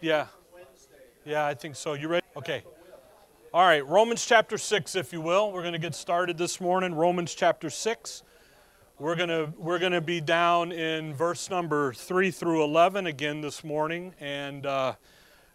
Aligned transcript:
Yeah. 0.00 0.26
Yeah, 1.24 1.44
I 1.44 1.54
think 1.54 1.74
so. 1.74 1.94
You 1.94 2.06
ready? 2.06 2.24
Okay. 2.36 2.62
All 3.52 3.64
right, 3.64 3.84
Romans 3.84 4.24
chapter 4.24 4.56
6, 4.56 4.94
if 4.94 5.12
you 5.12 5.20
will. 5.20 5.50
We're 5.50 5.62
going 5.62 5.72
to 5.72 5.80
get 5.80 5.96
started 5.96 6.38
this 6.38 6.60
morning. 6.60 6.94
Romans 6.94 7.34
chapter 7.34 7.68
6. 7.68 8.22
We're 9.00 9.16
going 9.16 9.28
to, 9.28 9.52
we're 9.58 9.80
going 9.80 9.92
to 9.92 10.00
be 10.00 10.20
down 10.20 10.70
in 10.70 11.14
verse 11.14 11.50
number 11.50 11.92
3 11.94 12.30
through 12.30 12.62
11 12.62 13.06
again 13.06 13.40
this 13.40 13.64
morning 13.64 14.14
and 14.20 14.66
uh, 14.66 14.94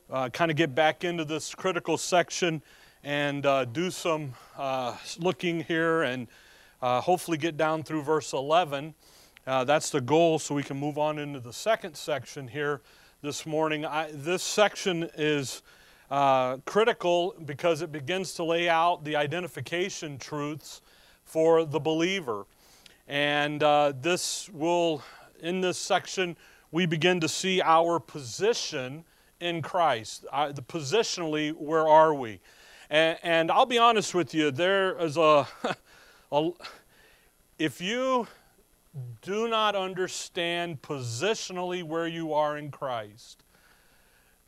uh, 0.10 0.28
kind 0.28 0.52
of 0.52 0.58
get 0.58 0.76
back 0.76 1.06
into 1.06 1.24
this 1.24 1.56
critical 1.56 1.98
section 1.98 2.62
and 3.02 3.46
uh, 3.46 3.64
do 3.64 3.90
some 3.92 4.34
uh, 4.58 4.98
looking 5.20 5.64
here 5.64 6.02
and 6.02 6.28
uh, 6.82 7.00
hopefully 7.00 7.38
get 7.38 7.56
down 7.56 7.82
through 7.82 8.02
verse 8.02 8.34
11. 8.34 8.94
Uh, 9.48 9.64
that's 9.64 9.90
the 9.90 10.02
goal 10.02 10.38
so 10.38 10.54
we 10.54 10.64
can 10.64 10.78
move 10.78 10.98
on 10.98 11.18
into 11.18 11.40
the 11.40 11.54
second 11.54 11.96
section 11.96 12.50
here 12.50 12.82
this 13.24 13.46
morning. 13.46 13.86
I, 13.86 14.12
this 14.12 14.44
section 14.44 15.10
is 15.16 15.62
uh, 16.12 16.58
critical 16.66 17.34
because 17.46 17.82
it 17.82 17.90
begins 17.90 18.34
to 18.34 18.44
lay 18.44 18.68
out 18.68 19.06
the 19.06 19.16
identification 19.16 20.18
truths 20.18 20.82
for 21.24 21.64
the 21.64 21.80
believer. 21.80 22.46
And 23.08 23.64
uh, 23.64 23.94
this 23.96 24.50
will, 24.50 25.04
in 25.40 25.62
this 25.62 25.78
section, 25.78 26.36
we 26.72 26.86
begin 26.86 27.22
to 27.22 27.30
see 27.30 27.62
our 27.62 27.98
position 27.98 29.06
in 29.40 29.62
Christ. 29.62 30.26
Uh, 30.30 30.52
the 30.52 30.62
positionally, 30.62 31.54
where 31.54 31.88
are 31.88 32.14
we? 32.14 32.42
And, 32.90 33.18
and, 33.24 33.50
I'll 33.50 33.66
be 33.66 33.78
honest 33.78 34.14
with 34.14 34.34
you, 34.34 34.52
there 34.52 35.00
is 35.00 35.16
a, 35.16 35.48
a 36.34 36.50
if 37.58 37.80
you 37.80 38.28
do 39.22 39.48
not 39.48 39.76
understand 39.76 40.82
positionally 40.82 41.84
where 41.84 42.08
you 42.08 42.34
are 42.34 42.58
in 42.58 42.70
Christ, 42.72 43.44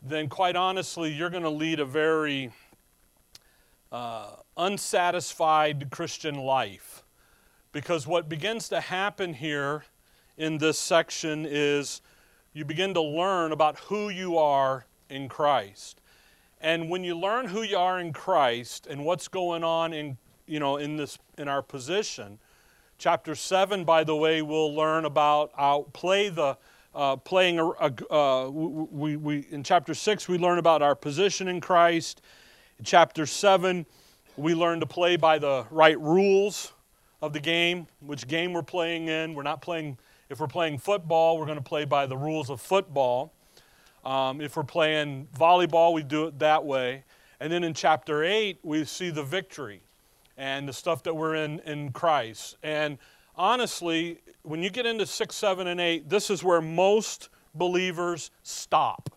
then 0.02 0.28
quite 0.28 0.56
honestly, 0.56 1.12
you're 1.12 1.30
going 1.30 1.42
to 1.42 1.50
lead 1.50 1.80
a 1.80 1.84
very 1.84 2.52
uh, 3.90 4.36
unsatisfied 4.56 5.90
Christian 5.90 6.36
life. 6.36 7.02
Because 7.72 8.06
what 8.06 8.28
begins 8.28 8.68
to 8.68 8.80
happen 8.80 9.34
here 9.34 9.84
in 10.36 10.58
this 10.58 10.78
section 10.78 11.46
is 11.48 12.00
you 12.52 12.64
begin 12.64 12.94
to 12.94 13.02
learn 13.02 13.52
about 13.52 13.78
who 13.80 14.08
you 14.08 14.38
are 14.38 14.86
in 15.10 15.28
Christ. 15.28 16.00
And 16.60 16.88
when 16.88 17.04
you 17.04 17.18
learn 17.18 17.48
who 17.48 17.62
you 17.62 17.76
are 17.76 18.00
in 18.00 18.12
Christ 18.12 18.86
and 18.86 19.04
what's 19.04 19.28
going 19.28 19.62
on 19.62 19.92
in, 19.92 20.16
you 20.46 20.58
know, 20.58 20.76
in, 20.76 20.96
this, 20.96 21.18
in 21.36 21.48
our 21.48 21.62
position, 21.62 22.38
chapter 22.98 23.34
7, 23.34 23.84
by 23.84 24.04
the 24.04 24.16
way, 24.16 24.42
we'll 24.42 24.74
learn 24.74 25.04
about, 25.04 25.50
I'll 25.56 25.84
play 25.84 26.28
the, 26.28 26.56
uh, 26.94 27.16
playing 27.16 27.58
a, 27.58 28.12
uh, 28.12 28.48
we, 28.48 29.16
we, 29.16 29.46
in 29.50 29.62
chapter 29.62 29.92
6 29.92 30.28
we 30.28 30.38
learn 30.38 30.58
about 30.58 30.80
our 30.80 30.94
position 30.94 31.46
in 31.48 31.60
christ. 31.60 32.22
In 32.78 32.84
chapter 32.84 33.26
7 33.26 33.84
we 34.36 34.54
learn 34.54 34.80
to 34.80 34.86
play 34.86 35.16
by 35.16 35.38
the 35.38 35.66
right 35.70 36.00
rules 36.00 36.72
of 37.20 37.32
the 37.32 37.40
game 37.40 37.86
which 38.00 38.26
game 38.26 38.54
we're 38.54 38.62
playing 38.62 39.08
in. 39.08 39.34
We're 39.34 39.42
not 39.42 39.60
playing 39.60 39.98
if 40.30 40.40
we're 40.40 40.46
playing 40.46 40.78
football 40.78 41.38
we're 41.38 41.46
going 41.46 41.58
to 41.58 41.64
play 41.64 41.84
by 41.84 42.06
the 42.06 42.16
rules 42.16 42.48
of 42.48 42.62
football. 42.62 43.34
Um, 44.04 44.40
if 44.40 44.56
we're 44.56 44.64
playing 44.64 45.28
volleyball 45.36 45.92
we 45.92 46.02
do 46.02 46.28
it 46.28 46.38
that 46.38 46.64
way. 46.64 47.04
And 47.40 47.52
then 47.52 47.62
in 47.62 47.74
chapter 47.74 48.24
8 48.24 48.60
we 48.62 48.86
see 48.86 49.10
the 49.10 49.22
victory 49.22 49.82
and 50.36 50.68
the 50.68 50.72
stuff 50.72 51.02
that 51.02 51.14
we're 51.14 51.34
in 51.34 51.60
in 51.60 51.92
christ 51.92 52.56
and 52.62 52.98
honestly, 53.36 54.18
when 54.42 54.62
you 54.62 54.70
get 54.70 54.86
into 54.86 55.06
6, 55.06 55.34
7, 55.34 55.66
and 55.66 55.80
8, 55.80 56.08
this 56.08 56.30
is 56.30 56.42
where 56.42 56.60
most 56.60 57.28
believers 57.54 58.30
stop. 58.42 59.10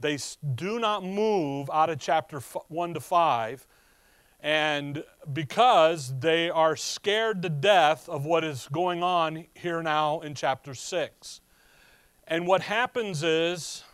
They 0.00 0.18
do 0.54 0.78
not 0.78 1.04
move 1.04 1.70
out 1.72 1.90
of 1.90 1.98
chapter 1.98 2.40
1 2.40 2.94
to 2.94 3.00
5, 3.00 3.66
and 4.40 5.04
because 5.32 6.18
they 6.18 6.50
are 6.50 6.74
scared 6.74 7.42
to 7.42 7.48
death 7.48 8.08
of 8.08 8.24
what 8.24 8.42
is 8.42 8.68
going 8.72 9.02
on 9.02 9.46
here 9.54 9.82
now 9.82 10.20
in 10.20 10.34
chapter 10.34 10.74
6. 10.74 11.40
And 12.26 12.46
what 12.46 12.62
happens 12.62 13.22
is, 13.22 13.84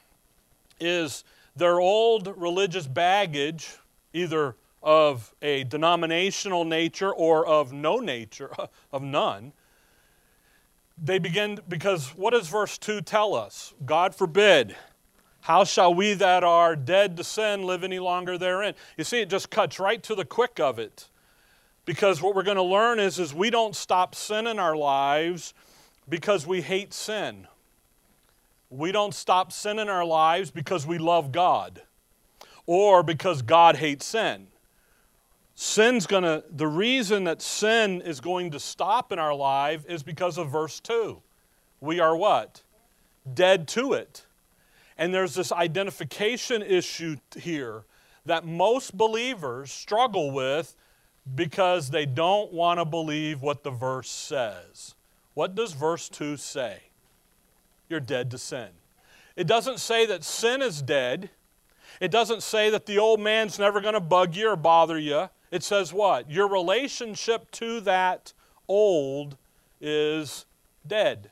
is 0.80 1.24
their 1.54 1.80
old 1.80 2.32
religious 2.38 2.86
baggage, 2.86 3.76
either 4.14 4.56
of 4.82 5.34
a 5.42 5.64
denominational 5.64 6.64
nature 6.64 7.12
or 7.12 7.46
of 7.46 7.72
no 7.72 7.96
nature, 7.98 8.50
of 8.92 9.02
none, 9.02 9.52
they 11.02 11.18
begin, 11.18 11.60
because 11.68 12.08
what 12.10 12.32
does 12.32 12.48
verse 12.48 12.76
2 12.78 13.02
tell 13.02 13.34
us? 13.34 13.74
God 13.84 14.14
forbid. 14.14 14.76
How 15.40 15.64
shall 15.64 15.94
we 15.94 16.14
that 16.14 16.44
are 16.44 16.74
dead 16.76 17.16
to 17.16 17.24
sin 17.24 17.62
live 17.62 17.84
any 17.84 17.98
longer 17.98 18.36
therein? 18.36 18.74
You 18.96 19.04
see, 19.04 19.20
it 19.20 19.30
just 19.30 19.50
cuts 19.50 19.78
right 19.78 20.02
to 20.02 20.14
the 20.14 20.24
quick 20.24 20.58
of 20.58 20.78
it. 20.78 21.08
Because 21.84 22.20
what 22.20 22.34
we're 22.34 22.42
going 22.42 22.56
to 22.56 22.62
learn 22.62 22.98
is, 22.98 23.18
is 23.18 23.32
we 23.32 23.48
don't 23.48 23.74
stop 23.74 24.14
sin 24.14 24.46
in 24.46 24.58
our 24.58 24.76
lives 24.76 25.54
because 26.08 26.46
we 26.46 26.60
hate 26.60 26.92
sin. 26.92 27.46
We 28.68 28.92
don't 28.92 29.14
stop 29.14 29.52
sin 29.52 29.78
in 29.78 29.88
our 29.88 30.04
lives 30.04 30.50
because 30.50 30.86
we 30.86 30.98
love 30.98 31.32
God 31.32 31.80
or 32.66 33.02
because 33.02 33.40
God 33.40 33.76
hates 33.76 34.04
sin. 34.04 34.48
Sin's 35.60 36.06
going 36.06 36.22
to, 36.22 36.44
the 36.48 36.68
reason 36.68 37.24
that 37.24 37.42
sin 37.42 38.00
is 38.00 38.20
going 38.20 38.52
to 38.52 38.60
stop 38.60 39.10
in 39.10 39.18
our 39.18 39.34
life 39.34 39.84
is 39.88 40.04
because 40.04 40.38
of 40.38 40.52
verse 40.52 40.78
2. 40.78 41.20
We 41.80 41.98
are 41.98 42.16
what? 42.16 42.62
Dead 43.34 43.66
to 43.68 43.92
it. 43.92 44.24
And 44.96 45.12
there's 45.12 45.34
this 45.34 45.50
identification 45.50 46.62
issue 46.62 47.16
here 47.36 47.82
that 48.24 48.44
most 48.44 48.96
believers 48.96 49.72
struggle 49.72 50.30
with 50.30 50.76
because 51.34 51.90
they 51.90 52.06
don't 52.06 52.52
want 52.52 52.78
to 52.78 52.84
believe 52.84 53.42
what 53.42 53.64
the 53.64 53.72
verse 53.72 54.08
says. 54.08 54.94
What 55.34 55.56
does 55.56 55.72
verse 55.72 56.08
2 56.08 56.36
say? 56.36 56.82
You're 57.88 57.98
dead 57.98 58.30
to 58.30 58.38
sin. 58.38 58.68
It 59.34 59.48
doesn't 59.48 59.80
say 59.80 60.06
that 60.06 60.22
sin 60.22 60.62
is 60.62 60.80
dead. 60.80 61.30
It 62.00 62.12
doesn't 62.12 62.44
say 62.44 62.70
that 62.70 62.86
the 62.86 62.98
old 62.98 63.18
man's 63.18 63.58
never 63.58 63.80
going 63.80 63.94
to 63.94 64.00
bug 64.00 64.36
you 64.36 64.50
or 64.50 64.56
bother 64.56 64.96
you. 64.96 65.28
It 65.50 65.62
says 65.62 65.92
what? 65.92 66.30
Your 66.30 66.48
relationship 66.48 67.50
to 67.52 67.80
that 67.80 68.32
old 68.68 69.36
is 69.80 70.44
dead. 70.86 71.30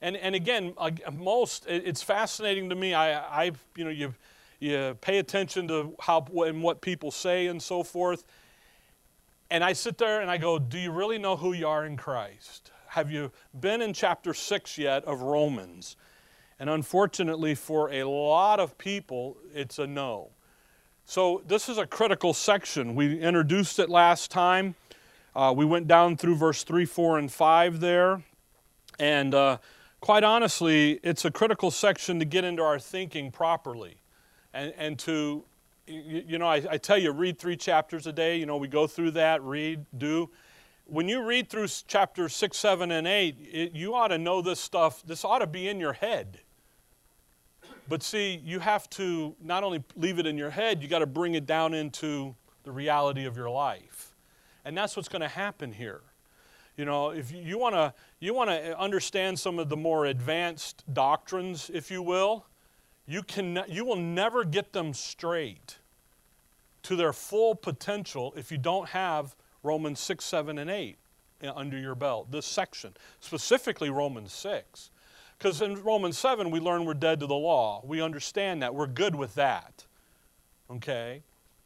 And, 0.00 0.16
and 0.16 0.34
again, 0.34 0.74
most, 1.12 1.66
it's 1.68 2.02
fascinating 2.02 2.68
to 2.70 2.74
me. 2.74 2.92
I, 2.92 3.44
I 3.44 3.52
you 3.76 3.84
know, 3.84 3.90
you, 3.90 4.14
you 4.58 4.96
pay 5.00 5.18
attention 5.18 5.68
to 5.68 5.94
how 6.00 6.26
and 6.44 6.62
what 6.62 6.80
people 6.80 7.10
say 7.10 7.46
and 7.46 7.62
so 7.62 7.84
forth. 7.84 8.24
And 9.48 9.62
I 9.62 9.74
sit 9.74 9.98
there 9.98 10.20
and 10.20 10.30
I 10.30 10.38
go, 10.38 10.58
Do 10.58 10.78
you 10.78 10.90
really 10.90 11.18
know 11.18 11.36
who 11.36 11.52
you 11.52 11.68
are 11.68 11.84
in 11.84 11.96
Christ? 11.96 12.72
Have 12.88 13.10
you 13.10 13.30
been 13.58 13.80
in 13.80 13.92
chapter 13.92 14.34
6 14.34 14.76
yet 14.76 15.04
of 15.04 15.22
Romans? 15.22 15.96
And 16.58 16.68
unfortunately, 16.68 17.54
for 17.54 17.90
a 17.92 18.04
lot 18.04 18.60
of 18.60 18.76
people, 18.78 19.36
it's 19.54 19.78
a 19.78 19.86
no. 19.86 20.30
So, 21.04 21.42
this 21.46 21.68
is 21.68 21.78
a 21.78 21.86
critical 21.86 22.32
section. 22.32 22.94
We 22.94 23.18
introduced 23.18 23.78
it 23.78 23.90
last 23.90 24.30
time. 24.30 24.76
Uh, 25.34 25.52
we 25.54 25.64
went 25.64 25.88
down 25.88 26.16
through 26.16 26.36
verse 26.36 26.62
3, 26.62 26.84
4, 26.84 27.18
and 27.18 27.30
5 27.30 27.80
there. 27.80 28.22
And 28.98 29.34
uh, 29.34 29.58
quite 30.00 30.24
honestly, 30.24 31.00
it's 31.02 31.24
a 31.24 31.30
critical 31.30 31.70
section 31.70 32.18
to 32.18 32.24
get 32.24 32.44
into 32.44 32.62
our 32.62 32.78
thinking 32.78 33.30
properly. 33.30 33.96
And, 34.54 34.72
and 34.76 34.98
to, 35.00 35.44
you, 35.86 36.24
you 36.26 36.38
know, 36.38 36.46
I, 36.46 36.62
I 36.70 36.76
tell 36.78 36.98
you, 36.98 37.10
read 37.12 37.38
three 37.38 37.56
chapters 37.56 38.06
a 38.06 38.12
day. 38.12 38.36
You 38.36 38.46
know, 38.46 38.56
we 38.56 38.68
go 38.68 38.86
through 38.86 39.12
that, 39.12 39.42
read, 39.42 39.84
do. 39.96 40.30
When 40.84 41.08
you 41.08 41.24
read 41.24 41.48
through 41.48 41.68
chapters 41.86 42.34
6, 42.34 42.56
7, 42.56 42.90
and 42.90 43.06
8, 43.06 43.36
it, 43.40 43.72
you 43.72 43.94
ought 43.94 44.08
to 44.08 44.18
know 44.18 44.40
this 44.40 44.60
stuff. 44.60 45.02
This 45.04 45.24
ought 45.24 45.38
to 45.38 45.46
be 45.46 45.68
in 45.68 45.80
your 45.80 45.94
head. 45.94 46.40
But 47.88 48.02
see, 48.02 48.40
you 48.44 48.60
have 48.60 48.88
to 48.90 49.34
not 49.42 49.64
only 49.64 49.82
leave 49.96 50.18
it 50.18 50.26
in 50.26 50.38
your 50.38 50.50
head, 50.50 50.82
you 50.82 50.88
got 50.88 51.00
to 51.00 51.06
bring 51.06 51.34
it 51.34 51.46
down 51.46 51.74
into 51.74 52.34
the 52.64 52.72
reality 52.72 53.24
of 53.24 53.36
your 53.36 53.50
life. 53.50 54.14
And 54.64 54.76
that's 54.76 54.96
what's 54.96 55.08
going 55.08 55.22
to 55.22 55.28
happen 55.28 55.72
here. 55.72 56.00
You 56.76 56.84
know, 56.84 57.10
if 57.10 57.32
you 57.32 57.58
want 57.58 57.74
to 57.74 57.92
you 58.18 58.32
want 58.32 58.48
to 58.48 58.78
understand 58.78 59.38
some 59.38 59.58
of 59.58 59.68
the 59.68 59.76
more 59.76 60.06
advanced 60.06 60.84
doctrines, 60.94 61.70
if 61.72 61.90
you 61.90 62.02
will, 62.02 62.46
you 63.06 63.22
can 63.22 63.62
you 63.68 63.84
will 63.84 63.96
never 63.96 64.44
get 64.44 64.72
them 64.72 64.94
straight 64.94 65.78
to 66.84 66.96
their 66.96 67.12
full 67.12 67.54
potential 67.54 68.32
if 68.36 68.50
you 68.50 68.58
don't 68.58 68.88
have 68.88 69.36
Romans 69.62 70.00
6, 70.00 70.24
7, 70.24 70.58
and 70.58 70.70
8 70.70 70.96
eh, 71.42 71.50
under 71.54 71.78
your 71.78 71.94
belt, 71.94 72.32
this 72.32 72.46
section, 72.46 72.94
specifically 73.20 73.90
Romans 73.90 74.32
6. 74.32 74.90
Because 75.42 75.60
in 75.60 75.82
Romans 75.82 76.16
7, 76.18 76.52
we 76.52 76.60
learn 76.60 76.84
we're 76.84 76.94
dead 76.94 77.18
to 77.18 77.26
the 77.26 77.34
law. 77.34 77.82
We 77.84 78.00
understand 78.00 78.62
that. 78.62 78.76
We're 78.76 78.86
good 78.86 79.16
with 79.16 79.34
that. 79.34 79.86
Okay? 80.70 81.24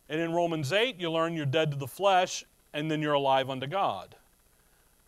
And 0.09 0.19
in 0.19 0.33
Romans 0.33 0.73
8, 0.73 0.99
you 0.99 1.11
learn 1.11 1.37
you're 1.37 1.45
dead 1.45 1.73
to 1.73 1.77
the 1.77 1.87
flesh 1.87 2.47
and 2.73 2.91
then 2.91 3.03
you're 3.03 3.13
alive 3.13 3.51
unto 3.51 3.67
God. 3.67 4.17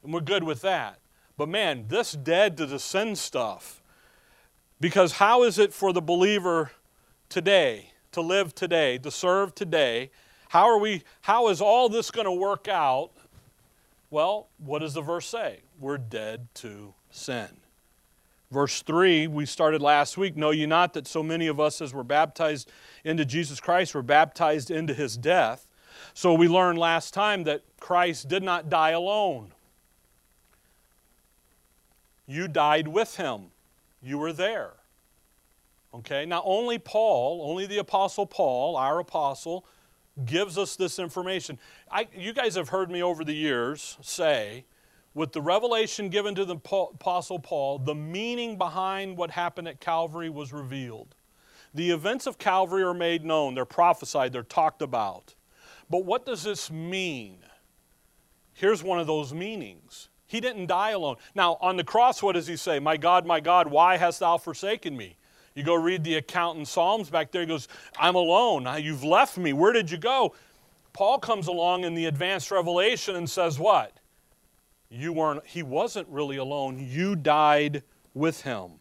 And 0.05 0.12
we're 0.12 0.20
good 0.20 0.44
with 0.44 0.61
that. 0.61 0.99
But 1.38 1.49
man, 1.49 1.87
this 1.88 2.12
dead 2.12 2.59
to 2.59 2.67
the 2.67 2.79
sin 2.79 3.17
stuff, 3.17 3.81
because 4.81 5.12
how 5.12 5.44
is 5.44 5.59
it 5.59 5.73
for 5.73 5.94
the 5.94 6.03
believer 6.03 6.73
today, 7.31 7.93
to 8.12 8.20
live 8.20 8.55
today, 8.55 8.99
to 8.99 9.11
serve 9.11 9.55
today, 9.55 10.11
how 10.50 10.67
are 10.67 10.79
we 10.79 11.05
how 11.23 11.49
is 11.49 11.62
all 11.62 11.88
this 11.88 12.11
going 12.11 12.26
to 12.26 12.32
work 12.32 12.69
out? 12.69 13.12
Well, 14.11 14.49
what 14.59 14.81
does 14.81 14.93
the 14.93 15.00
verse 15.00 15.26
say? 15.26 15.61
We're 15.81 15.97
dead 15.97 16.49
to 16.56 16.93
sin. 17.11 17.49
Verse 18.50 18.81
3, 18.83 19.27
we 19.27 19.45
started 19.45 19.83
last 19.83 20.17
week. 20.17 20.37
Know 20.37 20.50
ye 20.50 20.65
not 20.65 20.95
that 20.95 21.06
so 21.06 21.23
many 21.23 21.47
of 21.49 21.61
us 21.61 21.83
as 21.83 21.93
were 21.93 22.05
baptized 22.05 22.71
into 23.05 23.25
Jesus 23.25 23.61
Christ 23.61 23.95
were 23.95 24.03
baptized 24.03 24.71
into 24.71 24.95
his 24.95 25.17
death? 25.17 25.67
So 26.15 26.33
we 26.33 26.49
learned 26.49 26.79
last 26.79 27.12
time 27.12 27.45
that 27.45 27.62
Christ 27.79 28.29
did 28.29 28.43
not 28.43 28.71
die 28.71 28.91
alone. 28.91 29.53
You 32.27 32.49
died 32.49 32.89
with 32.89 33.17
him, 33.17 33.47
you 34.03 34.19
were 34.19 34.33
there. 34.33 34.73
Okay, 35.94 36.27
now 36.27 36.43
only 36.44 36.79
Paul, 36.79 37.43
only 37.49 37.67
the 37.67 37.79
Apostle 37.79 38.27
Paul, 38.27 38.77
our 38.77 38.99
apostle, 38.99 39.65
gives 40.25 40.59
us 40.59 40.77
this 40.77 40.99
information. 40.99 41.59
I, 41.91 42.09
you 42.15 42.33
guys 42.33 42.55
have 42.56 42.69
heard 42.69 42.91
me 42.91 43.03
over 43.03 43.25
the 43.25 43.35
years 43.35 43.97
say, 44.03 44.65
with 45.14 45.32
the 45.32 45.43
revelation 45.43 46.08
given 46.08 46.34
to 46.34 46.44
the 46.44 46.56
Apostle 46.56 47.38
Paul, 47.38 47.78
the 47.78 47.94
meaning 47.94 48.56
behind 48.56 49.16
what 49.16 49.31
happened 49.31 49.69
at 49.69 49.81
Calvary 49.81 50.31
was 50.31 50.52
revealed. 50.52 51.14
The 51.75 51.90
events 51.90 52.26
of 52.26 52.38
Calvary 52.38 52.82
are 52.82 52.94
made 52.94 53.25
known, 53.25 53.55
they're 53.55 53.64
prophesied, 53.64 54.32
they're 54.32 54.43
talked 54.43 54.82
about. 54.82 55.34
But 55.90 56.05
what 56.05 56.26
does 56.26 56.43
this 56.43 56.70
mean? 56.70 57.38
Here's 58.52 58.82
one 58.82 58.99
of 58.99 59.06
those 59.06 59.32
meanings. 59.32 60.08
He 60.26 60.40
didn't 60.40 60.66
die 60.66 60.90
alone. 60.90 61.16
Now, 61.34 61.56
on 61.60 61.76
the 61.76 61.84
cross, 61.84 62.22
what 62.22 62.32
does 62.32 62.46
he 62.46 62.56
say? 62.56 62.78
My 62.78 62.96
God, 62.96 63.25
my 63.25 63.40
God, 63.40 63.69
why 63.69 63.96
hast 63.96 64.20
thou 64.20 64.37
forsaken 64.37 64.96
me? 64.96 65.16
You 65.55 65.64
go 65.64 65.75
read 65.75 66.05
the 66.05 66.16
account 66.16 66.58
in 66.58 66.66
Psalms 66.66 67.10
back 67.10 67.32
there, 67.32 67.40
he 67.40 67.46
goes, 67.46 67.66
I'm 67.99 68.14
alone. 68.14 68.69
You've 68.81 69.05
left 69.05 69.38
me. 69.38 69.52
Where 69.52 69.72
did 69.72 69.90
you 69.90 69.96
go? 69.96 70.34
Paul 70.93 71.19
comes 71.19 71.46
along 71.46 71.84
in 71.84 71.94
the 71.94 72.06
advanced 72.06 72.50
revelation 72.50 73.16
and 73.16 73.28
says, 73.28 73.58
What? 73.58 73.98
You 74.90 75.12
weren't, 75.12 75.46
he 75.46 75.62
wasn't 75.62 76.08
really 76.08 76.37
alone. 76.37 76.79
You 76.79 77.14
died 77.14 77.82
with 78.14 78.43
him. 78.43 78.73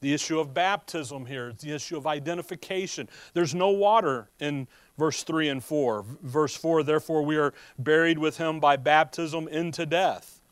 The 0.00 0.12
issue 0.12 0.40
of 0.40 0.52
baptism 0.52 1.26
here, 1.26 1.52
the 1.52 1.72
issue 1.72 1.96
of 1.96 2.06
identification. 2.06 3.08
There's 3.34 3.54
no 3.54 3.70
water 3.70 4.28
in 4.40 4.66
verse 4.98 5.22
3 5.22 5.48
and 5.48 5.62
4. 5.62 6.04
Verse 6.22 6.56
4, 6.56 6.82
therefore 6.82 7.22
we 7.22 7.36
are 7.36 7.54
buried 7.78 8.18
with 8.18 8.38
him 8.38 8.58
by 8.58 8.76
baptism 8.76 9.46
into 9.48 9.86
death 9.86 10.42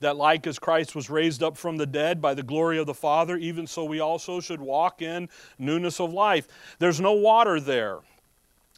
that 0.00 0.16
like 0.16 0.46
as 0.46 0.58
Christ 0.58 0.94
was 0.94 1.08
raised 1.08 1.42
up 1.42 1.56
from 1.56 1.76
the 1.76 1.86
dead 1.86 2.20
by 2.20 2.34
the 2.34 2.42
glory 2.42 2.78
of 2.78 2.86
the 2.86 2.94
Father, 2.94 3.36
even 3.36 3.66
so 3.66 3.84
we 3.84 4.00
also 4.00 4.40
should 4.40 4.60
walk 4.60 5.00
in 5.00 5.28
newness 5.58 6.00
of 6.00 6.12
life. 6.12 6.46
There's 6.78 7.00
no 7.00 7.12
water 7.12 7.58
there. 7.60 8.00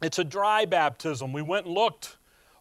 It's 0.01 0.19
a 0.19 0.23
dry 0.23 0.65
baptism. 0.65 1.33
We 1.33 1.41
went 1.41 1.65
and 1.65 1.75
looked 1.75 2.16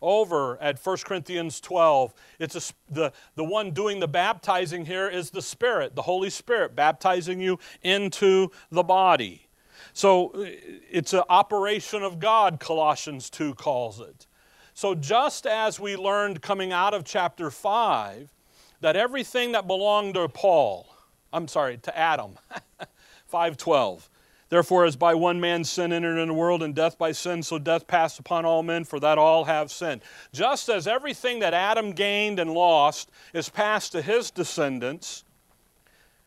over 0.06 0.56
at 0.62 0.78
1 0.78 0.96
Corinthians 1.04 1.60
12. 1.60 2.14
It's 2.38 2.54
a, 2.54 2.74
the, 2.92 3.12
the 3.34 3.44
one 3.44 3.72
doing 3.72 4.00
the 4.00 4.08
baptizing 4.08 4.86
here 4.86 5.08
is 5.08 5.30
the 5.30 5.42
Spirit, 5.42 5.96
the 5.96 6.02
Holy 6.02 6.30
Spirit, 6.30 6.76
baptizing 6.76 7.40
you 7.40 7.58
into 7.82 8.50
the 8.70 8.82
body. 8.82 9.48
So 9.92 10.28
uh, 10.28 10.46
it's 10.90 11.12
an 11.12 11.24
operation 11.28 12.02
of 12.02 12.18
God, 12.18 12.60
Colossians 12.60 13.28
2 13.30 13.54
calls 13.54 14.00
it. 14.00 14.26
So 14.74 14.94
just 14.94 15.46
as 15.46 15.80
we 15.80 15.96
learned 15.96 16.42
coming 16.42 16.72
out 16.72 16.94
of 16.94 17.04
chapter 17.04 17.50
5 17.50 18.32
that 18.80 18.94
everything 18.94 19.52
that 19.52 19.66
belonged 19.66 20.14
to 20.14 20.28
Paul, 20.28 20.86
I'm 21.32 21.48
sorry, 21.48 21.78
to 21.78 21.98
Adam, 21.98 22.36
512. 23.26 24.08
Therefore, 24.48 24.84
as 24.84 24.94
by 24.94 25.14
one 25.14 25.40
man 25.40 25.64
sin 25.64 25.92
entered 25.92 26.18
into 26.18 26.32
the 26.32 26.38
world, 26.38 26.62
and 26.62 26.74
death 26.74 26.96
by 26.96 27.12
sin, 27.12 27.42
so 27.42 27.58
death 27.58 27.86
passed 27.86 28.20
upon 28.20 28.44
all 28.44 28.62
men, 28.62 28.84
for 28.84 29.00
that 29.00 29.18
all 29.18 29.44
have 29.44 29.72
sinned. 29.72 30.02
Just 30.32 30.68
as 30.68 30.86
everything 30.86 31.40
that 31.40 31.52
Adam 31.52 31.92
gained 31.92 32.38
and 32.38 32.52
lost 32.52 33.10
is 33.32 33.48
passed 33.48 33.92
to 33.92 34.02
his 34.02 34.30
descendants, 34.30 35.24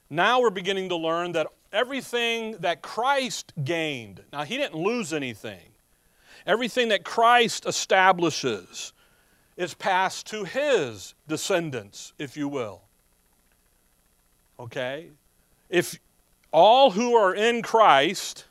now 0.09 0.41
we're 0.41 0.49
beginning 0.49 0.89
to 0.89 0.97
learn 0.97 1.31
that 1.31 1.47
everything 1.71 2.57
that 2.59 2.81
Christ 2.81 3.53
gained, 3.63 4.21
now 4.33 4.43
he 4.43 4.57
didn't 4.57 4.75
lose 4.75 5.13
anything, 5.13 5.69
everything 6.45 6.89
that 6.89 7.05
Christ 7.05 7.65
establishes, 7.65 8.91
is 9.55 9.73
passed 9.73 10.27
to 10.27 10.45
his 10.45 11.13
descendants, 11.27 12.13
if 12.17 12.35
you 12.35 12.47
will. 12.47 12.81
Okay? 14.59 15.09
If 15.69 15.99
all 16.51 16.91
who 16.91 17.15
are 17.15 17.33
in 17.33 17.61
Christ, 17.61 18.45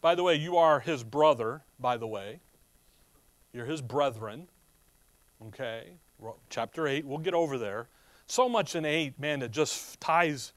by 0.00 0.14
the 0.14 0.22
way, 0.22 0.36
you 0.36 0.56
are 0.56 0.80
his 0.80 1.02
brother, 1.04 1.62
by 1.78 1.96
the 1.96 2.06
way, 2.06 2.40
you're 3.52 3.66
his 3.66 3.82
brethren. 3.82 4.48
Okay? 5.48 5.92
Chapter 6.50 6.86
8, 6.86 7.04
we'll 7.04 7.18
get 7.18 7.34
over 7.34 7.58
there. 7.58 7.88
So 8.26 8.48
much 8.48 8.74
in 8.74 8.84
8, 8.84 9.18
man, 9.18 9.42
it 9.42 9.50
just 9.50 10.00
ties, 10.00 10.52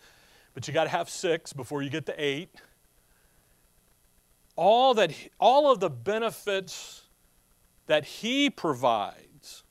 but 0.53 0.67
you 0.67 0.73
got 0.73 0.83
to 0.85 0.89
have 0.89 1.09
6 1.09 1.53
before 1.53 1.81
you 1.81 1.89
get 1.89 2.05
to 2.07 2.15
8. 2.17 2.49
All 4.55 4.93
that 4.95 5.13
all 5.39 5.71
of 5.71 5.79
the 5.79 5.89
benefits 5.89 7.03
that 7.87 8.05
he 8.05 8.49
provides 8.49 9.63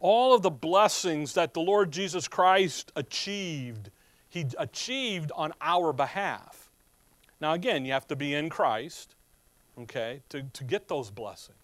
all 0.00 0.34
of 0.34 0.42
the 0.42 0.50
blessings 0.50 1.34
that 1.34 1.54
the 1.54 1.60
Lord 1.60 1.90
Jesus 1.92 2.26
Christ 2.26 2.90
achieved, 2.96 3.90
He 4.30 4.46
achieved 4.58 5.32
on 5.34 5.52
our 5.60 5.92
behalf. 5.92 6.70
Now, 7.40 7.52
again, 7.52 7.84
you 7.84 7.92
have 7.92 8.06
to 8.08 8.16
be 8.16 8.34
in 8.34 8.48
Christ, 8.48 9.16
okay, 9.78 10.22
to, 10.28 10.44
to 10.44 10.64
get 10.64 10.88
those 10.88 11.10
blessings. 11.10 11.56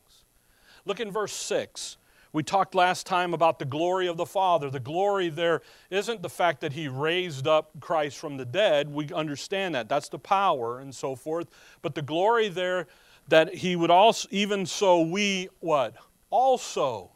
Look 0.84 1.00
in 1.00 1.10
verse 1.10 1.32
6. 1.32 1.96
We 2.32 2.42
talked 2.42 2.74
last 2.74 3.06
time 3.06 3.32
about 3.32 3.58
the 3.58 3.64
glory 3.64 4.08
of 4.08 4.16
the 4.16 4.26
Father. 4.26 4.68
The 4.68 4.80
glory 4.80 5.28
there 5.28 5.62
isn't 5.90 6.22
the 6.22 6.28
fact 6.28 6.60
that 6.60 6.72
He 6.72 6.88
raised 6.88 7.46
up 7.46 7.70
Christ 7.80 8.18
from 8.18 8.36
the 8.36 8.44
dead. 8.44 8.92
We 8.92 9.10
understand 9.12 9.74
that. 9.74 9.88
That's 9.88 10.08
the 10.08 10.18
power 10.18 10.80
and 10.80 10.94
so 10.94 11.14
forth. 11.14 11.48
But 11.82 11.94
the 11.94 12.02
glory 12.02 12.48
there 12.48 12.88
that 13.28 13.54
He 13.54 13.76
would 13.76 13.90
also, 13.90 14.28
even 14.30 14.66
so, 14.66 15.00
we 15.00 15.48
what? 15.60 15.94
Also 16.30 17.12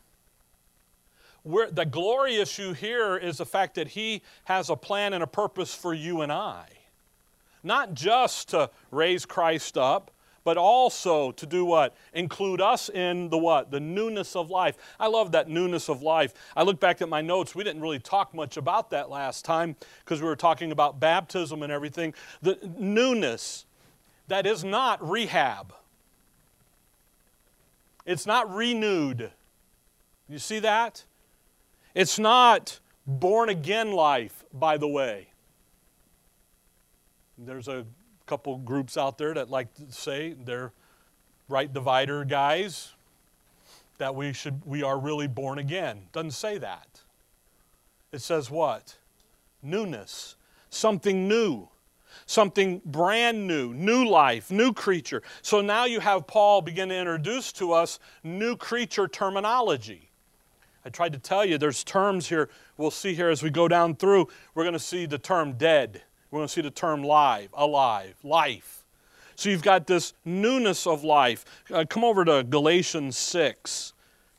we're, 1.44 1.70
the 1.70 1.87
glory 1.87 2.37
issue 2.37 2.72
here 2.72 3.16
is 3.16 3.38
the 3.38 3.46
fact 3.46 3.75
that 3.76 3.88
He 3.88 4.22
has 4.44 4.70
a 4.70 4.76
plan 4.76 5.12
and 5.12 5.23
a 5.23 5.26
purpose 5.26 5.75
for 5.75 5.94
you 5.94 6.20
and 6.20 6.30
I. 6.30 6.66
Not 7.62 7.94
just 7.94 8.50
to 8.50 8.70
raise 8.90 9.26
Christ 9.26 9.76
up, 9.76 10.11
but 10.44 10.56
also 10.56 11.32
to 11.32 11.47
do 11.47 11.64
what? 11.64 11.94
Include 12.14 12.61
us 12.61 12.88
in 12.88 13.28
the 13.28 13.38
what? 13.38 13.70
The 13.70 13.80
newness 13.80 14.35
of 14.35 14.50
life. 14.50 14.76
I 14.99 15.06
love 15.06 15.32
that 15.32 15.49
newness 15.49 15.88
of 15.88 16.02
life. 16.02 16.32
I 16.56 16.62
look 16.62 16.80
back 16.80 17.02
at 17.02 17.09
my 17.09 17.20
notes. 17.20 17.54
We 17.54 17.64
didn't 17.64 17.82
really 17.82 17.99
talk 17.99 18.32
much 18.35 18.56
about 18.56 18.90
that 18.90 19.11
last 19.11 19.44
time 19.44 19.76
because 20.04 20.23
we 20.23 20.28
were 20.28 20.37
talking 20.37 20.73
about 20.73 20.99
baptism 20.99 21.62
and 21.62 21.70
everything. 21.70 22.14
The 22.40 22.59
newness, 22.78 23.66
that 24.28 24.47
is 24.47 24.64
not 24.64 25.06
rehab. 25.06 25.75
It's 28.06 28.26
not 28.26 28.52
renewed. 28.52 29.30
You 30.28 30.38
see 30.38 30.59
that? 30.61 31.04
It's 31.94 32.18
not 32.18 32.78
born 33.06 33.49
again 33.49 33.92
life, 33.92 34.44
by 34.52 34.76
the 34.76 34.88
way. 34.88 35.28
There's 37.37 37.68
a 37.68 37.87
couple 38.26 38.59
groups 38.59 38.97
out 38.97 39.18
there 39.18 39.35
that 39.35 39.50
like 39.50 39.75
to 39.75 39.90
say 39.90 40.35
they're 40.44 40.73
right 41.49 41.73
divider 41.73 42.25
guys 42.25 42.92
that 43.99 44.14
we 44.14 44.32
should 44.32 44.64
we 44.64 44.82
are 44.82 44.99
really 44.99 45.26
born 45.26 45.59
again. 45.59 46.02
Doesn't 46.12 46.32
say 46.32 46.59
that. 46.59 47.00
It 48.12 48.20
says 48.20 48.50
what? 48.50 48.97
Newness. 49.62 50.37
Something 50.70 51.28
new. 51.28 51.68
Something 52.26 52.80
brand 52.85 53.47
new, 53.47 53.73
new 53.75 54.04
life, 54.09 54.50
new 54.50 54.73
creature. 54.73 55.23
So 55.42 55.61
now 55.61 55.85
you 55.85 56.00
have 56.00 56.26
Paul 56.26 56.62
begin 56.62 56.88
to 56.88 56.97
introduce 56.97 57.52
to 57.54 57.73
us 57.73 57.99
new 58.23 58.56
creature 58.56 59.09
terminology. 59.09 60.10
I 60.84 60.88
tried 60.88 61.12
to 61.12 61.18
tell 61.18 61.44
you 61.44 61.58
there's 61.58 61.84
terms 61.84 62.28
here 62.28 62.49
we'll 62.76 62.90
see 62.90 63.14
here 63.14 63.28
as 63.28 63.42
we 63.42 63.50
go 63.50 63.68
down 63.68 63.96
through. 63.96 64.28
We're 64.54 64.64
going 64.64 64.72
to 64.72 64.78
see 64.78 65.06
the 65.06 65.18
term 65.18 65.52
dead. 65.52 66.02
We're 66.30 66.38
going 66.38 66.49
to 66.49 66.52
see 66.52 66.62
the 66.62 66.70
term 66.70 67.02
live, 67.02 67.50
alive, 67.52 68.16
life. 68.22 68.84
So 69.37 69.49
you've 69.49 69.62
got 69.62 69.87
this 69.87 70.14
newness 70.25 70.87
of 70.87 71.04
life. 71.04 71.44
Uh, 71.72 71.84
come 71.88 72.04
over 72.04 72.25
to 72.25 72.44
Galatians 72.44 73.16
6. 73.16 73.92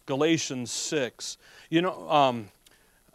Galatians 0.05 0.71
6. 0.71 1.37
You 1.69 1.81
know, 1.81 2.09
um, 2.09 2.49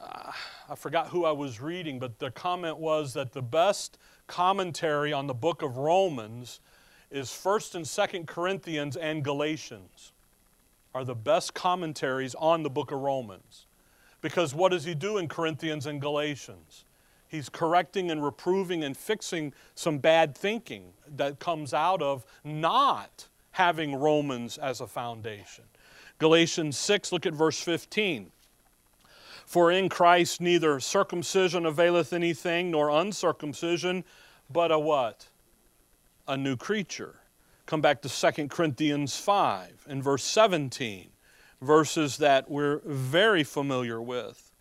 uh, 0.01 0.33
I 0.69 0.75
forgot 0.75 1.09
who 1.09 1.25
I 1.25 1.33
was 1.33 1.61
reading, 1.61 1.99
but 1.99 2.19
the 2.19 2.31
comment 2.31 2.79
was 2.79 3.15
that 3.15 3.33
the 3.33 3.43
best 3.43 3.99
commentary 4.27 5.13
on 5.13 5.27
the 5.27 5.35
book 5.35 5.63
of 5.63 5.77
Romans 5.77 6.61
is 7.11 7.29
1st 7.29 7.77
and 7.77 7.85
2nd 7.85 8.27
Corinthians 8.27 8.97
and 8.97 9.23
Galatians 9.23 10.13
are 10.97 11.05
the 11.05 11.15
best 11.15 11.53
commentaries 11.53 12.35
on 12.37 12.63
the 12.63 12.71
book 12.71 12.91
of 12.91 12.99
Romans. 12.99 13.67
Because 14.23 14.55
what 14.55 14.73
does 14.73 14.85
he 14.85 14.95
do 14.95 15.19
in 15.19 15.29
Corinthians 15.29 15.85
and 15.85 16.01
Galatians? 16.01 16.87
He's 17.29 17.51
correcting 17.51 18.11
and 18.11 18.25
reproving 18.25 18.83
and 18.83 18.97
fixing 18.97 19.53
some 19.75 19.99
bad 19.99 20.35
thinking 20.35 20.95
that 21.17 21.39
comes 21.39 21.75
out 21.75 22.01
of 22.01 22.25
not 22.45 23.29
having 23.51 23.95
Romans 23.95 24.57
as 24.57 24.81
a 24.81 24.87
foundation. 24.87 25.65
Galatians 26.19 26.79
6, 26.79 27.13
look 27.13 27.27
at 27.27 27.35
verse 27.35 27.61
15. 27.61 28.31
For 29.45 29.71
in 29.71 29.91
Christ 29.91 30.41
neither 30.41 30.81
circumcision 30.81 31.67
availeth 31.67 32.15
anything, 32.15 32.71
nor 32.71 32.89
uncircumcision, 32.89 34.03
but 34.49 34.73
a 34.73 34.79
what? 34.79 35.27
A 36.27 36.39
new 36.39 36.57
creature. 36.57 37.17
Come 37.67 37.81
back 37.81 38.01
to 38.03 38.09
2 38.09 38.47
Corinthians 38.47 39.19
5 39.19 39.87
and 39.89 40.03
verse 40.03 40.23
17, 40.23 41.09
verses 41.61 42.17
that 42.19 42.49
we're 42.49 42.81
very 42.85 43.43
familiar 43.43 44.01
with. 44.01 44.53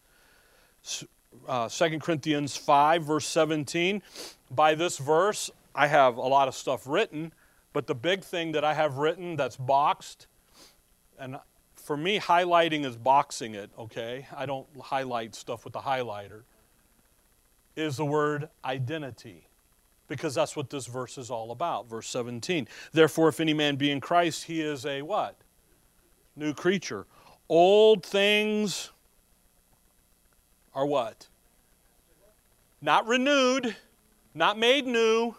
Uh, 1.47 1.69
2 1.69 1.99
Corinthians 1.99 2.57
5, 2.57 3.03
verse 3.03 3.27
17. 3.27 4.01
By 4.49 4.73
this 4.73 4.97
verse, 4.97 5.51
I 5.75 5.85
have 5.85 6.17
a 6.17 6.21
lot 6.21 6.47
of 6.47 6.55
stuff 6.55 6.87
written, 6.87 7.31
but 7.73 7.85
the 7.85 7.93
big 7.93 8.23
thing 8.23 8.53
that 8.53 8.63
I 8.63 8.73
have 8.73 8.97
written 8.97 9.35
that's 9.35 9.57
boxed, 9.57 10.25
and 11.19 11.37
for 11.75 11.95
me, 11.95 12.19
highlighting 12.19 12.85
is 12.85 12.95
boxing 12.95 13.53
it, 13.53 13.69
okay? 13.77 14.25
I 14.35 14.47
don't 14.47 14.65
highlight 14.81 15.35
stuff 15.35 15.63
with 15.63 15.73
the 15.73 15.81
highlighter. 15.81 16.41
Is 17.75 17.97
the 17.97 18.05
word 18.05 18.49
identity. 18.63 19.47
Because 20.07 20.35
that's 20.35 20.55
what 20.55 20.69
this 20.69 20.85
verse 20.85 21.17
is 21.17 21.31
all 21.31 21.51
about. 21.51 21.89
Verse 21.89 22.07
17. 22.09 22.67
Therefore, 22.91 23.29
if 23.29 23.39
any 23.39 23.53
man 23.53 23.75
be 23.75 23.89
in 23.89 23.99
Christ, 23.99 24.45
he 24.45 24.61
is 24.61 24.85
a 24.85 25.01
what? 25.01 25.35
New 26.35 26.53
creature. 26.53 27.07
Old 27.49 28.05
things 28.05 28.91
are 30.73 30.85
what? 30.85 31.27
Not 32.81 33.07
renewed, 33.07 33.75
not 34.33 34.59
made 34.59 34.85
new, 34.85 35.35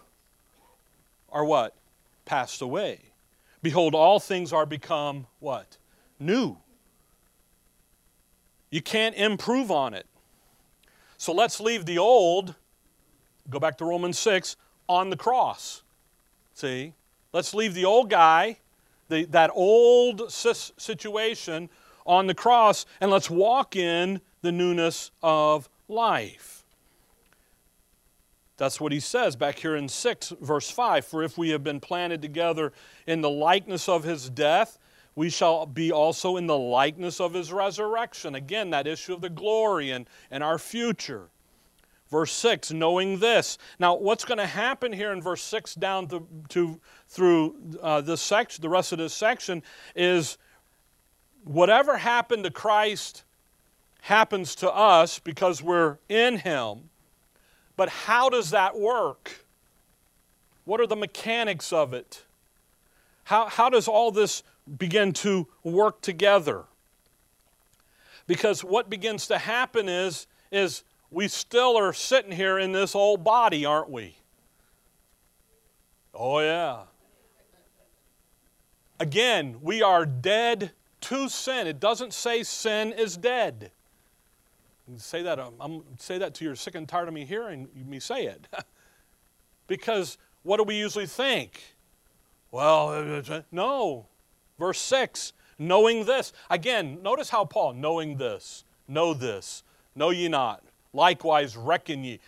are 1.31 1.45
what? 1.45 1.75
Passed 2.25 2.63
away. 2.63 3.01
Behold, 3.63 3.95
all 3.95 4.19
things 4.19 4.53
are 4.53 4.67
become 4.67 5.27
what? 5.39 5.77
new. 6.19 6.59
You 8.71 8.83
can't 8.83 9.15
improve 9.15 9.71
on 9.71 9.95
it. 9.95 10.07
So 11.17 11.33
let's 11.33 11.61
leave 11.61 11.87
the 11.87 11.99
old, 11.99 12.55
go 13.51 13.59
back 13.59 13.79
to 13.79 13.85
Romans 13.85 14.19
6, 14.19 14.57
on 14.89 15.11
the 15.11 15.17
cross. 15.17 15.83
See? 16.55 16.93
Let's 17.33 17.53
leave 17.53 17.75
the 17.75 17.85
old 17.85 18.09
guy, 18.09 18.59
the, 19.09 19.25
that 19.27 19.51
old 19.55 20.31
situation 20.31 21.69
on 22.07 22.27
the 22.27 22.35
cross, 22.35 22.87
and 23.01 23.11
let's 23.11 23.29
walk 23.29 23.77
in 23.77 24.21
the 24.43 24.53
newness 24.53 25.11
of 25.23 25.69
life. 25.89 26.65
That's 28.57 28.81
what 28.81 28.93
he 28.93 29.01
says 29.01 29.37
back 29.37 29.59
here 29.59 29.77
in 29.77 29.89
6, 29.89 30.33
verse 30.41 30.71
5. 30.71 31.05
For 31.05 31.23
if 31.23 31.37
we 31.37 31.51
have 31.51 31.63
been 31.63 31.81
planted 31.81 32.23
together 32.23 32.73
in 33.07 33.21
the 33.21 33.29
likeness 33.29 33.89
of 33.89 34.05
his 34.05 34.31
death, 34.31 34.79
we 35.15 35.29
shall 35.29 35.67
be 35.67 35.93
also 35.93 36.37
in 36.37 36.47
the 36.47 36.57
likeness 36.57 37.21
of 37.21 37.35
his 37.35 37.53
resurrection. 37.53 38.35
Again, 38.35 38.71
that 38.71 38.87
issue 38.87 39.15
of 39.15 39.21
the 39.21 39.31
glory 39.31 39.91
and, 39.91 40.09
and 40.31 40.43
our 40.43 40.59
future. 40.59 41.29
Verse 42.11 42.33
6, 42.33 42.73
knowing 42.73 43.19
this. 43.19 43.59
Now, 43.79 43.97
what's 43.97 44.25
going 44.25 44.39
to 44.39 44.47
happen 44.47 44.93
here 44.93 45.13
in 45.13 45.21
verse 45.21 45.43
6 45.43 45.75
down 45.75 46.07
to, 46.09 46.27
to 46.51 46.81
through 47.09 47.57
uh, 47.83 48.01
this 48.01 48.23
section, 48.23 48.63
the 48.63 48.69
rest 48.69 48.93
of 48.93 48.99
this 48.99 49.13
section, 49.13 49.63
is 49.95 50.39
whatever 51.45 51.97
happened 51.97 52.45
to 52.45 52.51
Christ 52.51 53.25
happens 54.03 54.55
to 54.57 54.73
us 54.73 55.19
because 55.19 55.63
we're 55.63 55.99
in 56.09 56.39
him. 56.39 56.91
But 57.77 57.89
how 57.89 58.29
does 58.29 58.51
that 58.51 58.79
work? 58.79 59.45
What 60.65 60.81
are 60.81 60.87
the 60.87 60.97
mechanics 60.97 61.73
of 61.73 61.93
it? 61.93 62.25
How, 63.25 63.47
how 63.47 63.69
does 63.69 63.89
all 63.89 64.13
this 64.13 64.45
begin 64.79 65.13
to 65.13 65.47
work 65.63 66.01
together. 66.01 66.65
Because 68.27 68.65
what 68.65 68.91
begins 68.91 69.29
to 69.29 69.39
happen 69.39 69.89
is, 69.89 70.27
is 70.51 70.83
we 71.11 71.29
still 71.29 71.77
are 71.77 71.93
sitting 71.93 72.33
here 72.33 72.59
in 72.59 72.73
this 72.73 72.95
old 72.95 73.25
body, 73.25 73.65
aren't 73.65 73.91
we? 73.91 74.17
Oh, 76.15 76.41
yeah. 76.41 76.83
Again, 78.99 79.57
we 79.61 79.83
are 79.83 80.07
dead 80.07 80.73
to 81.03 81.29
sin. 81.29 81.67
It 81.67 81.79
doesn't 81.79 82.13
say 82.13 82.43
sin 82.43 82.93
is 82.93 83.17
dead. 83.17 83.71
Say 84.97 85.23
that, 85.23 85.39
um, 85.39 85.55
I'm, 85.61 85.83
say 85.99 86.17
that 86.19 86.35
to 86.35 86.45
your 86.45 86.55
sick 86.55 86.75
and 86.75 86.89
tired 86.89 87.09
of 87.09 87.15
me 87.15 87.25
hearing 87.25 87.69
me 87.75 87.99
say 87.99 88.27
it. 88.27 88.47
because 89.67 90.17
what 90.43 90.59
do 90.59 90.63
we 90.63 90.77
usually 90.77 91.07
think? 91.07 91.75
Well, 92.51 93.23
no. 93.53 94.07
Verse 94.59 94.81
6 94.81 95.33
knowing 95.59 96.05
this. 96.05 96.33
Again, 96.51 96.99
notice 97.03 97.31
how 97.31 97.45
Paul, 97.45 97.75
knowing 97.75 98.17
this, 98.17 98.65
know 98.89 99.15
this, 99.15 99.63
know 99.95 100.11
ye 100.11 100.29
not. 100.29 100.63
Likewise, 100.97 101.59
reckon 101.59 102.03
ye. 102.05 102.21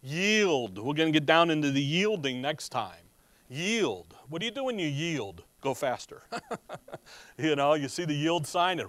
Yield. 0.00 0.78
We're 0.78 0.94
going 0.94 1.12
to 1.12 1.18
get 1.18 1.26
down 1.26 1.50
into 1.50 1.72
the 1.72 1.82
yielding 1.82 2.40
next 2.40 2.68
time. 2.68 3.02
Yield. 3.48 4.14
What 4.28 4.38
do 4.38 4.46
you 4.46 4.52
do 4.52 4.62
when 4.62 4.78
you 4.78 4.86
yield? 4.86 5.42
Go 5.60 5.74
faster. 5.74 6.22
you 7.36 7.56
know, 7.56 7.74
you 7.74 7.88
see 7.88 8.04
the 8.04 8.14
yield 8.14 8.46
sign 8.46 8.78
and. 8.78 8.88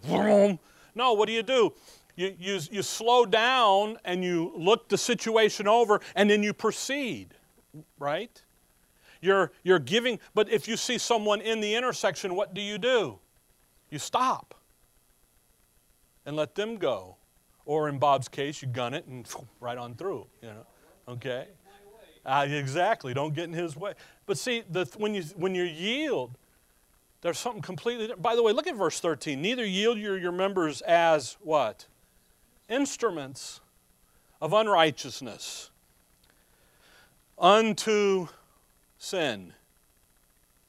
No, 0.94 1.14
what 1.14 1.26
do 1.26 1.34
you 1.34 1.42
do? 1.42 1.74
You, 2.16 2.36
you, 2.40 2.60
you 2.70 2.84
slow 2.84 3.26
down 3.26 3.98
and 4.06 4.24
you 4.24 4.54
look 4.56 4.88
the 4.88 5.00
situation 5.00 5.68
over 5.68 6.00
and 6.16 6.30
then 6.30 6.44
you 6.44 6.54
proceed, 6.54 7.34
right? 7.98 8.40
You're, 9.20 9.52
you're 9.64 9.80
giving, 9.80 10.20
but 10.36 10.48
if 10.48 10.68
you 10.68 10.78
see 10.78 11.00
someone 11.00 11.42
in 11.42 11.60
the 11.60 11.74
intersection, 11.74 12.36
what 12.36 12.54
do 12.54 12.62
you 12.62 12.78
do? 12.78 13.18
You 13.90 13.98
stop 13.98 14.54
and 16.24 16.36
let 16.36 16.54
them 16.54 16.78
go. 16.78 17.16
Or 17.66 17.88
in 17.90 17.98
Bob's 17.98 18.28
case, 18.28 18.62
you 18.62 18.68
gun 18.68 18.94
it 18.94 19.06
and 19.08 19.28
right 19.60 19.78
on 19.78 19.96
through, 19.96 20.28
you 20.42 20.50
know. 20.50 20.66
Okay? 21.08 21.48
Uh, 22.26 22.46
exactly. 22.50 23.14
Don't 23.14 23.34
get 23.34 23.46
in 23.46 23.54
his 23.54 23.76
way. 23.76 23.94
But 24.26 24.38
see, 24.38 24.64
the, 24.70 24.86
when, 24.98 25.14
you, 25.14 25.24
when 25.36 25.56
you 25.56 25.64
yield, 25.64 26.38
there's 27.22 27.40
something 27.40 27.62
completely 27.62 28.06
different. 28.06 28.22
By 28.22 28.36
the 28.36 28.44
way, 28.44 28.54
look 28.54 28.68
at 28.68 28.76
verse 28.76 29.00
13. 29.00 29.42
Neither 29.42 29.66
yield 29.66 29.98
your, 29.98 30.18
your 30.18 30.32
members 30.32 30.82
as 30.82 31.38
what? 31.42 31.86
Instruments 32.70 33.62
of 34.42 34.54
unrighteousness 34.54 35.70
unto 37.38 38.28
sin. 38.98 39.54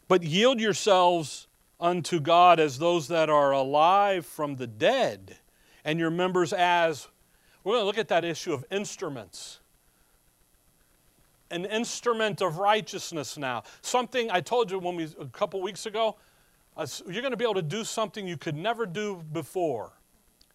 But 0.09 0.23
yield 0.23 0.61
yourselves 0.61 1.47
unto 1.81 2.21
God 2.21 2.61
as 2.61 2.79
those 2.79 3.09
that 3.09 3.29
are 3.29 3.53
alive 3.53 4.27
from 4.27 4.57
the 4.57 4.67
dead, 4.67 5.39
and 5.85 5.99
your 5.99 6.11
members 6.11 6.53
as, 6.53 7.09
we're 7.63 7.73
going 7.73 7.83
to 7.83 7.87
look 7.87 7.99
at 7.99 8.09
that 8.09 8.25
issue 8.25 8.53
of 8.53 8.65
instruments. 8.71 9.61
An 11.51 11.65
instrument 11.67 12.41
of 12.43 12.59
righteousness 12.59 13.37
now. 13.37 13.63
Something 13.83 14.31
I 14.31 14.41
told 14.41 14.71
you 14.71 14.79
when 14.79 14.97
we, 14.97 15.09
a 15.19 15.27
couple 15.27 15.61
weeks 15.63 15.87
ago, 15.87 16.17
uh, 16.77 16.87
you're 17.07 17.23
going 17.23 17.33
to 17.33 17.37
be 17.37 17.45
able 17.45 17.55
to 17.55 17.63
do 17.63 17.85
something 17.85 18.27
you 18.27 18.37
could 18.37 18.57
never 18.57 18.87
do 18.87 19.23
before. 19.33 19.93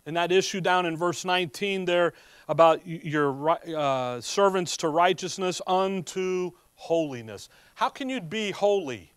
And 0.06 0.18
that 0.18 0.32
issue 0.32 0.62
down 0.62 0.86
in 0.86 0.98
verse 0.98 1.24
19 1.24 1.86
there 1.86 2.14
about 2.48 2.86
your 2.86 3.52
uh, 3.52 4.20
servants 4.22 4.76
to 4.78 4.90
righteousness 4.90 5.62
unto 5.68 6.52
holiness. 6.76 7.50
How 7.76 7.90
can 7.90 8.10
you 8.10 8.20
be 8.20 8.52
holy? 8.52 9.14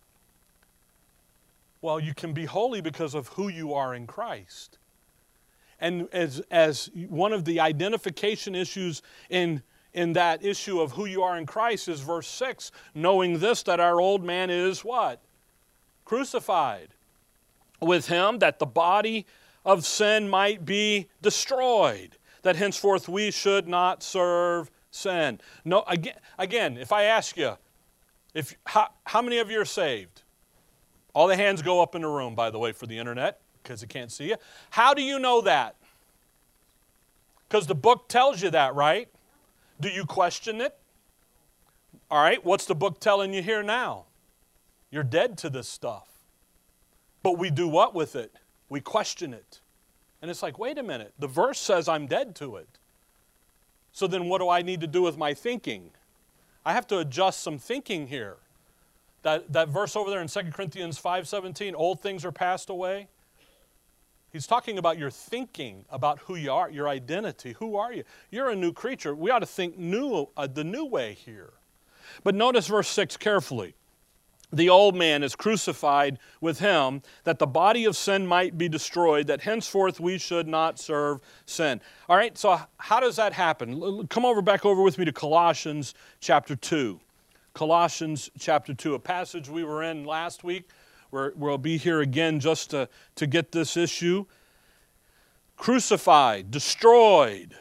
Well, 1.81 1.99
you 1.99 2.15
can 2.15 2.33
be 2.33 2.45
holy 2.45 2.81
because 2.81 3.15
of 3.15 3.29
who 3.29 3.49
you 3.49 3.75
are 3.75 3.95
in 3.95 4.07
Christ. 4.07 4.79
And 5.83 6.09
as, 6.13 6.41
as 6.53 6.91
one 6.95 7.33
of 7.33 7.45
the 7.45 7.59
identification 7.59 8.55
issues 8.55 9.03
in, 9.29 9.63
in 9.93 10.13
that 10.13 10.45
issue 10.45 10.81
of 10.81 10.93
who 10.93 11.07
you 11.07 11.25
are 11.25 11.37
in 11.37 11.45
Christ 11.45 11.89
is 11.89 12.01
verse 12.01 12.29
6 12.29 12.71
knowing 12.95 13.41
this, 13.41 13.65
that 13.65 13.81
our 13.81 14.01
old 14.01 14.23
man 14.25 14.49
is 14.49 14.85
what? 14.85 15.21
Crucified 16.05 16.91
with 17.81 18.07
him, 18.07 18.39
that 18.39 18.61
the 18.61 18.67
body 18.67 19.27
of 19.65 19.85
sin 19.85 20.29
might 20.29 20.65
be 20.65 21.09
destroyed, 21.21 22.17
that 22.43 22.55
henceforth 22.55 23.09
we 23.09 23.33
should 23.33 23.67
not 23.67 24.05
serve 24.05 24.71
sin. 24.93 25.41
No, 25.65 25.83
again, 25.89 26.15
again 26.39 26.77
if 26.77 26.93
I 26.93 27.05
ask 27.05 27.37
you, 27.37 27.57
if, 28.35 28.55
how, 28.67 28.91
how 29.05 29.21
many 29.21 29.39
of 29.39 29.51
you 29.51 29.61
are 29.61 29.65
saved? 29.65 30.23
All 31.13 31.27
the 31.27 31.37
hands 31.37 31.61
go 31.61 31.83
up 31.83 31.97
in 31.97 32.03
the 32.03 32.09
room, 32.09 32.37
by 32.37 32.51
the 32.51 32.59
way, 32.61 32.71
for 32.71 32.87
the 32.87 32.99
internet, 32.99 33.41
because 33.63 33.81
they 33.81 33.87
can't 33.87 34.11
see 34.11 34.29
you. 34.29 34.37
How 34.71 34.95
do 34.95 35.03
you 35.03 35.19
know 35.19 35.41
that? 35.43 35.77
Because 37.49 37.67
the 37.67 37.75
book 37.75 38.09
tells 38.09 38.43
you 38.43 38.51
that, 38.51 38.75
right? 38.75 39.09
Do 39.81 39.89
you 39.89 40.05
question 40.05 40.61
it? 40.61 40.77
All 42.11 42.23
right, 42.23 42.45
what's 42.45 42.67
the 42.67 42.75
book 42.75 43.01
telling 43.01 43.33
you 43.33 43.43
here 43.43 43.63
now? 43.63 44.05
You're 44.91 45.03
dead 45.03 45.39
to 45.39 45.51
this 45.51 45.69
stuff. 45.69 46.09
But 47.23 47.39
we 47.39 47.51
do 47.51 47.69
what 47.69 47.95
with 47.95 48.17
it? 48.17 48.33
We 48.69 48.81
question 48.81 49.33
it. 49.33 49.61
And 50.21 50.31
it's 50.31 50.43
like, 50.43 50.59
wait 50.59 50.79
a 50.79 50.83
minute, 50.83 51.15
the 51.19 51.27
verse 51.27 51.59
says 51.59 51.89
I'm 51.89 52.07
dead 52.07 52.35
to 52.37 52.57
it. 52.57 52.69
So 53.93 54.07
then 54.07 54.29
what 54.29 54.39
do 54.39 54.49
I 54.49 54.63
need 54.63 54.81
to 54.81 54.87
do 54.87 55.03
with 55.03 55.19
my 55.19 55.35
thinking? 55.35 55.91
I 56.65 56.73
have 56.73 56.87
to 56.89 56.99
adjust 56.99 57.43
some 57.43 57.59
thinking 57.59 58.07
here. 58.07 58.37
That, 59.23 59.53
that 59.53 59.69
verse 59.69 59.95
over 59.95 60.11
there 60.11 60.21
in 60.21 60.29
2 60.29 60.41
Corinthians 60.53 61.01
5:17, 61.01 61.75
old 61.77 62.01
things 62.01 62.25
are 62.25 62.33
passed 62.33 62.71
away. 62.71 63.09
He's 64.33 64.47
talking 64.47 64.79
about 64.79 64.97
your 64.97 65.11
thinking 65.11 65.85
about 65.91 66.21
who 66.21 66.37
you 66.37 66.51
are, 66.51 66.71
your 66.71 66.89
identity. 66.89 67.55
Who 67.59 67.77
are 67.77 67.93
you? 67.93 68.05
You're 68.31 68.49
a 68.49 68.57
new 68.57 68.73
creature. 68.73 69.15
We 69.15 69.31
ought 69.31 69.41
to 69.41 69.47
think 69.47 69.77
new, 69.77 70.29
uh, 70.37 70.47
the 70.47 70.65
new 70.65 70.87
way 70.87 71.13
here. 71.13 71.53
But 72.25 72.35
notice 72.35 72.67
verse 72.67 72.89
6 72.89 73.19
carefully. 73.19 73.75
The 74.51 74.69
old 74.69 74.95
man 74.95 75.23
is 75.23 75.35
crucified 75.35 76.19
with 76.41 76.59
him, 76.59 77.03
that 77.25 77.39
the 77.39 77.47
body 77.47 77.85
of 77.85 77.97
sin 77.97 78.27
might 78.27 78.59
be 78.59 78.69
destroyed, 78.69 79.27
that 79.27 79.43
henceforth 79.43 79.99
we 79.99 80.19
should 80.19 80.47
not 80.47 80.79
serve 80.79 81.21
sin. 81.47 81.81
All 82.09 82.17
right, 82.17 82.37
so 82.37 82.61
how 82.79 83.01
does 83.01 83.17
that 83.17 83.33
happen? 83.33 84.07
Come 84.09 84.25
over 84.27 84.43
back 84.43 84.67
over 84.67 84.83
with 84.83 84.99
me 84.99 85.07
to 85.07 85.13
Colossians 85.13 85.95
chapter 86.21 86.55
2. 86.55 87.01
Colossians 87.55 88.31
chapter 88.39 88.73
2, 88.75 88.95
a 88.95 88.99
passage 88.99 89.49
we 89.49 89.65
were 89.65 89.83
in 89.83 90.05
last 90.05 90.43
week. 90.45 90.69
We're, 91.13 91.33
we'll 91.37 91.59
be 91.59 91.77
here 91.77 92.01
again 92.01 92.41
just 92.41 92.71
to, 92.71 92.89
to 93.17 93.27
get 93.27 93.53
this 93.53 93.77
issue. 93.77 94.25
Crucified, 95.57 96.51
destroyed. 96.51 97.55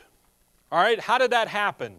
All 0.71 0.81
right, 0.81 0.99
how 1.01 1.17
did 1.17 1.31
that 1.31 1.49
happen? 1.49 1.97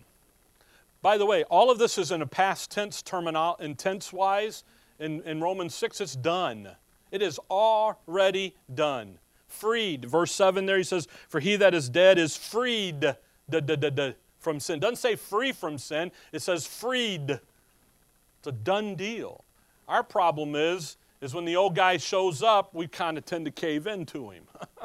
By 1.02 1.18
the 1.18 1.26
way, 1.26 1.44
all 1.44 1.70
of 1.70 1.78
this 1.78 1.98
is 1.98 2.10
in 2.10 2.22
a 2.22 2.26
past 2.26 2.70
tense 2.70 3.02
terminal, 3.02 3.56
in 3.56 3.74
tense 3.74 4.12
wise. 4.12 4.64
In, 4.98 5.20
in 5.22 5.42
Romans 5.42 5.74
6, 5.74 6.00
it's 6.00 6.16
done. 6.16 6.70
It 7.10 7.20
is 7.20 7.38
already 7.50 8.56
done. 8.74 9.18
Freed. 9.46 10.06
Verse 10.06 10.32
7 10.32 10.64
there, 10.64 10.78
he 10.78 10.84
says, 10.84 11.06
For 11.28 11.38
he 11.38 11.56
that 11.56 11.74
is 11.74 11.90
dead 11.90 12.18
is 12.18 12.34
freed 12.34 13.00
da, 13.00 13.60
da, 13.60 13.76
da, 13.76 14.12
from 14.38 14.58
sin. 14.58 14.80
Doesn't 14.80 14.96
say 14.96 15.16
free 15.16 15.52
from 15.52 15.76
sin, 15.76 16.10
it 16.32 16.40
says 16.40 16.66
freed. 16.66 17.30
It's 17.30 18.46
a 18.46 18.52
done 18.52 18.94
deal. 18.94 19.44
Our 19.86 20.02
problem 20.02 20.54
is 20.54 20.96
is 21.22 21.32
when 21.32 21.44
the 21.44 21.56
old 21.56 21.74
guy 21.74 21.96
shows 21.96 22.42
up, 22.42 22.74
we 22.74 22.86
kind 22.88 23.16
of 23.16 23.24
tend 23.24 23.44
to 23.46 23.50
cave 23.50 23.86
into 23.86 24.30
him. 24.30 24.44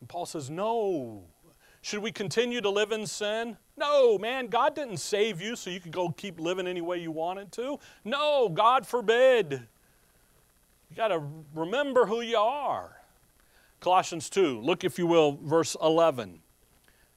and 0.00 0.08
Paul 0.08 0.26
says, 0.26 0.48
No. 0.50 1.24
Should 1.80 2.02
we 2.02 2.10
continue 2.10 2.60
to 2.62 2.68
live 2.68 2.90
in 2.90 3.06
sin? 3.06 3.56
No, 3.76 4.18
man, 4.18 4.48
God 4.48 4.74
didn't 4.74 4.96
save 4.96 5.40
you 5.40 5.54
so 5.54 5.70
you 5.70 5.78
could 5.78 5.92
go 5.92 6.08
keep 6.08 6.40
living 6.40 6.66
any 6.66 6.80
way 6.80 6.98
you 6.98 7.12
wanted 7.12 7.52
to. 7.52 7.78
No, 8.04 8.48
God 8.48 8.84
forbid. 8.84 9.52
You 10.90 10.96
got 10.96 11.08
to 11.08 11.22
remember 11.54 12.06
who 12.06 12.22
you 12.22 12.38
are. 12.38 12.96
Colossians 13.78 14.28
2, 14.30 14.62
look 14.62 14.82
if 14.82 14.98
you 14.98 15.06
will, 15.06 15.38
verse 15.44 15.76
11. 15.80 16.40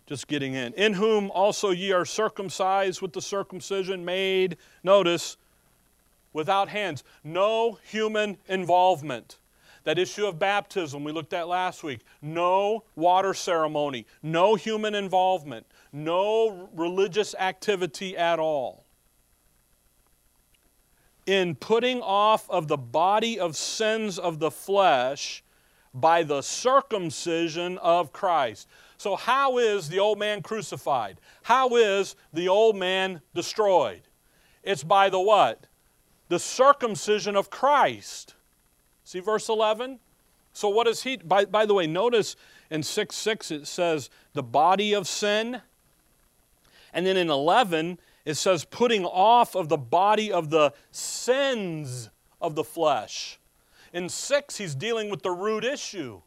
Just 0.05 0.27
getting 0.27 0.53
in. 0.53 0.73
In 0.73 0.93
whom 0.93 1.31
also 1.31 1.71
ye 1.71 1.91
are 1.91 2.05
circumcised 2.05 3.01
with 3.01 3.13
the 3.13 3.23
circumcision 3.23 4.05
made, 4.05 4.57
notice, 4.83 5.37
without 6.33 6.69
hands. 6.69 7.03
No 7.23 7.79
human 7.83 8.37
involvement. 8.47 9.37
That 9.83 9.97
issue 9.97 10.25
of 10.25 10.37
baptism 10.37 11.03
we 11.03 11.11
looked 11.11 11.33
at 11.33 11.47
last 11.47 11.83
week. 11.83 12.01
No 12.21 12.83
water 12.95 13.33
ceremony. 13.33 14.05
No 14.21 14.55
human 14.55 14.93
involvement. 14.93 15.65
No 15.91 16.69
religious 16.73 17.33
activity 17.35 18.15
at 18.17 18.39
all. 18.39 18.85
In 21.25 21.55
putting 21.55 22.01
off 22.01 22.49
of 22.49 22.67
the 22.67 22.77
body 22.77 23.39
of 23.39 23.55
sins 23.55 24.19
of 24.19 24.39
the 24.39 24.51
flesh 24.51 25.43
by 25.93 26.23
the 26.23 26.41
circumcision 26.41 27.77
of 27.79 28.11
Christ. 28.11 28.67
So, 28.97 29.15
how 29.15 29.57
is 29.57 29.89
the 29.89 29.99
old 29.99 30.19
man 30.19 30.41
crucified? 30.41 31.19
How 31.43 31.75
is 31.75 32.15
the 32.33 32.47
old 32.47 32.75
man 32.75 33.21
destroyed? 33.33 34.01
It's 34.63 34.83
by 34.83 35.09
the 35.09 35.19
what? 35.19 35.65
The 36.29 36.39
circumcision 36.39 37.35
of 37.35 37.49
Christ. 37.49 38.35
See 39.03 39.19
verse 39.19 39.49
11? 39.49 39.99
So, 40.53 40.69
what 40.69 40.87
is 40.87 41.03
he? 41.03 41.17
By, 41.17 41.45
by 41.45 41.65
the 41.65 41.73
way, 41.73 41.87
notice 41.87 42.35
in 42.69 42.83
6 42.83 43.15
6 43.15 43.51
it 43.51 43.67
says 43.67 44.09
the 44.33 44.43
body 44.43 44.93
of 44.93 45.07
sin. 45.07 45.61
And 46.93 47.05
then 47.05 47.17
in 47.17 47.29
11 47.29 47.99
it 48.25 48.35
says 48.35 48.65
putting 48.65 49.05
off 49.05 49.55
of 49.55 49.69
the 49.69 49.77
body 49.77 50.31
of 50.31 50.49
the 50.49 50.73
sins 50.91 52.09
of 52.41 52.55
the 52.55 52.63
flesh. 52.63 53.39
In 53.93 54.09
6 54.09 54.57
he's 54.57 54.75
dealing 54.75 55.09
with 55.09 55.23
the 55.23 55.31
root 55.31 55.63
issue. 55.63 56.21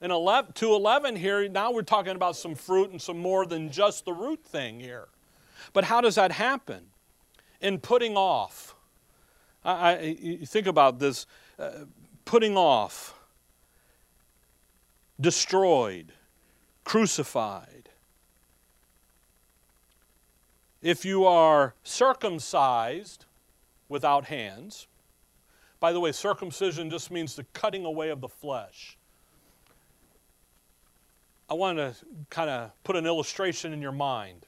In 0.00 0.10
11, 0.10 0.52
to 0.52 0.74
11 0.74 1.16
here, 1.16 1.48
now 1.48 1.72
we're 1.72 1.82
talking 1.82 2.14
about 2.14 2.36
some 2.36 2.54
fruit 2.54 2.90
and 2.90 3.00
some 3.00 3.18
more 3.18 3.46
than 3.46 3.70
just 3.70 4.04
the 4.04 4.12
root 4.12 4.44
thing 4.44 4.78
here. 4.78 5.08
But 5.72 5.84
how 5.84 6.02
does 6.02 6.16
that 6.16 6.32
happen? 6.32 6.88
In 7.62 7.78
putting 7.78 8.14
off. 8.14 8.75
I, 9.66 9.72
I, 9.72 10.00
you 10.20 10.46
think 10.46 10.68
about 10.68 11.00
this 11.00 11.26
uh, 11.58 11.70
putting 12.24 12.56
off, 12.56 13.18
destroyed, 15.20 16.12
crucified. 16.84 17.88
If 20.82 21.04
you 21.04 21.24
are 21.24 21.74
circumcised 21.82 23.24
without 23.88 24.26
hands, 24.26 24.86
by 25.80 25.92
the 25.92 25.98
way, 25.98 26.12
circumcision 26.12 26.88
just 26.88 27.10
means 27.10 27.34
the 27.34 27.44
cutting 27.52 27.84
away 27.84 28.10
of 28.10 28.20
the 28.20 28.28
flesh. 28.28 28.96
I 31.50 31.54
want 31.54 31.78
to 31.78 31.94
kind 32.30 32.50
of 32.50 32.70
put 32.84 32.94
an 32.94 33.04
illustration 33.04 33.72
in 33.72 33.82
your 33.82 33.92
mind. 33.92 34.46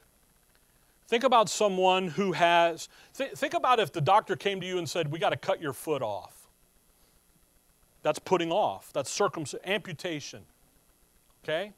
Think 1.09 1.23
about 1.23 1.49
someone 1.49 2.09
who 2.09 2.33
has, 2.33 2.87
th- 3.17 3.31
think 3.31 3.55
about 3.55 3.79
if 3.79 3.91
the 3.91 3.99
doctor 3.99 4.35
came 4.35 4.61
to 4.61 4.67
you 4.67 4.77
and 4.77 4.87
said, 4.87 5.11
We 5.11 5.17
got 5.17 5.31
to 5.31 5.37
cut 5.37 5.59
your 5.59 5.73
foot 5.73 6.03
off. 6.03 6.47
That's 8.03 8.19
putting 8.19 8.51
off, 8.51 8.93
that's 8.93 9.09
circumcision, 9.09 9.67
amputation. 9.67 10.43
Okay? 11.43 11.73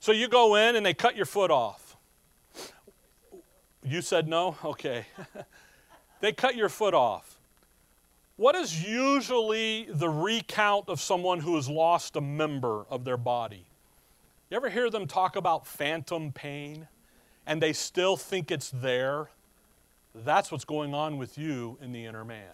So 0.00 0.12
you 0.12 0.28
go 0.28 0.56
in 0.56 0.76
and 0.76 0.84
they 0.84 0.92
cut 0.92 1.16
your 1.16 1.24
foot 1.24 1.50
off. 1.50 1.96
You 3.82 4.02
said 4.02 4.28
no? 4.28 4.58
Okay. 4.62 5.06
they 6.20 6.32
cut 6.32 6.54
your 6.54 6.68
foot 6.68 6.92
off. 6.92 7.38
What 8.36 8.54
is 8.54 8.86
usually 8.86 9.88
the 9.88 10.10
recount 10.10 10.90
of 10.90 11.00
someone 11.00 11.40
who 11.40 11.56
has 11.56 11.70
lost 11.70 12.16
a 12.16 12.20
member 12.20 12.84
of 12.90 13.06
their 13.06 13.16
body? 13.16 13.64
You 14.50 14.58
ever 14.58 14.68
hear 14.68 14.90
them 14.90 15.06
talk 15.06 15.36
about 15.36 15.66
phantom 15.66 16.32
pain? 16.32 16.86
And 17.46 17.60
they 17.60 17.72
still 17.72 18.16
think 18.16 18.50
it's 18.50 18.70
there, 18.70 19.28
that's 20.14 20.52
what's 20.52 20.64
going 20.64 20.94
on 20.94 21.18
with 21.18 21.36
you 21.36 21.78
in 21.82 21.92
the 21.92 22.04
inner 22.04 22.24
man. 22.24 22.52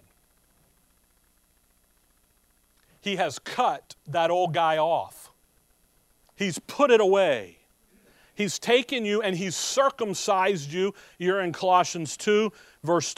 He 3.00 3.16
has 3.16 3.38
cut 3.38 3.94
that 4.06 4.30
old 4.30 4.52
guy 4.52 4.76
off, 4.76 5.30
he's 6.36 6.58
put 6.58 6.90
it 6.90 7.00
away. 7.00 7.56
He's 8.32 8.58
taken 8.58 9.04
you 9.04 9.20
and 9.20 9.36
he's 9.36 9.54
circumcised 9.54 10.72
you. 10.72 10.94
You're 11.18 11.42
in 11.42 11.52
Colossians 11.52 12.16
2, 12.16 12.50
verse 12.82 13.14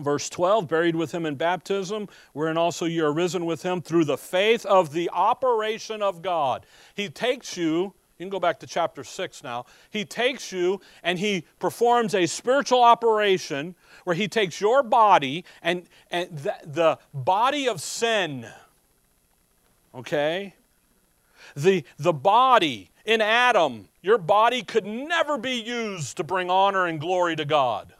Verse 0.00 0.28
12, 0.28 0.66
buried 0.66 0.96
with 0.96 1.12
him 1.12 1.24
in 1.24 1.36
baptism, 1.36 2.08
wherein 2.32 2.58
also 2.58 2.84
you 2.84 3.04
are 3.06 3.12
risen 3.12 3.46
with 3.46 3.62
him 3.62 3.80
through 3.80 4.04
the 4.04 4.18
faith 4.18 4.66
of 4.66 4.92
the 4.92 5.08
operation 5.12 6.02
of 6.02 6.20
God. 6.20 6.66
He 6.96 7.08
takes 7.08 7.56
you 7.56 7.94
you 8.18 8.24
can 8.24 8.30
go 8.30 8.38
back 8.38 8.60
to 8.60 8.66
chapter 8.66 9.02
6 9.02 9.42
now. 9.42 9.66
He 9.90 10.04
takes 10.04 10.52
you 10.52 10.80
and 11.02 11.18
he 11.18 11.44
performs 11.58 12.14
a 12.14 12.26
spiritual 12.26 12.82
operation 12.82 13.74
where 14.04 14.14
he 14.14 14.28
takes 14.28 14.60
your 14.60 14.84
body 14.84 15.44
and, 15.62 15.88
and 16.12 16.36
the, 16.38 16.54
the 16.64 16.98
body 17.12 17.68
of 17.68 17.80
sin, 17.80 18.46
okay? 19.92 20.54
The, 21.56 21.84
the 21.98 22.12
body 22.12 22.90
in 23.04 23.20
Adam, 23.20 23.88
your 24.00 24.18
body 24.18 24.62
could 24.62 24.86
never 24.86 25.36
be 25.36 25.60
used 25.60 26.16
to 26.18 26.24
bring 26.24 26.50
honor 26.50 26.86
and 26.86 27.00
glory 27.00 27.34
to 27.34 27.44
God. 27.44 27.94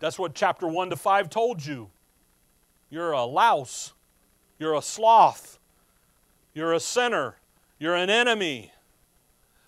That's 0.00 0.18
what 0.18 0.34
chapter 0.34 0.66
1 0.66 0.90
to 0.90 0.96
5 0.96 1.30
told 1.30 1.64
you. 1.64 1.88
You're 2.90 3.12
a 3.12 3.24
louse, 3.24 3.92
you're 4.58 4.74
a 4.74 4.82
sloth 4.82 5.55
you're 6.56 6.72
a 6.72 6.80
sinner. 6.80 7.36
You're 7.78 7.94
an 7.94 8.08
enemy. 8.08 8.72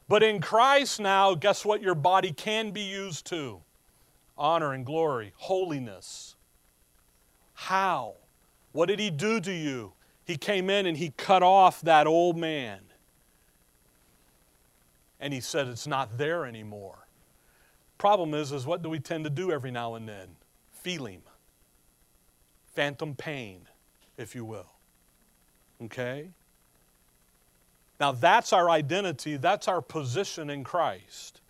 But 0.09 0.22
in 0.22 0.40
Christ 0.40 1.01
now, 1.01 1.35
guess 1.35 1.62
what 1.62 1.83
your 1.83 1.94
body 1.94 2.33
can 2.33 2.70
be 2.70 2.81
used 2.81 3.27
to? 3.27 3.61
Honor 4.38 4.72
and 4.72 4.87
glory, 4.87 5.35
holiness. 5.37 6.35
How? 7.53 8.14
What 8.72 8.87
did 8.87 8.98
he 8.98 9.11
do 9.11 9.38
to 9.38 9.53
you? 9.53 9.92
He 10.24 10.38
came 10.38 10.70
in 10.70 10.87
and 10.87 10.96
he 10.96 11.11
cut 11.11 11.42
off 11.42 11.83
that 11.83 12.07
old 12.07 12.38
man. 12.38 12.81
And 15.20 15.35
he 15.35 15.40
said 15.40 15.68
it's 15.68 15.87
not 15.87 16.16
there 16.16 16.46
anymore. 16.46 17.07
Problem 17.98 18.33
is, 18.33 18.51
is 18.51 18.64
what 18.64 18.83
do 18.83 18.88
we 18.88 18.98
tend 18.98 19.24
to 19.24 19.31
do 19.31 19.53
every 19.53 19.70
now 19.70 19.94
and 19.94 20.09
then? 20.09 20.29
Feel 20.70 21.05
him. 21.05 21.22
Phantom 22.72 23.14
pain, 23.14 23.68
if 24.16 24.35
you 24.35 24.46
will. 24.46 24.72
Okay? 25.83 26.31
Now, 28.01 28.13
that's 28.13 28.53
our 28.53 28.71
identity, 28.71 29.37
that's 29.37 29.67
our 29.67 29.81
position 29.83 30.51
in 30.51 30.63
Christ. 30.65 31.41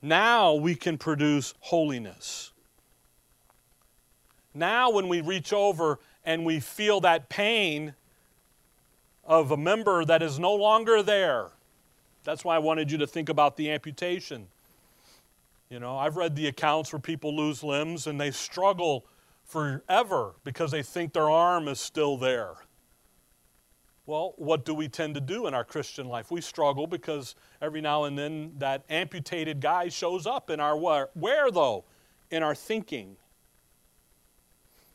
Now 0.00 0.54
we 0.54 0.74
can 0.74 0.96
produce 0.96 1.54
holiness. 1.60 2.52
Now, 4.54 4.90
when 4.90 5.08
we 5.08 5.20
reach 5.20 5.52
over 5.52 5.98
and 6.24 6.44
we 6.44 6.60
feel 6.60 7.00
that 7.00 7.28
pain 7.28 7.94
of 9.24 9.50
a 9.50 9.56
member 9.56 10.04
that 10.04 10.22
is 10.22 10.38
no 10.38 10.54
longer 10.54 11.02
there, 11.02 11.48
that's 12.24 12.44
why 12.44 12.56
I 12.56 12.58
wanted 12.58 12.90
you 12.90 12.98
to 12.98 13.06
think 13.06 13.28
about 13.28 13.56
the 13.56 13.70
amputation. 13.70 14.46
You 15.68 15.80
know, 15.80 15.98
I've 15.98 16.16
read 16.16 16.34
the 16.34 16.46
accounts 16.46 16.92
where 16.92 17.00
people 17.00 17.36
lose 17.36 17.62
limbs 17.62 18.06
and 18.06 18.20
they 18.20 18.30
struggle 18.30 19.04
forever 19.44 20.32
because 20.44 20.70
they 20.70 20.82
think 20.82 21.12
their 21.12 21.28
arm 21.28 21.68
is 21.68 21.78
still 21.78 22.16
there. 22.16 22.54
Well, 24.08 24.32
what 24.38 24.64
do 24.64 24.72
we 24.72 24.88
tend 24.88 25.16
to 25.16 25.20
do 25.20 25.48
in 25.48 25.52
our 25.52 25.64
Christian 25.64 26.08
life? 26.08 26.30
We 26.30 26.40
struggle 26.40 26.86
because 26.86 27.34
every 27.60 27.82
now 27.82 28.04
and 28.04 28.18
then 28.18 28.54
that 28.56 28.82
amputated 28.88 29.60
guy 29.60 29.90
shows 29.90 30.26
up 30.26 30.48
in 30.48 30.60
our 30.60 30.78
where, 30.78 31.10
where 31.12 31.50
though? 31.50 31.84
In 32.30 32.42
our 32.42 32.54
thinking. 32.54 33.16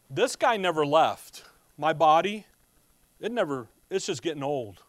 This 0.09 0.35
guy 0.35 0.57
never 0.57 0.83
left. 0.83 1.43
My 1.77 1.93
body, 1.93 2.47
it 3.21 3.31
never, 3.31 3.67
it's 3.91 4.07
just 4.07 4.23
getting 4.23 4.41
old. 4.41 4.81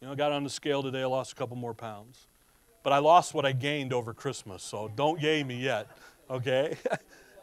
You 0.00 0.06
know, 0.06 0.12
I 0.12 0.14
got 0.14 0.30
on 0.30 0.44
the 0.44 0.50
scale 0.50 0.84
today, 0.84 1.02
I 1.02 1.06
lost 1.06 1.32
a 1.32 1.34
couple 1.34 1.56
more 1.56 1.74
pounds. 1.74 2.28
But 2.84 2.92
I 2.92 2.98
lost 2.98 3.34
what 3.34 3.44
I 3.44 3.50
gained 3.50 3.92
over 3.92 4.14
Christmas, 4.14 4.62
so 4.62 4.88
don't 4.94 5.20
yay 5.20 5.42
me 5.42 5.56
yet, 5.56 5.88
okay? 6.30 6.76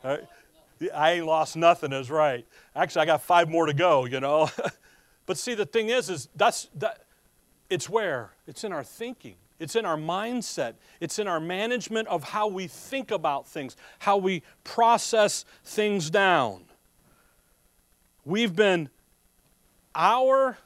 I 0.93 1.13
ain't 1.13 1.25
lost 1.25 1.55
nothing, 1.55 1.93
is 1.93 2.11
right. 2.11 2.45
Actually, 2.75 3.03
I 3.03 3.05
got 3.05 3.21
five 3.21 3.49
more 3.49 3.65
to 3.65 3.73
go, 3.73 4.05
you 4.05 4.19
know. 4.19 4.49
but 5.25 5.38
see, 5.38 5.53
the 5.53 5.65
thing 5.65 5.89
is, 5.89 6.09
is 6.09 6.29
that's 6.35 6.67
that. 6.75 7.03
It's 7.69 7.89
where 7.89 8.31
it's 8.47 8.63
in 8.63 8.71
our 8.71 8.83
thinking. 8.83 9.35
It's 9.57 9.75
in 9.75 9.85
our 9.85 9.97
mindset. 9.97 10.73
It's 10.99 11.17
in 11.17 11.27
our 11.27 11.39
management 11.39 12.07
of 12.09 12.23
how 12.23 12.47
we 12.47 12.67
think 12.67 13.09
about 13.09 13.47
things, 13.47 13.77
how 13.99 14.17
we 14.17 14.43
process 14.63 15.45
things 15.63 16.09
down. 16.09 16.65
We've 18.25 18.55
been 18.55 18.89
our 19.95 20.57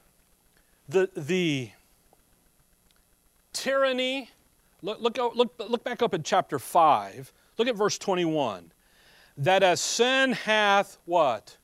the 0.87 1.09
the 1.15 1.69
tyranny. 3.53 4.29
Look, 4.81 4.99
look, 5.01 5.17
look, 5.17 5.53
look 5.57 5.83
back 5.83 6.01
up 6.01 6.13
in 6.13 6.23
chapter 6.23 6.57
5. 6.57 7.33
Look 7.57 7.67
at 7.67 7.75
verse 7.75 7.97
21 7.97 8.71
that 9.39 9.63
as 9.63 9.81
sin 9.81 10.33
hath 10.33 10.97
what? 11.05 11.57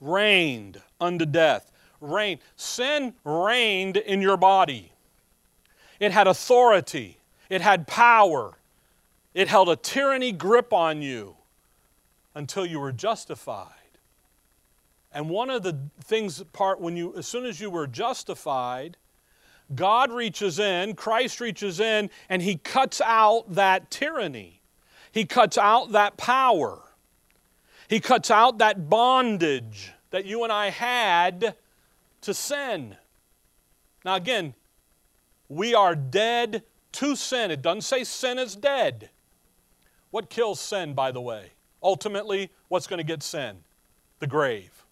Reigned 0.00 0.80
unto 1.00 1.26
death. 1.26 1.72
Reigned. 2.00 2.40
Sin 2.56 3.14
reigned 3.24 3.96
in 3.96 4.22
your 4.22 4.36
body. 4.36 4.92
It 5.98 6.12
had 6.12 6.26
authority. 6.26 7.18
It 7.50 7.60
had 7.60 7.86
power. 7.86 8.54
It 9.34 9.48
held 9.48 9.68
a 9.68 9.76
tyranny 9.76 10.32
grip 10.32 10.72
on 10.72 11.02
you 11.02 11.36
until 12.34 12.64
you 12.64 12.78
were 12.78 12.92
justified. 12.92 13.72
And 15.12 15.28
one 15.28 15.50
of 15.50 15.62
the 15.62 15.76
things 16.04 16.42
part 16.52 16.80
when 16.80 16.96
you 16.96 17.14
as 17.16 17.26
soon 17.26 17.46
as 17.46 17.60
you 17.60 17.70
were 17.70 17.86
justified, 17.86 18.96
God 19.74 20.12
reaches 20.12 20.58
in, 20.58 20.94
Christ 20.94 21.40
reaches 21.40 21.80
in, 21.80 22.10
and 22.28 22.42
he 22.42 22.56
cuts 22.56 23.00
out 23.00 23.54
that 23.54 23.90
tyranny. 23.90 24.60
He 25.10 25.24
cuts 25.24 25.58
out 25.58 25.92
that 25.92 26.16
power. 26.16 26.80
He 27.88 28.00
cuts 28.00 28.30
out 28.30 28.58
that 28.58 28.90
bondage 28.90 29.92
that 30.10 30.26
you 30.26 30.44
and 30.44 30.52
I 30.52 30.70
had 30.70 31.54
to 32.22 32.34
sin. 32.34 32.96
Now, 34.04 34.14
again, 34.14 34.54
we 35.48 35.74
are 35.74 35.94
dead 35.94 36.62
to 36.92 37.16
sin. 37.16 37.50
It 37.50 37.62
doesn't 37.62 37.82
say 37.82 38.04
sin 38.04 38.38
is 38.38 38.54
dead. 38.54 39.10
What 40.10 40.30
kills 40.30 40.60
sin, 40.60 40.94
by 40.94 41.12
the 41.12 41.20
way? 41.20 41.52
Ultimately, 41.82 42.50
what's 42.68 42.86
going 42.86 42.98
to 42.98 43.04
get 43.04 43.22
sin? 43.22 43.58
The 44.18 44.26
grave. 44.26 44.84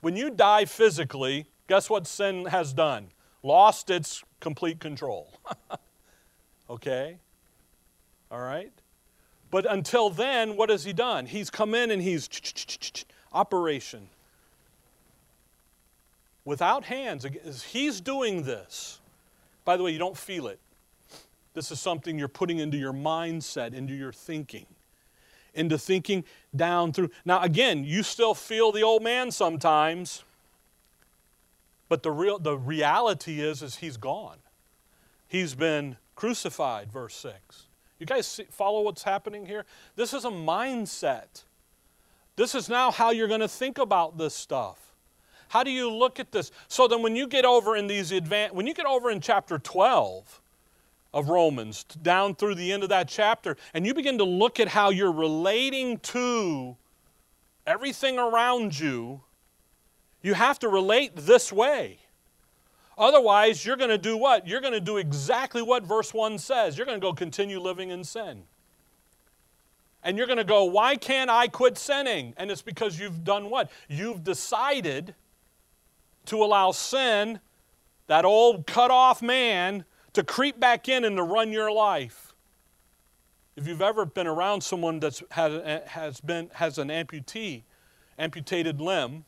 When 0.00 0.16
you 0.16 0.30
die 0.30 0.64
physically, 0.64 1.46
guess 1.68 1.90
what 1.90 2.06
sin 2.06 2.46
has 2.46 2.72
done? 2.72 3.08
Lost 3.42 3.90
its 3.90 4.22
complete 4.40 4.80
control. 4.80 5.32
okay? 6.70 7.18
All 8.30 8.40
right? 8.40 8.72
But 9.56 9.64
until 9.72 10.10
then, 10.10 10.54
what 10.54 10.68
has 10.68 10.84
he 10.84 10.92
done? 10.92 11.24
He's 11.24 11.48
come 11.48 11.74
in 11.74 11.90
and 11.90 12.02
he's 12.02 12.28
operation. 13.32 14.10
Without 16.44 16.84
hands, 16.84 17.24
he's 17.64 18.02
doing 18.02 18.42
this. 18.42 19.00
By 19.64 19.78
the 19.78 19.82
way, 19.82 19.92
you 19.92 19.98
don't 19.98 20.18
feel 20.18 20.46
it. 20.48 20.60
This 21.54 21.70
is 21.70 21.80
something 21.80 22.18
you're 22.18 22.28
putting 22.28 22.58
into 22.58 22.76
your 22.76 22.92
mindset, 22.92 23.72
into 23.72 23.94
your 23.94 24.12
thinking, 24.12 24.66
into 25.54 25.78
thinking 25.78 26.24
down 26.54 26.92
through. 26.92 27.08
Now, 27.24 27.40
again, 27.40 27.82
you 27.82 28.02
still 28.02 28.34
feel 28.34 28.72
the 28.72 28.82
old 28.82 29.02
man 29.02 29.30
sometimes, 29.30 30.22
but 31.88 32.02
the, 32.02 32.12
real, 32.12 32.38
the 32.38 32.58
reality 32.58 33.40
is, 33.40 33.62
is 33.62 33.76
he's 33.76 33.96
gone. 33.96 34.36
He's 35.26 35.54
been 35.54 35.96
crucified, 36.14 36.92
verse 36.92 37.14
6. 37.16 37.65
You 37.98 38.06
guys 38.06 38.26
see, 38.26 38.46
follow 38.50 38.82
what's 38.82 39.02
happening 39.02 39.46
here? 39.46 39.64
This 39.94 40.12
is 40.12 40.24
a 40.24 40.30
mindset. 40.30 41.44
This 42.36 42.54
is 42.54 42.68
now 42.68 42.90
how 42.90 43.10
you're 43.10 43.28
going 43.28 43.40
to 43.40 43.48
think 43.48 43.78
about 43.78 44.18
this 44.18 44.34
stuff. 44.34 44.92
How 45.48 45.62
do 45.62 45.70
you 45.70 45.90
look 45.90 46.20
at 46.20 46.32
this? 46.32 46.50
So 46.68 46.88
then 46.88 47.02
when 47.02 47.16
you 47.16 47.26
get 47.26 47.44
over 47.44 47.76
in 47.76 47.86
these 47.86 48.12
advanced, 48.12 48.54
when 48.54 48.66
you 48.66 48.74
get 48.74 48.86
over 48.86 49.10
in 49.10 49.20
chapter 49.20 49.58
12 49.58 50.42
of 51.14 51.28
Romans, 51.28 51.84
down 51.84 52.34
through 52.34 52.56
the 52.56 52.72
end 52.72 52.82
of 52.82 52.90
that 52.90 53.08
chapter, 53.08 53.56
and 53.72 53.86
you 53.86 53.94
begin 53.94 54.18
to 54.18 54.24
look 54.24 54.60
at 54.60 54.68
how 54.68 54.90
you're 54.90 55.12
relating 55.12 55.98
to 55.98 56.76
everything 57.66 58.18
around 58.18 58.78
you, 58.78 59.22
you 60.20 60.34
have 60.34 60.58
to 60.58 60.68
relate 60.68 61.12
this 61.16 61.52
way. 61.52 62.00
Otherwise, 62.98 63.64
you're 63.64 63.76
going 63.76 63.90
to 63.90 63.98
do 63.98 64.16
what? 64.16 64.46
You're 64.46 64.60
going 64.60 64.72
to 64.72 64.80
do 64.80 64.96
exactly 64.96 65.62
what 65.62 65.82
verse 65.82 66.14
1 66.14 66.38
says. 66.38 66.78
You're 66.78 66.86
going 66.86 67.00
to 67.00 67.04
go 67.04 67.12
continue 67.12 67.60
living 67.60 67.90
in 67.90 68.04
sin. 68.04 68.44
And 70.02 70.16
you're 70.16 70.26
going 70.26 70.38
to 70.38 70.44
go, 70.44 70.64
why 70.64 70.96
can't 70.96 71.28
I 71.28 71.48
quit 71.48 71.76
sinning? 71.76 72.32
And 72.36 72.50
it's 72.50 72.62
because 72.62 72.98
you've 72.98 73.24
done 73.24 73.50
what? 73.50 73.70
You've 73.88 74.24
decided 74.24 75.14
to 76.26 76.42
allow 76.42 76.70
sin, 76.70 77.40
that 78.06 78.24
old 78.24 78.66
cut 78.66 78.90
off 78.90 79.20
man, 79.20 79.84
to 80.12 80.22
creep 80.22 80.58
back 80.58 80.88
in 80.88 81.04
and 81.04 81.16
to 81.16 81.22
run 81.22 81.52
your 81.52 81.70
life. 81.70 82.34
If 83.56 83.66
you've 83.66 83.82
ever 83.82 84.04
been 84.04 84.26
around 84.26 84.62
someone 84.62 85.00
that 85.00 85.20
eh, 85.36 85.80
has, 85.86 86.20
been, 86.20 86.50
has 86.54 86.78
an 86.78 86.88
amputee, 86.88 87.62
amputated 88.18 88.80
limb, 88.80 89.24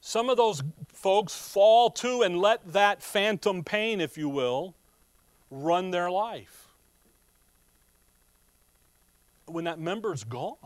some 0.00 0.30
of 0.30 0.36
those 0.36 0.62
folks 0.92 1.34
fall 1.34 1.90
to 1.90 2.22
and 2.22 2.38
let 2.40 2.72
that 2.72 3.02
phantom 3.02 3.64
pain, 3.64 4.00
if 4.00 4.16
you 4.16 4.28
will, 4.28 4.74
run 5.50 5.90
their 5.90 6.10
life. 6.10 6.68
When 9.46 9.64
that 9.64 9.78
member's 9.78 10.24
gone, 10.24 10.56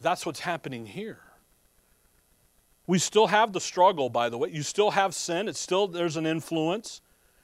that's 0.00 0.24
what's 0.24 0.40
happening 0.40 0.86
here. 0.86 1.20
We 2.86 2.98
still 2.98 3.26
have 3.26 3.52
the 3.52 3.60
struggle, 3.60 4.08
by 4.08 4.30
the 4.30 4.38
way. 4.38 4.48
You 4.50 4.62
still 4.62 4.92
have 4.92 5.14
sin. 5.14 5.48
It's 5.48 5.60
still 5.60 5.86
there's 5.86 6.16
an 6.16 6.24
influence. 6.24 7.02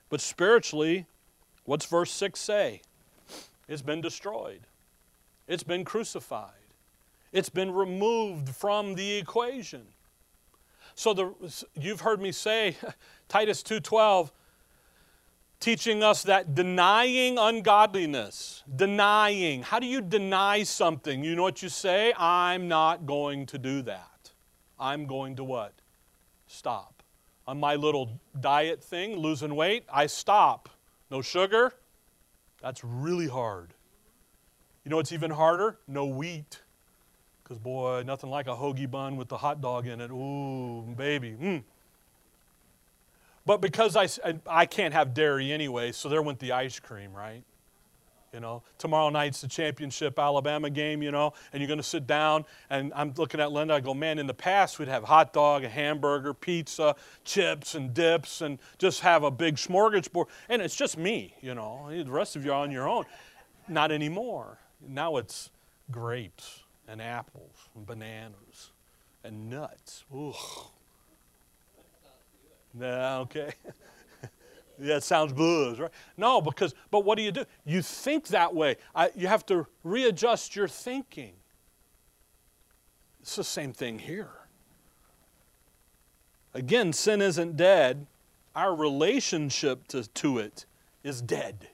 But 0.09 0.20
spiritually, 0.20 1.07
what's 1.64 1.85
verse 1.85 2.11
6 2.12 2.40
say? 2.40 2.81
It's 3.68 3.83
been 3.83 4.01
destroyed. 4.01 4.61
It's 5.47 5.62
been 5.62 5.85
crucified. 5.85 6.63
It's 7.35 7.49
been 7.49 7.73
removed 7.73 8.49
from 8.51 8.94
the 8.94 9.16
equation. 9.16 9.83
So 10.94 11.12
the, 11.12 11.64
you've 11.75 12.01
heard 12.01 12.23
me 12.23 12.31
say 12.31 12.77
Titus 13.29 13.64
2:12 13.64 14.31
teaching 15.59 16.03
us 16.05 16.23
that 16.23 16.55
denying 16.55 17.37
ungodliness, 17.37 18.62
denying. 18.77 19.62
How 19.62 19.81
do 19.81 19.87
you 19.87 20.01
deny 20.01 20.62
something? 20.62 21.25
You 21.25 21.35
know 21.35 21.42
what 21.42 21.61
you 21.61 21.68
say? 21.68 22.12
I'm 22.16 22.68
not 22.68 23.05
going 23.05 23.47
to 23.47 23.59
do 23.59 23.83
that. 23.83 24.31
I'm 24.79 25.07
going 25.07 25.35
to 25.37 25.44
what? 25.44 25.73
Stop. 26.47 27.03
On 27.49 27.59
my 27.59 27.75
little 27.75 28.20
diet 28.38 28.85
thing, 28.85 29.16
losing 29.16 29.57
weight, 29.57 29.85
I 29.92 30.07
stop. 30.07 30.68
No 31.11 31.20
sugar? 31.20 31.73
That's 32.62 32.85
really 32.85 33.29
hard. 33.29 33.75
You 34.85 34.90
know 34.90 34.97
what's 34.97 35.12
even 35.12 35.33
harder? 35.33 35.79
No 35.88 36.07
wheat. 36.07 36.61
Because, 37.44 37.59
boy, 37.59 38.02
nothing 38.07 38.30
like 38.30 38.46
a 38.46 38.54
hoagie 38.54 38.90
bun 38.90 39.16
with 39.16 39.28
the 39.28 39.37
hot 39.37 39.61
dog 39.61 39.87
in 39.87 40.00
it. 40.00 40.11
Ooh, 40.11 40.83
baby. 40.96 41.37
Mm. 41.38 41.62
But 43.44 43.61
because 43.61 43.96
I, 43.96 44.09
I 44.46 44.64
can't 44.64 44.94
have 44.94 45.12
dairy 45.12 45.52
anyway, 45.52 45.92
so 45.92 46.09
there 46.09 46.22
went 46.22 46.38
the 46.38 46.52
ice 46.52 46.80
cream, 46.80 47.12
right? 47.12 47.42
You 48.33 48.40
know, 48.40 48.62
tomorrow 48.78 49.11
night's 49.11 49.42
the 49.42 49.46
championship 49.46 50.18
Alabama 50.18 50.70
game, 50.70 51.02
you 51.02 51.12
know, 51.12 51.35
and 51.52 51.61
you're 51.61 51.68
going 51.68 51.78
to 51.78 51.85
sit 51.85 52.07
down. 52.07 52.46
And 52.70 52.92
I'm 52.96 53.12
looking 53.16 53.38
at 53.38 53.52
Linda. 53.52 53.74
I 53.74 53.80
go, 53.80 53.92
man, 53.92 54.18
in 54.18 54.26
the 54.26 54.35
past, 54.35 54.78
we'd 54.78 54.88
have 54.88 55.04
hot 55.04 55.35
dog, 55.35 55.62
a 55.62 55.68
hamburger, 55.68 56.33
pizza, 56.33 56.96
chips, 57.24 57.74
and 57.74 57.92
dips, 57.92 58.40
and 58.40 58.59
just 58.78 59.00
have 59.00 59.22
a 59.22 59.30
big 59.30 59.57
smorgasbord. 59.57 60.26
And 60.48 60.62
it's 60.62 60.74
just 60.74 60.96
me, 60.96 61.35
you 61.42 61.54
know. 61.54 61.90
The 61.90 62.11
rest 62.11 62.35
of 62.37 62.44
you 62.44 62.52
are 62.52 62.62
on 62.62 62.72
your 62.72 62.88
own. 62.88 63.04
Not 63.68 63.92
anymore. 63.92 64.59
Now 64.80 65.18
it's 65.18 65.50
grapes 65.92 66.63
and 66.88 67.01
apples 67.01 67.68
and 67.75 67.87
bananas 67.87 68.70
and 69.23 69.51
nuts. 69.51 70.05
Ugh. 70.14 70.35
Nah, 72.75 73.20
okay. 73.20 73.53
yeah, 74.81 74.97
it 74.97 75.03
sounds 75.03 75.33
buzz, 75.33 75.79
right? 75.79 75.90
No, 76.16 76.40
because, 76.40 76.75
but 76.90 77.05
what 77.05 77.16
do 77.16 77.23
you 77.23 77.33
do? 77.33 77.44
You 77.64 77.83
think 77.83 78.29
that 78.29 78.55
way. 78.55 78.77
I, 78.94 79.11
you 79.14 79.29
have 79.29 79.47
to 79.47 79.66
readjust 79.85 80.57
your 80.57 80.68
thinking. 80.68 81.35
It's 83.20 83.37
the 83.37 83.44
same 83.44 83.73
thing 83.73 84.01
here. 84.01 84.31
Again, 86.53 86.92
sin 86.92 87.23
isn't 87.23 87.57
dead. 87.57 88.07
Our 88.55 88.75
relationship 88.75 89.88
to, 89.88 90.05
to 90.07 90.38
it 90.38 90.66
is 91.03 91.23
dead. 91.23 91.68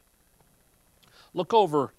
Look 1.35 1.53
over. 1.53 1.93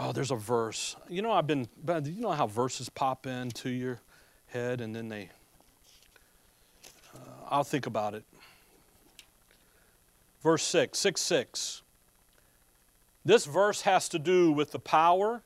Oh, 0.00 0.12
there's 0.12 0.30
a 0.30 0.36
verse. 0.36 0.94
You 1.08 1.22
know, 1.22 1.32
I've 1.32 1.48
been, 1.48 1.68
you 2.04 2.20
know 2.20 2.30
how 2.30 2.46
verses 2.46 2.88
pop 2.88 3.26
into 3.26 3.68
your 3.68 4.00
head 4.46 4.80
and 4.80 4.94
then 4.94 5.08
they, 5.08 5.28
uh, 7.14 7.18
I'll 7.48 7.64
think 7.64 7.86
about 7.86 8.14
it. 8.14 8.22
Verse 10.40 10.62
6, 10.62 10.96
6 10.96 11.20
6. 11.20 11.82
This 13.24 13.44
verse 13.44 13.82
has 13.82 14.08
to 14.10 14.20
do 14.20 14.52
with 14.52 14.70
the 14.70 14.78
power, 14.78 15.42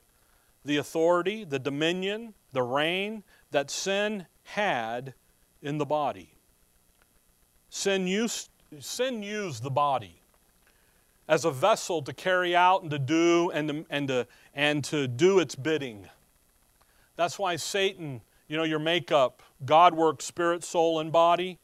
the 0.65 0.77
authority, 0.77 1.45
the 1.45 1.59
dominion, 1.59 2.35
the 2.53 2.63
reign 2.63 3.25
that 3.53 3.71
sin 3.71 4.27
had 4.45 5.15
in 5.63 5.79
the 5.79 5.87
body. 5.87 6.35
Sin 7.71 8.07
used, 8.07 8.51
sin 8.81 9.23
used 9.23 9.63
the 9.63 9.71
body 9.71 10.22
as 11.33 11.47
a 11.47 11.51
vessel 11.51 12.03
to 12.03 12.13
carry 12.13 12.55
out 12.55 12.83
and 12.83 12.91
to 12.91 12.99
do 12.99 13.51
and 13.53 13.67
to, 13.67 13.87
and 13.89 14.07
to, 14.07 14.27
and 14.53 14.85
to 14.85 15.09
do 15.09 15.39
its 15.39 15.55
bidding. 15.55 16.07
That's 17.17 17.39
why 17.39 17.57
Satan, 17.57 18.21
you 18.49 18.59
know, 18.59 18.65
your 18.65 18.79
makeup, 18.79 19.43
God 19.65 19.95
works 19.95 20.27
spirit, 20.27 20.63
soul, 20.63 21.01
and 21.01 21.11
body. 21.11 21.59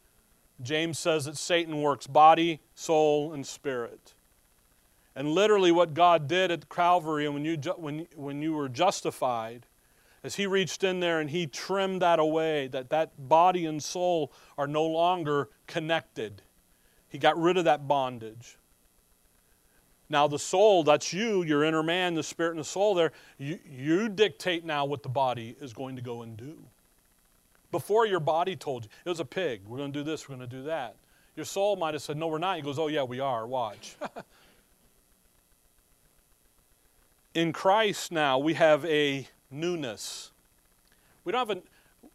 James 0.62 0.98
says 0.98 1.26
that 1.26 1.36
Satan 1.36 1.82
works 1.82 2.06
body, 2.06 2.62
soul, 2.74 3.34
and 3.34 3.46
spirit. 3.46 4.14
And 5.14 5.32
literally, 5.32 5.70
what 5.70 5.92
God 5.92 6.28
did 6.28 6.50
at 6.50 6.70
Calvary, 6.70 7.28
when 7.28 7.44
you, 7.44 7.58
when, 7.76 8.06
when 8.16 8.40
you 8.40 8.54
were 8.54 8.70
justified, 8.70 9.66
as 10.24 10.36
He 10.36 10.46
reached 10.46 10.82
in 10.82 11.00
there 11.00 11.20
and 11.20 11.28
He 11.28 11.46
trimmed 11.46 12.00
that 12.00 12.18
away, 12.18 12.68
that 12.68 12.88
that 12.88 13.28
body 13.28 13.66
and 13.66 13.82
soul 13.82 14.32
are 14.56 14.66
no 14.66 14.86
longer 14.86 15.50
connected. 15.66 16.40
He 17.06 17.18
got 17.18 17.38
rid 17.38 17.58
of 17.58 17.66
that 17.66 17.86
bondage. 17.86 18.56
Now, 20.10 20.26
the 20.26 20.38
soul, 20.38 20.84
that's 20.84 21.12
you, 21.12 21.42
your 21.42 21.64
inner 21.64 21.82
man, 21.82 22.14
the 22.14 22.22
spirit 22.22 22.50
and 22.50 22.60
the 22.60 22.64
soul 22.64 22.94
there, 22.94 23.12
you, 23.36 23.58
you 23.68 24.08
dictate 24.08 24.64
now 24.64 24.84
what 24.86 25.02
the 25.02 25.08
body 25.08 25.54
is 25.60 25.72
going 25.72 25.96
to 25.96 26.02
go 26.02 26.22
and 26.22 26.36
do. 26.36 26.56
Before 27.70 28.06
your 28.06 28.20
body 28.20 28.56
told 28.56 28.84
you, 28.84 28.90
it 29.04 29.08
was 29.08 29.20
a 29.20 29.24
pig, 29.24 29.60
we're 29.66 29.76
going 29.76 29.92
to 29.92 29.98
do 29.98 30.02
this, 30.02 30.28
we're 30.28 30.36
going 30.36 30.48
to 30.48 30.56
do 30.56 30.62
that. 30.64 30.96
Your 31.36 31.44
soul 31.44 31.76
might 31.76 31.94
have 31.94 32.02
said, 32.02 32.16
No, 32.16 32.26
we're 32.26 32.38
not. 32.38 32.56
He 32.56 32.62
goes, 32.62 32.80
Oh, 32.80 32.88
yeah, 32.88 33.04
we 33.04 33.20
are. 33.20 33.46
Watch. 33.46 33.96
in 37.34 37.52
Christ 37.52 38.10
now, 38.10 38.38
we 38.38 38.54
have 38.54 38.84
a 38.86 39.28
newness. 39.50 40.32
We 41.24 41.30
don't 41.30 41.46
have 41.46 41.58
a, 41.58 41.62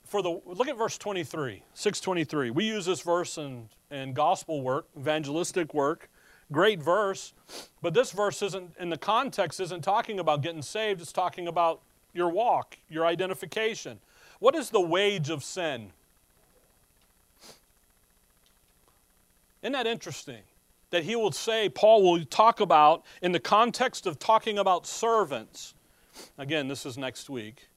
for 0.04 0.22
the, 0.22 0.42
look 0.46 0.68
at 0.68 0.78
verse 0.78 0.98
23, 0.98 1.64
623. 1.74 2.50
We 2.50 2.66
use 2.66 2.86
this 2.86 3.02
verse 3.02 3.38
in, 3.38 3.70
in 3.92 4.12
gospel 4.12 4.62
work, 4.62 4.88
evangelistic 4.98 5.74
work. 5.74 6.10
Great 6.54 6.82
verse, 6.82 7.34
but 7.82 7.94
this 7.94 8.12
verse 8.12 8.42
isn't, 8.44 8.76
in 8.80 8.90
the 8.90 8.98
context, 8.98 9.60
isn't 9.60 9.82
talking 9.84 10.20
about 10.20 10.42
getting 10.42 10.62
saved, 10.62 11.02
it's 11.02 11.12
talking 11.12 11.48
about 11.48 11.82
your 12.14 12.30
walk, 12.30 12.78
your 12.90 13.06
identification. 13.08 14.00
What 14.40 14.56
is 14.56 14.70
the 14.70 14.80
wage 14.80 15.30
of 15.30 15.44
sin? 15.44 15.92
Isn't 19.64 19.74
that 19.74 19.88
interesting? 19.88 20.44
That 20.92 21.04
he 21.04 21.16
will 21.16 21.32
say, 21.32 21.70
Paul 21.70 22.04
will 22.04 22.24
talk 22.26 22.60
about, 22.60 23.04
in 23.24 23.32
the 23.32 23.40
context 23.40 24.06
of 24.06 24.20
talking 24.20 24.60
about 24.60 24.86
servants. 24.86 25.74
Again, 26.38 26.68
this 26.68 26.86
is 26.86 27.00
next 27.00 27.32
week. 27.32 27.68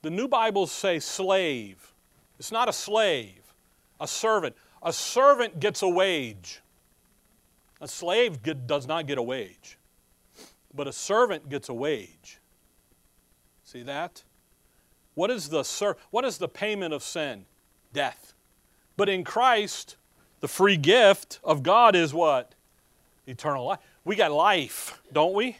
The 0.00 0.10
new 0.10 0.26
Bibles 0.26 0.72
say 0.72 1.00
slave. 1.00 1.92
It's 2.38 2.50
not 2.50 2.68
a 2.68 2.72
slave, 2.72 3.52
a 4.00 4.08
servant. 4.08 4.56
A 4.82 4.92
servant 4.92 5.60
gets 5.60 5.82
a 5.82 5.88
wage. 5.88 6.62
A 7.80 7.88
slave 7.88 8.42
get, 8.42 8.66
does 8.66 8.86
not 8.86 9.06
get 9.06 9.18
a 9.18 9.22
wage, 9.22 9.78
but 10.74 10.88
a 10.88 10.92
servant 10.92 11.48
gets 11.48 11.68
a 11.68 11.74
wage. 11.74 12.38
See 13.64 13.82
that? 13.82 14.22
What 15.14 15.30
is 15.30 15.48
the 15.48 15.62
ser- 15.62 15.96
what 16.10 16.24
is 16.24 16.38
the 16.38 16.48
payment 16.48 16.94
of 16.94 17.02
sin? 17.02 17.46
Death. 17.92 18.34
But 18.96 19.08
in 19.08 19.24
Christ, 19.24 19.96
the 20.40 20.48
free 20.48 20.76
gift 20.76 21.40
of 21.44 21.62
God 21.62 21.94
is 21.94 22.14
what? 22.14 22.54
Eternal 23.26 23.66
life. 23.66 23.80
We 24.04 24.16
got 24.16 24.32
life, 24.32 25.00
don't 25.12 25.34
we? 25.34 25.58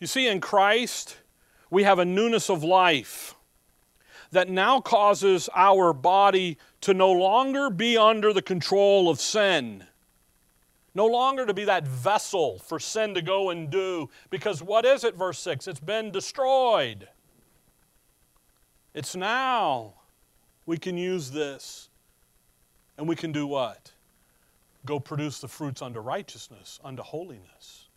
You 0.00 0.06
see, 0.06 0.26
in 0.26 0.40
Christ, 0.40 1.18
we 1.70 1.84
have 1.84 1.98
a 1.98 2.04
newness 2.04 2.50
of 2.50 2.64
life 2.64 3.34
that 4.32 4.48
now 4.48 4.80
causes 4.80 5.48
our 5.54 5.92
body 5.92 6.58
to 6.80 6.94
no 6.94 7.12
longer 7.12 7.70
be 7.70 7.96
under 7.96 8.32
the 8.32 8.42
control 8.42 9.08
of 9.08 9.20
sin. 9.20 9.84
No 10.94 11.06
longer 11.06 11.46
to 11.46 11.54
be 11.54 11.64
that 11.64 11.86
vessel 11.86 12.58
for 12.58 12.78
sin 12.78 13.14
to 13.14 13.22
go 13.22 13.50
and 13.50 13.70
do. 13.70 14.10
Because 14.30 14.62
what 14.62 14.84
is 14.84 15.04
it, 15.04 15.14
verse 15.14 15.38
6? 15.38 15.66
It's 15.66 15.80
been 15.80 16.10
destroyed. 16.10 17.08
It's 18.94 19.16
now 19.16 19.94
we 20.66 20.76
can 20.76 20.98
use 20.98 21.30
this 21.30 21.88
and 22.98 23.08
we 23.08 23.16
can 23.16 23.32
do 23.32 23.46
what? 23.46 23.92
Go 24.84 25.00
produce 25.00 25.40
the 25.40 25.48
fruits 25.48 25.80
unto 25.80 26.00
righteousness, 26.00 26.78
unto 26.84 27.02
holiness. 27.02 27.88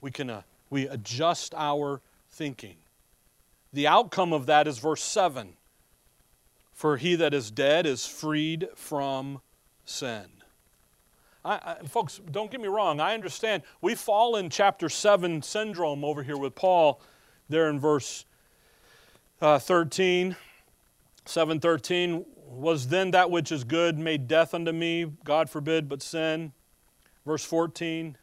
We 0.00 0.10
can 0.10 0.28
uh, 0.28 0.42
we 0.68 0.88
adjust 0.88 1.54
our 1.56 2.02
thinking. 2.30 2.76
The 3.72 3.86
outcome 3.86 4.32
of 4.32 4.46
that 4.46 4.66
is 4.66 4.78
verse 4.78 5.02
7. 5.02 5.54
For 6.72 6.96
he 6.98 7.14
that 7.14 7.32
is 7.32 7.50
dead 7.50 7.86
is 7.86 8.06
freed 8.06 8.68
from 8.74 9.40
sin. 9.84 10.35
I, 11.46 11.76
I, 11.80 11.86
folks, 11.86 12.20
don't 12.32 12.50
get 12.50 12.60
me 12.60 12.66
wrong. 12.66 12.98
I 12.98 13.14
understand. 13.14 13.62
We 13.80 13.94
fall 13.94 14.34
in 14.34 14.50
chapter 14.50 14.88
7 14.88 15.42
syndrome 15.42 16.04
over 16.04 16.24
here 16.24 16.36
with 16.36 16.56
Paul 16.56 17.00
there 17.48 17.68
in 17.68 17.78
verse 17.78 18.24
uh, 19.40 19.60
13, 19.60 20.34
713, 21.24 22.24
was 22.48 22.88
then 22.88 23.12
that 23.12 23.30
which 23.30 23.52
is 23.52 23.62
good 23.62 23.96
made 23.96 24.26
death 24.26 24.54
unto 24.54 24.72
me, 24.72 25.06
God 25.24 25.48
forbid, 25.48 25.88
but 25.88 26.02
sin. 26.02 26.52
Verse 27.24 27.44
14, 27.44 28.16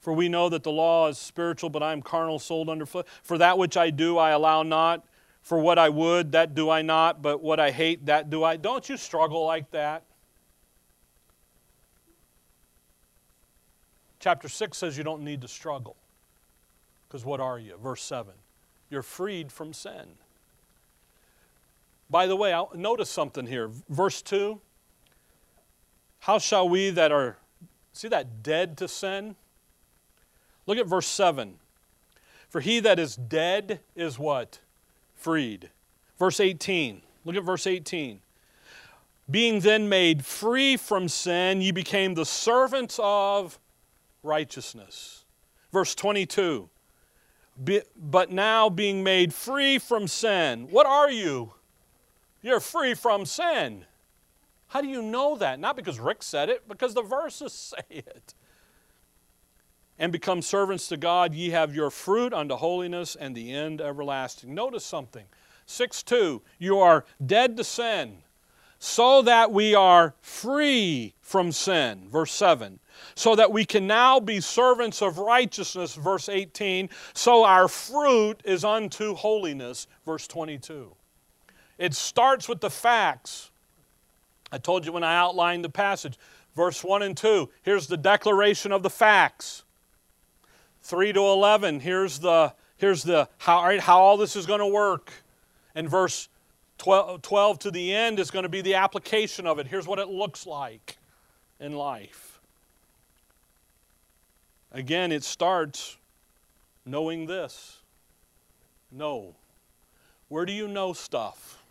for 0.00 0.14
we 0.14 0.28
know 0.28 0.48
that 0.48 0.62
the 0.62 0.72
law 0.72 1.08
is 1.08 1.18
spiritual, 1.18 1.68
but 1.68 1.82
I 1.82 1.92
am 1.92 2.00
carnal, 2.00 2.38
sold 2.38 2.70
under. 2.70 2.86
For 2.86 3.38
that 3.38 3.58
which 3.58 3.76
I 3.76 3.90
do, 3.90 4.16
I 4.16 4.30
allow 4.30 4.62
not. 4.62 5.04
For 5.42 5.58
what 5.58 5.78
I 5.78 5.90
would, 5.90 6.32
that 6.32 6.54
do 6.54 6.70
I 6.70 6.82
not. 6.82 7.22
But 7.22 7.42
what 7.42 7.60
I 7.60 7.70
hate, 7.70 8.06
that 8.06 8.30
do 8.30 8.44
I. 8.44 8.56
Don't 8.56 8.88
you 8.88 8.96
struggle 8.96 9.44
like 9.44 9.70
that? 9.72 10.04
Chapter 14.26 14.48
6 14.48 14.76
says 14.76 14.98
you 14.98 15.04
don't 15.04 15.22
need 15.22 15.40
to 15.42 15.46
struggle. 15.46 15.94
Because 17.06 17.24
what 17.24 17.38
are 17.38 17.60
you? 17.60 17.76
Verse 17.80 18.02
7. 18.02 18.32
You're 18.90 19.04
freed 19.04 19.52
from 19.52 19.72
sin. 19.72 20.16
By 22.10 22.26
the 22.26 22.34
way, 22.34 22.52
I'll 22.52 22.72
notice 22.74 23.08
something 23.08 23.46
here. 23.46 23.70
Verse 23.88 24.20
2 24.22 24.60
How 26.18 26.40
shall 26.40 26.68
we 26.68 26.90
that 26.90 27.12
are, 27.12 27.36
see 27.92 28.08
that 28.08 28.42
dead 28.42 28.76
to 28.78 28.88
sin? 28.88 29.36
Look 30.66 30.78
at 30.78 30.88
verse 30.88 31.06
7. 31.06 31.58
For 32.48 32.60
he 32.60 32.80
that 32.80 32.98
is 32.98 33.14
dead 33.14 33.78
is 33.94 34.18
what? 34.18 34.58
Freed. 35.14 35.70
Verse 36.18 36.40
18. 36.40 37.00
Look 37.24 37.36
at 37.36 37.44
verse 37.44 37.64
18. 37.64 38.18
Being 39.30 39.60
then 39.60 39.88
made 39.88 40.26
free 40.26 40.76
from 40.76 41.06
sin, 41.06 41.60
ye 41.60 41.70
became 41.70 42.14
the 42.14 42.26
servants 42.26 42.98
of 43.00 43.60
righteousness. 44.26 45.24
Verse 45.72 45.94
22. 45.94 46.68
but 47.96 48.30
now 48.30 48.68
being 48.68 49.02
made 49.02 49.32
free 49.32 49.78
from 49.78 50.06
sin. 50.06 50.68
What 50.70 50.86
are 50.86 51.10
you? 51.10 51.54
You're 52.42 52.60
free 52.60 52.94
from 52.94 53.24
sin. 53.24 53.86
How 54.68 54.80
do 54.80 54.88
you 54.88 55.00
know 55.00 55.36
that? 55.36 55.58
Not 55.58 55.76
because 55.76 55.98
Rick 55.98 56.22
said 56.22 56.48
it, 56.48 56.68
because 56.68 56.94
the 56.94 57.02
verses 57.02 57.52
say 57.74 57.84
it. 57.88 58.34
and 59.98 60.12
become 60.12 60.42
servants 60.42 60.88
to 60.88 60.96
God, 60.96 61.34
ye 61.34 61.50
have 61.50 61.74
your 61.74 61.90
fruit 61.90 62.34
unto 62.34 62.56
holiness 62.56 63.16
and 63.16 63.34
the 63.34 63.52
end 63.52 63.80
everlasting. 63.80 64.54
Notice 64.54 64.84
something. 64.84 65.24
6 65.66 66.02
2, 66.02 66.42
you 66.58 66.78
are 66.78 67.04
dead 67.24 67.56
to 67.56 67.64
sin, 67.64 68.18
so 68.78 69.22
that 69.22 69.50
we 69.50 69.74
are 69.74 70.14
free 70.20 71.14
from 71.20 71.50
sin. 71.50 72.08
Verse 72.08 72.32
7. 72.32 72.78
So 73.14 73.34
that 73.36 73.52
we 73.52 73.64
can 73.64 73.86
now 73.86 74.20
be 74.20 74.40
servants 74.40 75.02
of 75.02 75.18
righteousness. 75.18 75.94
Verse 75.94 76.28
18. 76.28 76.88
So 77.14 77.44
our 77.44 77.68
fruit 77.68 78.40
is 78.44 78.64
unto 78.64 79.14
holiness. 79.14 79.86
Verse 80.04 80.26
22. 80.26 80.94
It 81.78 81.94
starts 81.94 82.48
with 82.48 82.60
the 82.60 82.70
facts. 82.70 83.50
I 84.50 84.58
told 84.58 84.86
you 84.86 84.92
when 84.92 85.04
I 85.04 85.16
outlined 85.16 85.64
the 85.64 85.70
passage. 85.70 86.18
Verse 86.54 86.82
1 86.82 87.02
and 87.02 87.16
2. 87.16 87.50
Here's 87.62 87.86
the 87.86 87.98
declaration 87.98 88.72
of 88.72 88.82
the 88.82 88.90
facts. 88.90 89.64
3 90.82 91.12
to 91.12 91.20
11. 91.20 91.80
Here's 91.80 92.18
the, 92.20 92.54
here's 92.76 93.02
the 93.02 93.28
how, 93.38 93.62
right, 93.62 93.80
how 93.80 94.00
all 94.00 94.16
this 94.16 94.36
is 94.36 94.46
going 94.46 94.60
to 94.60 94.66
work. 94.66 95.12
And 95.74 95.90
verse 95.90 96.28
12, 96.78 97.22
12 97.22 97.58
to 97.60 97.70
the 97.70 97.94
end 97.94 98.18
is 98.18 98.30
going 98.30 98.44
to 98.44 98.48
be 98.48 98.62
the 98.62 98.74
application 98.74 99.46
of 99.46 99.58
it. 99.58 99.66
Here's 99.66 99.86
what 99.86 99.98
it 99.98 100.08
looks 100.08 100.46
like 100.46 100.96
in 101.60 101.74
life. 101.74 102.35
Again, 104.76 105.10
it 105.10 105.24
starts 105.24 105.96
knowing 106.84 107.24
this. 107.24 107.78
Know. 108.92 109.34
Where 110.28 110.44
do 110.44 110.52
you 110.52 110.68
know 110.68 110.92
stuff? 110.92 111.64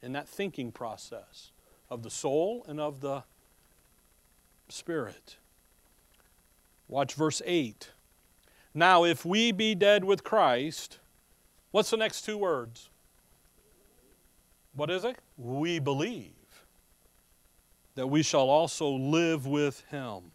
In 0.00 0.12
that 0.12 0.28
thinking 0.28 0.70
process 0.70 1.50
of 1.90 2.04
the 2.04 2.10
soul 2.10 2.64
and 2.68 2.78
of 2.78 3.00
the 3.00 3.24
spirit. 4.68 5.38
Watch 6.86 7.14
verse 7.14 7.42
8. 7.44 7.90
Now, 8.72 9.02
if 9.02 9.24
we 9.24 9.50
be 9.50 9.74
dead 9.74 10.04
with 10.04 10.22
Christ, 10.22 11.00
what's 11.72 11.90
the 11.90 11.96
next 11.96 12.22
two 12.22 12.38
words? 12.38 12.90
What 14.72 14.88
is 14.88 15.02
it? 15.02 15.16
We 15.36 15.80
believe 15.80 16.30
that 17.96 18.06
we 18.06 18.22
shall 18.22 18.48
also 18.48 18.88
live 18.88 19.48
with 19.48 19.82
him. 19.90 20.30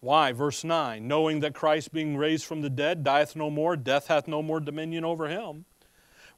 Why? 0.00 0.32
Verse 0.32 0.64
9 0.64 1.06
Knowing 1.06 1.40
that 1.40 1.54
Christ, 1.54 1.92
being 1.92 2.16
raised 2.16 2.44
from 2.44 2.62
the 2.62 2.70
dead, 2.70 3.04
dieth 3.04 3.34
no 3.36 3.50
more, 3.50 3.76
death 3.76 4.06
hath 4.06 4.28
no 4.28 4.42
more 4.42 4.60
dominion 4.60 5.04
over 5.04 5.28
him. 5.28 5.64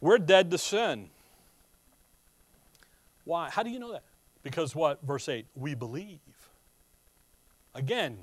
We're 0.01 0.18
dead 0.18 0.51
to 0.51 0.59
sin. 0.59 1.11
Why? 3.25 3.51
How 3.51 3.62
do 3.62 3.70
you 3.70 3.79
know 3.79 3.92
that? 3.92 4.05
Because 4.42 4.75
what? 4.75 5.03
Verse 5.03 5.29
8 5.29 5.46
We 5.55 5.75
believe. 5.75 6.20
Again, 7.75 8.18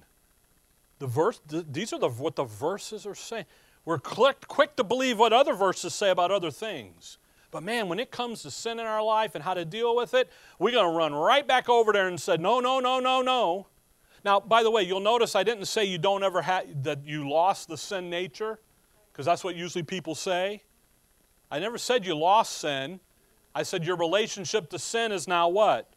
the 1.00 1.08
verse, 1.08 1.40
these 1.48 1.94
are 1.94 2.00
the, 2.00 2.10
what 2.10 2.36
the 2.36 2.44
verses 2.44 3.06
are 3.06 3.16
saying. 3.16 3.46
We're 3.86 4.00
quick, 4.00 4.48
quick 4.48 4.76
to 4.76 4.84
believe 4.84 5.18
what 5.18 5.32
other 5.32 5.54
verses 5.54 5.94
say 5.94 6.10
about 6.10 6.32
other 6.32 6.52
things. 6.52 7.18
But 7.52 7.64
man, 7.64 7.88
when 7.88 8.00
it 8.00 8.12
comes 8.12 8.42
to 8.42 8.52
sin 8.52 8.80
in 8.80 8.86
our 8.86 9.02
life 9.02 9.34
and 9.34 9.44
how 9.44 9.54
to 9.54 9.64
deal 9.64 9.96
with 9.96 10.14
it, 10.14 10.30
we're 10.60 10.74
going 10.74 10.92
to 10.92 10.98
run 10.98 11.14
right 11.14 11.48
back 11.48 11.70
over 11.70 11.94
there 11.94 12.08
and 12.08 12.20
say, 12.20 12.36
no, 12.36 12.60
no, 12.60 12.82
no, 12.82 13.00
no, 13.00 13.22
no. 13.22 13.68
Now, 14.28 14.42
by 14.42 14.62
the 14.62 14.70
way, 14.70 14.84
you'll 14.84 15.00
notice 15.00 15.38
I 15.38 15.44
didn't 15.44 15.68
say 15.68 15.86
you 15.86 15.98
don't 15.98 16.22
ever 16.22 16.42
have, 16.42 16.84
that 16.84 17.06
you 17.06 17.30
lost 17.30 17.70
the 17.70 17.78
sin 17.78 18.10
nature, 18.10 18.60
because 19.10 19.26
that's 19.26 19.42
what 19.42 19.56
usually 19.56 19.84
people 19.84 20.16
say. 20.16 20.64
I 21.50 21.60
never 21.60 21.78
said 21.78 22.06
you 22.06 22.14
lost 22.14 22.58
sin. 22.58 23.00
I 23.56 23.64
said 23.64 23.86
your 23.86 23.96
relationship 23.96 24.70
to 24.72 24.80
sin 24.80 25.14
is 25.14 25.30
now 25.30 25.48
what? 25.48 25.90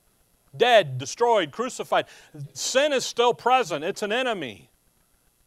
Dead, 0.57 0.97
destroyed, 0.97 1.51
crucified. 1.51 2.05
Sin 2.53 2.93
is 2.93 3.05
still 3.05 3.35
present, 3.35 3.83
it's 3.83 4.03
an 4.05 4.12
enemy. 4.12 4.71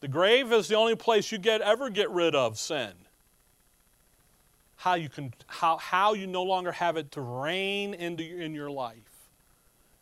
The 0.02 0.10
grave 0.10 0.52
is 0.52 0.68
the 0.68 0.76
only 0.76 0.98
place 0.98 1.32
you 1.32 1.38
get 1.38 1.62
ever 1.62 1.90
get 1.90 2.10
rid 2.10 2.36
of 2.36 2.60
sin. 2.60 2.92
How 4.76 4.96
you 4.96 5.08
can 5.08 5.34
how, 5.48 5.78
how 5.78 6.16
you 6.16 6.28
no 6.28 6.44
longer 6.44 6.74
have 6.74 6.98
it 6.98 7.12
to 7.12 7.22
reign 7.22 7.94
into 7.94 8.26
in 8.26 8.54
your 8.54 8.70
life 8.70 9.30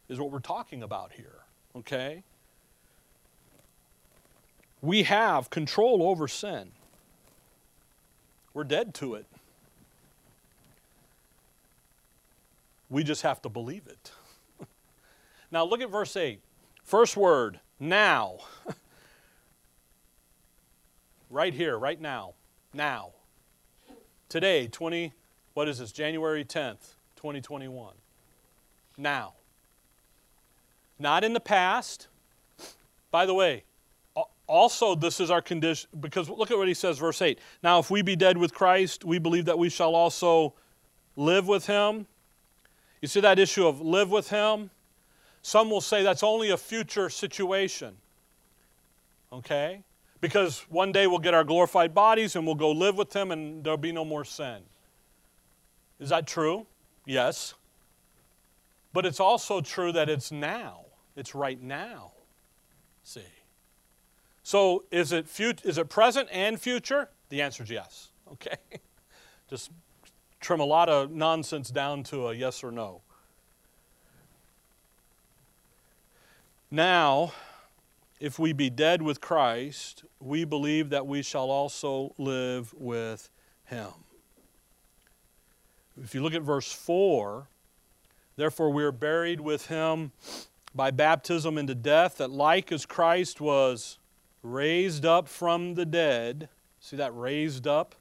is 0.10 0.20
what 0.20 0.32
we're 0.32 0.40
talking 0.40 0.82
about 0.82 1.12
here. 1.12 1.44
Okay? 1.76 2.24
We 4.82 5.04
have 5.04 5.50
control 5.50 6.04
over 6.04 6.28
sin. 6.28 6.72
We're 8.54 8.64
dead 8.64 8.94
to 8.96 9.16
it. 9.16 9.26
We 12.90 13.04
just 13.04 13.22
have 13.22 13.42
to 13.44 13.50
believe 13.50 13.88
it. 13.88 14.12
now 15.52 15.64
look 15.64 15.82
at 15.82 15.90
verse 15.90 16.16
8. 16.18 16.42
First 16.84 17.16
word, 17.16 17.60
now. 17.80 18.40
right 21.30 21.54
here, 21.54 21.78
right 21.78 22.02
now. 22.02 22.34
Now. 22.74 23.12
Today, 24.28 24.68
20, 24.68 25.14
what 25.54 25.68
is 25.68 25.80
this, 25.80 25.92
January 25.92 26.44
10th, 26.44 26.96
2021. 27.16 27.94
Now. 28.98 29.34
Not 31.00 31.24
in 31.24 31.34
the 31.34 31.40
past. 31.40 32.08
By 33.10 33.26
the 33.26 33.34
way, 33.34 33.64
also 34.48 34.96
this 34.96 35.20
is 35.20 35.32
our 35.32 35.42
condition, 35.42 35.90
because 36.00 36.30
look 36.30 36.52
at 36.52 36.58
what 36.58 36.68
he 36.68 36.74
says, 36.74 36.98
verse 36.98 37.22
8. 37.22 37.40
Now, 37.64 37.80
if 37.80 37.90
we 37.90 38.02
be 38.02 38.16
dead 38.16 38.38
with 38.38 38.54
Christ, 38.54 39.06
we 39.06 39.20
believe 39.20 39.46
that 39.46 39.58
we 39.58 39.70
shall 39.70 39.96
also 39.96 40.54
live 41.16 41.48
with 41.48 41.68
him. 41.68 42.08
You 43.02 43.08
see 43.08 43.22
that 43.22 43.40
issue 43.40 43.66
of 43.68 43.82
live 43.82 44.12
with 44.12 44.30
him? 44.30 44.70
Some 45.42 45.70
will 45.70 45.82
say 45.82 46.04
that's 46.04 46.24
only 46.24 46.52
a 46.52 46.58
future 46.58 47.10
situation. 47.10 47.96
Okay? 49.34 49.84
Because 50.20 50.66
one 50.70 50.92
day 50.92 51.08
we'll 51.08 51.20
get 51.20 51.34
our 51.34 51.44
glorified 51.44 51.96
bodies 51.96 52.36
and 52.36 52.46
we'll 52.46 52.56
go 52.56 52.72
live 52.72 52.96
with 52.96 53.14
Him 53.14 53.32
and 53.32 53.64
there'll 53.64 53.78
be 53.78 53.92
no 53.92 54.06
more 54.06 54.24
sin. 54.24 54.60
Is 56.00 56.10
that 56.10 56.28
true? 56.28 56.68
Yes. 57.06 57.56
But 58.94 59.06
it's 59.06 59.20
also 59.20 59.62
true 59.62 59.92
that 59.94 60.10
it's 60.10 60.32
now. 60.32 60.86
It's 61.16 61.34
right 61.34 61.62
now. 61.62 62.12
See? 63.04 63.22
So 64.52 64.84
is 64.92 65.14
it, 65.14 65.30
fut- 65.30 65.64
is 65.64 65.78
it 65.78 65.88
present 65.88 66.28
and 66.30 66.60
future? 66.60 67.08
The 67.30 67.42
answer 67.42 67.64
is 67.64 67.70
yes. 67.70 68.10
Okay? 68.34 68.58
Just 69.50 69.72
trim 70.42 70.60
a 70.60 70.66
lot 70.66 70.90
of 70.90 71.10
nonsense 71.10 71.70
down 71.70 72.04
to 72.04 72.28
a 72.28 72.34
yes 72.34 72.62
or 72.62 72.72
no. 72.72 73.02
Now, 76.70 77.32
if 78.20 78.40
we 78.40 78.52
be 78.52 78.70
dead 78.70 79.02
with 79.02 79.22
Christ, 79.22 80.04
we 80.20 80.44
believe 80.44 80.90
that 80.90 81.08
we 81.08 81.22
shall 81.22 81.50
also 81.50 82.14
live 82.18 82.74
with 82.74 83.30
him. 83.66 83.92
If 86.02 86.14
you 86.14 86.22
look 86.22 86.34
at 86.34 86.42
verse 86.42 86.72
4, 86.74 87.48
therefore 88.36 88.70
we 88.70 88.84
are 88.84 88.92
buried 88.92 89.40
with 89.40 89.68
him 89.68 90.12
by 90.76 90.92
baptism 90.92 91.58
into 91.58 91.76
death, 91.76 92.18
that 92.18 92.32
like 92.32 92.74
as 92.74 92.86
Christ 92.86 93.40
was 93.40 93.98
raised 94.44 95.06
up 95.06 95.28
from 95.28 95.76
the 95.76 95.86
dead, 95.86 96.50
see 96.80 96.96
that 96.98 97.16
raised 97.16 97.68
up? 97.68 97.96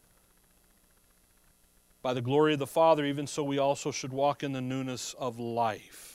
By 2.02 2.14
the 2.14 2.22
glory 2.22 2.54
of 2.54 2.58
the 2.58 2.66
Father, 2.66 3.04
even 3.04 3.26
so 3.26 3.44
we 3.44 3.58
also 3.58 3.90
should 3.90 4.12
walk 4.12 4.42
in 4.42 4.52
the 4.52 4.60
newness 4.60 5.14
of 5.18 5.38
life 5.38 6.10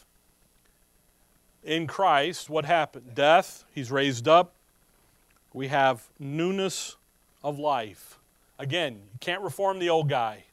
in 1.66 1.88
Christ, 1.88 2.50
what 2.50 2.64
happened? 2.64 3.16
Death, 3.16 3.66
he's 3.74 3.92
raised 3.92 4.28
up. 4.28 4.54
We 5.52 5.68
have 5.68 6.04
newness 6.20 6.96
of 7.44 7.58
life. 7.60 8.20
Again, 8.60 8.94
you 8.94 9.20
can't 9.20 9.42
reform 9.42 9.80
the 9.80 9.90
old 9.90 10.08
guy. 10.08 10.46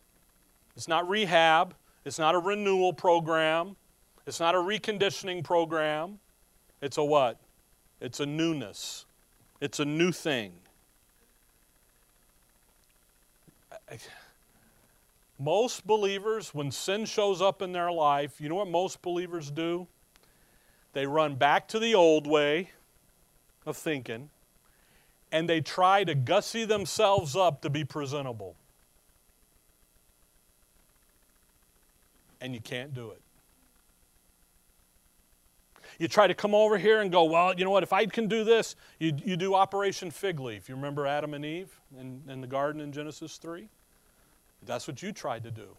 It's 0.75 0.89
not 0.89 1.09
rehab, 1.09 1.75
it's 2.05 2.19
not 2.19 2.35
a 2.35 2.39
renewal 2.39 2.93
program, 2.93 3.77
it's 4.27 4.41
not 4.41 4.55
a 4.55 4.59
reconditioning 4.59 5.45
program. 5.45 6.19
It's 6.81 6.97
a 6.97 7.05
what? 7.05 7.39
It's 8.01 8.19
a 8.19 8.27
newness. 8.27 9.05
It's 9.63 9.79
a 9.79 9.85
new 9.85 10.11
thing. 10.11 10.55
Most 15.39 15.87
believers, 15.87 16.53
when 16.53 16.73
sin 16.73 17.05
shows 17.05 17.41
up 17.41 17.63
in 17.63 17.71
their 17.71 17.93
life, 17.93 18.41
you 18.41 18.49
know 18.49 18.57
what 18.57 18.67
most 18.67 19.01
believers 19.03 19.53
do? 19.53 19.87
They 20.95 21.07
run 21.07 21.37
back 21.37 21.69
to 21.69 21.79
the 21.79 21.95
old 21.95 22.27
way 22.27 22.71
of 23.65 23.77
thinking 23.77 24.31
and 25.31 25.49
they 25.49 25.61
try 25.61 26.03
to 26.03 26.17
gussy 26.17 26.65
themselves 26.65 27.37
up 27.37 27.63
to 27.63 27.71
be 27.71 27.85
presentable. 27.85 28.57
And 32.41 32.53
you 32.53 32.61
can't 32.61 32.93
do 32.93 33.13
it. 33.13 33.22
You 35.99 36.09
try 36.09 36.27
to 36.27 36.35
come 36.35 36.55
over 36.55 36.79
here 36.79 37.01
and 37.01 37.11
go, 37.11 37.25
well, 37.25 37.55
you 37.55 37.65
know 37.65 37.71
what, 37.71 37.83
if 37.83 37.93
I 37.93 38.07
can 38.07 38.29
do 38.29 38.45
this, 38.45 38.77
you, 38.99 39.13
you 39.25 39.37
do 39.37 39.55
Operation 39.55 40.11
Fig 40.11 40.41
Leaf. 40.41 40.69
You 40.69 40.75
remember 40.75 41.07
Adam 41.07 41.35
and 41.35 41.45
Eve 41.45 41.81
in, 41.99 42.23
in 42.29 42.41
the 42.41 42.47
garden 42.47 42.81
in 42.81 42.93
Genesis 42.93 43.37
3? 43.37 43.69
That's 44.65 44.87
what 44.87 45.03
you 45.03 45.13
tried 45.13 45.45
to 45.45 45.51
do. 45.51 45.77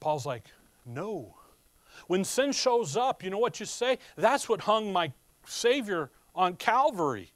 Paul's 0.00 0.26
like, 0.26 0.44
no. 0.84 1.36
When 2.08 2.24
sin 2.24 2.52
shows 2.52 2.96
up, 2.96 3.22
you 3.22 3.30
know 3.30 3.38
what 3.38 3.60
you 3.60 3.66
say? 3.66 3.98
That's 4.16 4.48
what 4.48 4.62
hung 4.62 4.92
my 4.92 5.12
Savior 5.46 6.10
on 6.34 6.56
Calvary. 6.56 7.32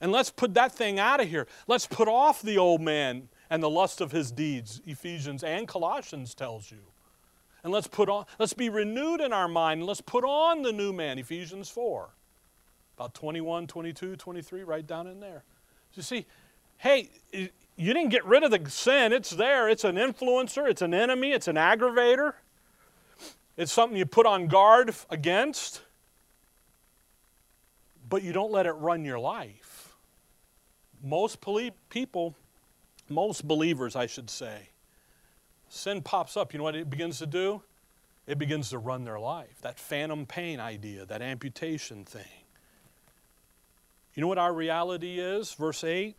And 0.00 0.10
let's 0.10 0.30
put 0.30 0.54
that 0.54 0.72
thing 0.72 0.98
out 0.98 1.20
of 1.20 1.28
here. 1.28 1.46
Let's 1.66 1.86
put 1.86 2.08
off 2.08 2.42
the 2.42 2.58
old 2.58 2.80
man 2.80 3.28
and 3.50 3.62
the 3.62 3.70
lust 3.70 4.00
of 4.00 4.12
his 4.12 4.32
deeds, 4.32 4.80
Ephesians 4.86 5.44
and 5.44 5.68
Colossians 5.68 6.34
tells 6.34 6.70
you. 6.70 6.78
And 7.62 7.72
let's 7.72 7.86
put 7.86 8.08
on, 8.08 8.26
let's 8.38 8.54
be 8.54 8.68
renewed 8.68 9.20
in 9.20 9.32
our 9.32 9.48
mind, 9.48 9.80
and 9.80 9.86
let's 9.86 10.00
put 10.00 10.24
on 10.24 10.62
the 10.62 10.72
new 10.72 10.92
man, 10.92 11.18
Ephesians 11.18 11.68
4. 11.68 12.08
About 12.96 13.14
21, 13.14 13.66
22, 13.66 14.16
23, 14.16 14.62
right 14.62 14.86
down 14.86 15.06
in 15.06 15.20
there. 15.20 15.44
So 15.92 15.96
you 15.96 16.02
see, 16.02 16.26
hey, 16.78 17.10
you 17.32 17.94
didn't 17.94 18.10
get 18.10 18.24
rid 18.24 18.42
of 18.42 18.50
the 18.50 18.70
sin. 18.70 19.12
It's 19.12 19.30
there. 19.30 19.68
It's 19.68 19.84
an 19.84 19.96
influencer, 19.96 20.68
it's 20.68 20.82
an 20.82 20.94
enemy, 20.94 21.32
it's 21.32 21.48
an 21.48 21.56
aggravator. 21.56 22.34
It's 23.56 23.72
something 23.72 23.98
you 23.98 24.06
put 24.06 24.24
on 24.24 24.46
guard 24.46 24.94
against, 25.10 25.82
but 28.08 28.22
you 28.22 28.32
don't 28.32 28.50
let 28.50 28.66
it 28.66 28.72
run 28.72 29.04
your 29.04 29.18
life. 29.18 29.94
Most 31.02 31.38
people, 31.90 32.34
most 33.08 33.46
believers, 33.46 33.96
I 33.96 34.06
should 34.06 34.30
say, 34.30 34.69
sin 35.70 36.02
pops 36.02 36.36
up. 36.36 36.52
You 36.52 36.58
know 36.58 36.64
what 36.64 36.76
it 36.76 36.90
begins 36.90 37.18
to 37.20 37.26
do? 37.26 37.62
It 38.26 38.38
begins 38.38 38.68
to 38.70 38.78
run 38.78 39.04
their 39.04 39.18
life. 39.18 39.62
That 39.62 39.78
phantom 39.78 40.26
pain 40.26 40.60
idea, 40.60 41.06
that 41.06 41.22
amputation 41.22 42.04
thing. 42.04 42.22
You 44.14 44.20
know 44.20 44.28
what 44.28 44.38
our 44.38 44.52
reality 44.52 45.18
is? 45.18 45.54
Verse 45.54 45.82
8 45.82 46.14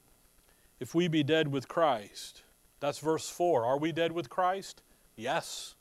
if 0.82 0.96
we 0.96 1.08
be 1.08 1.22
dead 1.22 1.50
with 1.50 1.68
Christ. 1.68 2.42
That's 2.80 2.98
verse 2.98 3.30
4. 3.30 3.64
Are 3.64 3.78
we 3.78 3.92
dead 3.92 4.12
with 4.12 4.32
Christ? 4.32 4.82
Yes. 5.16 5.76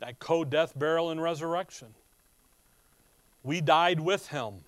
That 0.00 0.18
co 0.18 0.44
death, 0.44 0.76
burial, 0.76 1.10
and 1.10 1.22
resurrection. 1.22 1.94
We 3.44 3.60
died 3.60 4.00
with 4.00 4.28
him. 4.28 4.64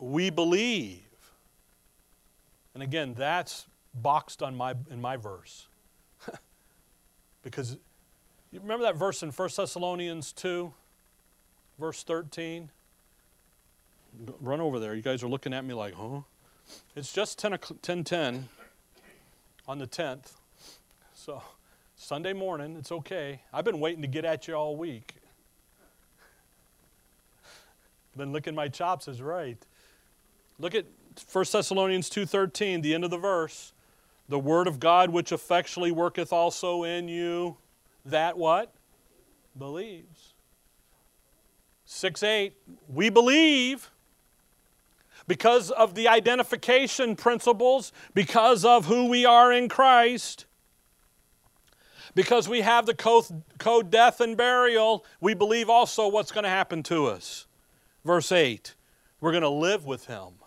We 0.00 0.30
believe. 0.30 1.02
And 2.74 2.82
again, 2.82 3.14
that's 3.16 3.66
boxed 3.94 4.42
on 4.42 4.56
my, 4.56 4.74
in 4.90 5.00
my 5.00 5.16
verse. 5.16 5.66
because 7.42 7.76
you 8.50 8.60
remember 8.60 8.84
that 8.84 8.96
verse 8.96 9.22
in 9.22 9.30
1 9.30 9.48
Thessalonians 9.56 10.32
2, 10.32 10.72
verse 11.78 12.02
13? 12.02 12.70
Run 14.40 14.60
over 14.60 14.78
there. 14.78 14.94
You 14.94 15.02
guys 15.02 15.22
are 15.22 15.28
looking 15.28 15.54
at 15.54 15.64
me 15.64 15.74
like, 15.74 15.94
huh? 15.94 16.20
It's 16.94 17.12
just 17.12 17.38
10, 17.38 17.58
10, 17.80 18.04
10 18.04 18.48
on 19.66 19.78
the 19.78 19.86
10th. 19.86 20.32
So, 21.14 21.42
Sunday 21.96 22.32
morning, 22.32 22.76
it's 22.78 22.92
okay. 22.92 23.40
I've 23.52 23.64
been 23.64 23.80
waiting 23.80 24.02
to 24.02 24.08
get 24.08 24.24
at 24.24 24.48
you 24.48 24.54
all 24.54 24.76
week. 24.76 25.14
Been 28.16 28.32
licking 28.32 28.54
my 28.54 28.68
chops 28.68 29.08
is 29.08 29.22
right. 29.22 29.56
Look 30.58 30.74
at 30.74 30.84
1 31.32 31.44
Thessalonians 31.52 32.10
2:13, 32.10 32.82
the 32.82 32.94
end 32.94 33.04
of 33.04 33.10
the 33.10 33.18
verse. 33.18 33.71
The 34.32 34.38
word 34.38 34.66
of 34.66 34.80
God 34.80 35.10
which 35.10 35.30
effectually 35.30 35.92
worketh 35.92 36.32
also 36.32 36.84
in 36.84 37.06
you, 37.06 37.58
that 38.06 38.38
what? 38.38 38.72
Believes. 39.58 40.32
6 41.84 42.22
8, 42.22 42.54
we 42.88 43.10
believe 43.10 43.90
because 45.28 45.70
of 45.70 45.94
the 45.94 46.08
identification 46.08 47.14
principles, 47.14 47.92
because 48.14 48.64
of 48.64 48.86
who 48.86 49.10
we 49.10 49.26
are 49.26 49.52
in 49.52 49.68
Christ, 49.68 50.46
because 52.14 52.48
we 52.48 52.62
have 52.62 52.86
the 52.86 52.94
code, 52.94 53.90
death 53.90 54.22
and 54.22 54.34
burial, 54.34 55.04
we 55.20 55.34
believe 55.34 55.68
also 55.68 56.08
what's 56.08 56.32
going 56.32 56.44
to 56.44 56.48
happen 56.48 56.82
to 56.84 57.04
us. 57.04 57.46
Verse 58.02 58.32
8, 58.32 58.76
we're 59.20 59.32
going 59.32 59.42
to 59.42 59.50
live 59.50 59.84
with 59.84 60.06
Him. 60.06 60.41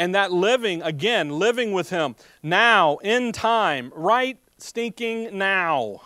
And 0.00 0.14
that 0.14 0.32
living, 0.32 0.80
again, 0.80 1.28
living 1.28 1.72
with 1.72 1.90
Him 1.90 2.16
now, 2.42 2.96
in 2.98 3.32
time, 3.32 3.92
right 3.94 4.38
stinking 4.56 5.36
now. 5.36 6.00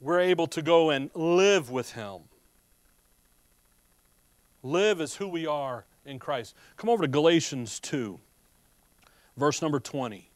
we're 0.00 0.20
able 0.20 0.46
to 0.46 0.62
go 0.62 0.90
and 0.90 1.10
live 1.14 1.70
with 1.70 1.92
Him. 1.92 2.20
Live 4.62 5.00
as 5.00 5.16
who 5.16 5.28
we 5.28 5.46
are 5.46 5.84
in 6.04 6.18
Christ. 6.18 6.54
Come 6.76 6.90
over 6.90 7.02
to 7.02 7.08
Galatians 7.08 7.80
2, 7.80 8.18
verse 9.36 9.62
number 9.62 9.80
20. 9.80 10.30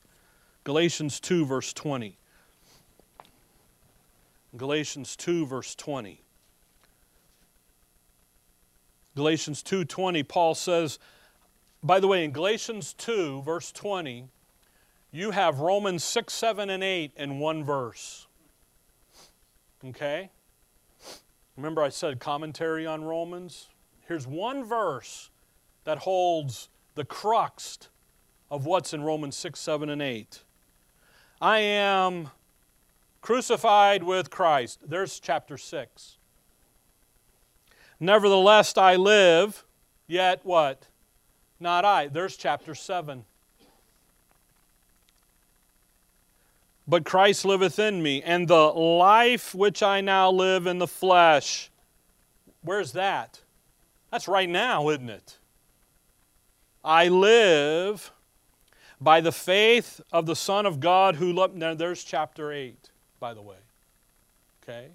Galatians 0.64 1.20
2, 1.20 1.44
verse 1.44 1.72
20. 1.72 2.16
Galatians 4.56 5.16
2, 5.16 5.46
verse 5.46 5.74
20. 5.74 6.21
Galatians 9.14 9.62
2:20 9.62 10.26
Paul 10.26 10.54
says 10.54 10.98
by 11.82 12.00
the 12.00 12.08
way 12.08 12.24
in 12.24 12.32
Galatians 12.32 12.94
2 12.94 13.42
verse 13.42 13.72
20 13.72 14.28
you 15.10 15.32
have 15.32 15.60
Romans 15.60 16.02
6 16.04 16.32
7 16.32 16.70
and 16.70 16.82
8 16.82 17.12
in 17.16 17.38
one 17.38 17.64
verse 17.64 18.26
Okay? 19.84 20.30
Remember, 21.56 21.82
I 21.82 21.88
said 21.88 22.20
commentary 22.20 22.86
on 22.86 23.04
Romans? 23.04 23.68
Here's 24.06 24.26
one 24.26 24.64
verse 24.64 25.30
that 25.84 25.98
holds 25.98 26.68
the 26.94 27.04
crux 27.04 27.78
of 28.50 28.64
what's 28.64 28.94
in 28.94 29.02
Romans 29.02 29.36
6, 29.36 29.58
7, 29.58 29.90
and 29.90 30.00
8. 30.00 30.42
I 31.40 31.58
am 31.58 32.30
crucified 33.20 34.04
with 34.04 34.30
Christ. 34.30 34.80
There's 34.88 35.18
chapter 35.18 35.58
6. 35.58 36.18
Nevertheless, 38.02 38.76
I 38.76 38.96
live, 38.96 39.64
yet 40.06 40.40
what? 40.42 40.88
Not 41.60 41.84
I. 41.84 42.08
There's 42.08 42.36
chapter 42.36 42.74
7. 42.74 43.24
but 46.86 47.04
Christ 47.04 47.44
liveth 47.44 47.78
in 47.78 48.02
me, 48.02 48.22
and 48.22 48.48
the 48.48 48.66
life 48.66 49.54
which 49.54 49.82
I 49.82 50.00
now 50.00 50.30
live 50.30 50.66
in 50.66 50.78
the 50.78 50.86
flesh. 50.86 51.70
Where's 52.62 52.92
that? 52.92 53.40
That's 54.10 54.28
right 54.28 54.48
now, 54.48 54.88
isn't 54.90 55.08
it? 55.08 55.38
I 56.84 57.08
live 57.08 58.12
by 59.00 59.20
the 59.20 59.32
faith 59.32 60.00
of 60.12 60.26
the 60.26 60.36
Son 60.36 60.66
of 60.66 60.80
God 60.80 61.16
who 61.16 61.32
loved. 61.32 61.56
Now, 61.56 61.74
there's 61.74 62.04
chapter 62.04 62.52
8, 62.52 62.90
by 63.18 63.32
the 63.32 63.42
way. 63.42 63.56
Okay? 64.62 64.88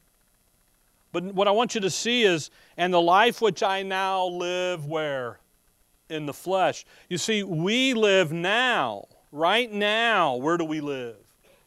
But 1.18 1.34
what 1.34 1.48
I 1.48 1.52
want 1.52 1.74
you 1.74 1.82
to 1.82 1.90
see 1.90 2.24
is, 2.24 2.52
and 2.78 2.94
the 2.94 3.02
life 3.02 3.42
which 3.42 3.64
I 3.64 3.82
now 3.82 4.26
live 4.28 4.86
where? 4.86 5.40
In 6.10 6.26
the 6.26 6.34
flesh. 6.34 6.86
You 7.10 7.18
see, 7.18 7.42
we 7.44 7.94
live 7.94 8.32
now, 8.32 9.08
right 9.32 9.72
now. 9.72 10.36
Where 10.36 10.58
do 10.58 10.66
we 10.66 10.80
live? 10.80 11.18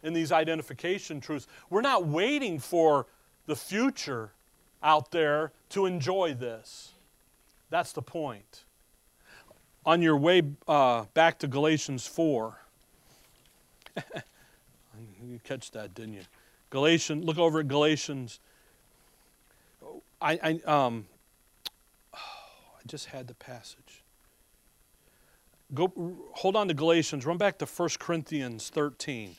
in 0.03 0.13
these 0.13 0.33
identification 0.33 1.21
truths. 1.21 1.47
We're 1.69 1.81
not 1.81 2.07
waiting 2.07 2.59
for 2.59 3.07
the 3.47 3.57
future 3.57 4.33
out 4.83 5.11
there 5.11 5.53
to 5.71 5.87
enjoy 5.87 6.35
this. 6.35 6.93
That's 7.69 7.93
the 7.93 8.03
point. 8.03 8.65
On 9.85 10.03
your 10.03 10.17
way 10.17 10.43
uh, 10.69 11.05
back 11.15 11.39
to 11.41 11.47
Galatians 11.49 12.07
4, 12.07 12.59
you 15.27 15.41
catch 15.45 15.71
that, 15.73 15.95
didn't 15.95 16.15
you? 16.15 16.23
Galatians, 16.71 17.25
look 17.25 17.39
over 17.39 17.61
at 17.61 17.69
Galatians. 17.69 18.41
I, 20.21 20.39
I, 20.43 20.71
um, 20.71 21.07
oh, 22.15 22.19
I 22.19 22.83
just 22.87 23.07
had 23.07 23.27
the 23.27 23.35
passage. 23.35 24.03
Go, 25.73 25.93
hold 26.33 26.57
on 26.57 26.69
to 26.69 26.75
Galatians. 26.75 27.25
Run 27.25 27.39
back 27.39 27.59
to 27.59 27.67
1 27.67 27.89
Corinthians 27.99 28.69
13. 28.71 29.37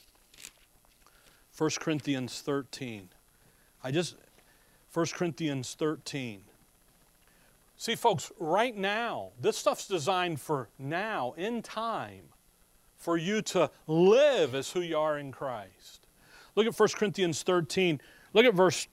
1 1.58 1.70
Corinthians 1.80 2.42
13. 2.42 3.10
I 3.84 3.92
just, 3.92 4.16
1 4.94 5.06
Corinthians 5.14 5.76
13. 5.78 6.42
See, 7.76 7.96
folks, 7.96 8.32
right 8.40 8.76
now, 8.76 9.32
this 9.40 9.58
stuff's 9.58 9.88
designed 9.88 10.40
for 10.40 10.70
now, 10.78 11.34
in 11.36 11.62
time, 11.62 12.26
for 12.98 13.18
you 13.18 13.42
to 13.42 13.72
live 13.88 14.56
as 14.56 14.72
who 14.72 14.82
you 14.82 14.98
are 14.98 15.18
in 15.18 15.32
Christ. 15.32 16.08
Look 16.56 16.68
at 16.68 16.80
1 16.80 16.90
Corinthians 16.96 17.44
13. 17.44 18.00
Look 18.34 18.46
at 18.46 18.54
verse 18.54 18.88